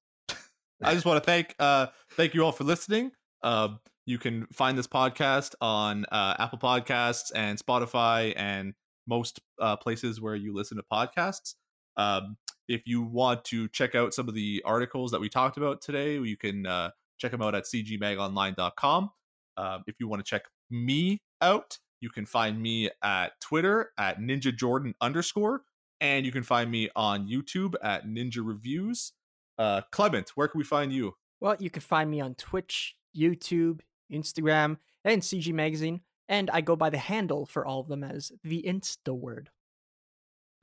i 0.84 0.94
just 0.94 1.06
want 1.06 1.22
to 1.22 1.26
thank 1.26 1.56
uh 1.60 1.88
thank 2.12 2.34
you 2.34 2.44
all 2.46 2.52
for 2.52 2.64
listening 2.64 3.12
um 3.44 3.80
you 4.06 4.18
can 4.18 4.48
find 4.48 4.78
this 4.78 4.88
podcast 4.88 5.54
on 5.62 6.06
uh, 6.12 6.36
apple 6.40 6.58
podcasts 6.60 7.32
and 7.36 7.60
spotify 7.60 8.34
and 8.36 8.74
most 9.08 9.40
uh, 9.60 9.76
places 9.76 10.22
where 10.22 10.36
you 10.36 10.54
listen 10.54 10.78
to 10.78 10.84
podcasts 10.92 11.56
um, 11.98 12.38
if 12.70 12.84
you 12.86 13.02
want 13.02 13.44
to 13.46 13.68
check 13.70 13.96
out 13.96 14.14
some 14.14 14.30
of 14.30 14.34
the 14.36 14.62
articles 14.66 15.12
that 15.12 15.20
we 15.20 15.28
talked 15.28 15.58
about 15.58 15.82
today 15.82 16.18
you 16.20 16.38
can 16.38 16.66
uh, 16.66 16.90
check 17.18 17.32
them 17.32 17.42
out 17.42 17.54
at 17.56 17.66
cgmagonline.com 17.66 19.10
um, 19.58 19.84
if 19.88 19.96
you 20.00 20.08
want 20.08 20.24
to 20.24 20.30
check 20.30 20.44
me 20.70 21.22
out 21.42 21.78
you 22.02 22.10
can 22.10 22.26
find 22.26 22.62
me 22.62 22.90
at 23.04 23.40
twitter 23.40 23.92
at 23.98 24.20
ninja 24.20 24.56
jordan 24.56 24.94
underscore 25.02 25.62
and 26.02 26.26
you 26.26 26.32
can 26.32 26.44
find 26.44 26.70
me 26.70 26.90
on 26.96 27.28
youtube 27.28 27.76
at 27.84 28.06
ninja 28.06 28.46
reviews 28.46 29.14
uh, 29.58 29.82
clement 29.92 30.32
where 30.36 30.48
can 30.48 30.58
we 30.58 30.64
find 30.66 30.92
you 30.92 31.14
Well, 31.40 31.56
you 31.60 31.70
can 31.70 31.82
find 31.82 32.10
me 32.10 32.20
on 32.22 32.34
Twitch, 32.36 32.96
YouTube, 33.16 33.82
Instagram, 34.12 34.78
and 35.04 35.22
CG 35.22 35.54
Magazine, 35.54 36.02
and 36.28 36.50
I 36.52 36.62
go 36.62 36.76
by 36.76 36.90
the 36.90 36.98
handle 36.98 37.46
for 37.46 37.66
all 37.66 37.80
of 37.80 37.88
them 37.88 38.04
as 38.04 38.32
the 38.44 38.64
Insta 38.68 39.14
word. 39.16 39.50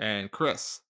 and 0.00 0.30
chris 0.30 0.80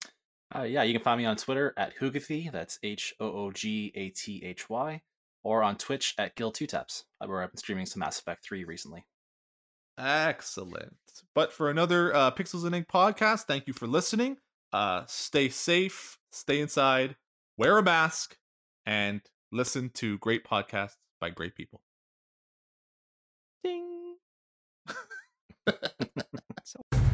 Uh, 0.55 0.63
yeah, 0.63 0.83
you 0.83 0.95
can 0.95 1.03
find 1.03 1.19
me 1.19 1.27
on 1.27 1.37
Twitter 1.37 1.75
at 1.77 1.93
Hoogathy. 1.99 2.51
That's 2.51 2.79
H 2.83 3.15
O 3.21 3.27
O 3.27 3.51
G 3.53 3.93
A 3.95 4.09
T 4.11 4.43
H 4.45 4.71
Y, 4.71 5.03
or 5.43 5.63
on 5.63 5.77
Twitch 5.77 6.15
at 6.17 6.35
Gil2Taps, 6.37 7.05
where 7.27 7.43
I've 7.43 7.51
been 7.53 7.59
streaming 7.59 7.85
some 7.87 8.01
Mass 8.01 8.19
Effect 8.19 8.45
3 8.45 8.65
recently. 8.65 9.05
Excellent. 9.99 10.97
But 11.35 11.53
for 11.53 11.71
another 11.71 12.15
uh, 12.15 12.31
Pixels 12.31 12.65
and 12.65 12.75
Ink 12.75 12.87
podcast, 12.89 13.43
thank 13.43 13.67
you 13.67 13.73
for 13.73 13.89
listening. 13.89 14.37
Uh, 14.73 15.03
stay 15.07 15.49
safe, 15.49 16.19
stay 16.31 16.61
inside, 16.61 17.17
wear 17.57 17.79
a 17.79 17.83
mask, 17.83 18.37
and 18.87 19.21
listen 19.51 19.91
to 19.95 20.19
great 20.19 20.45
podcasts 20.45 20.97
by 21.21 21.31
great 21.31 21.57
people. 21.57 21.83
Ding. 23.65 24.17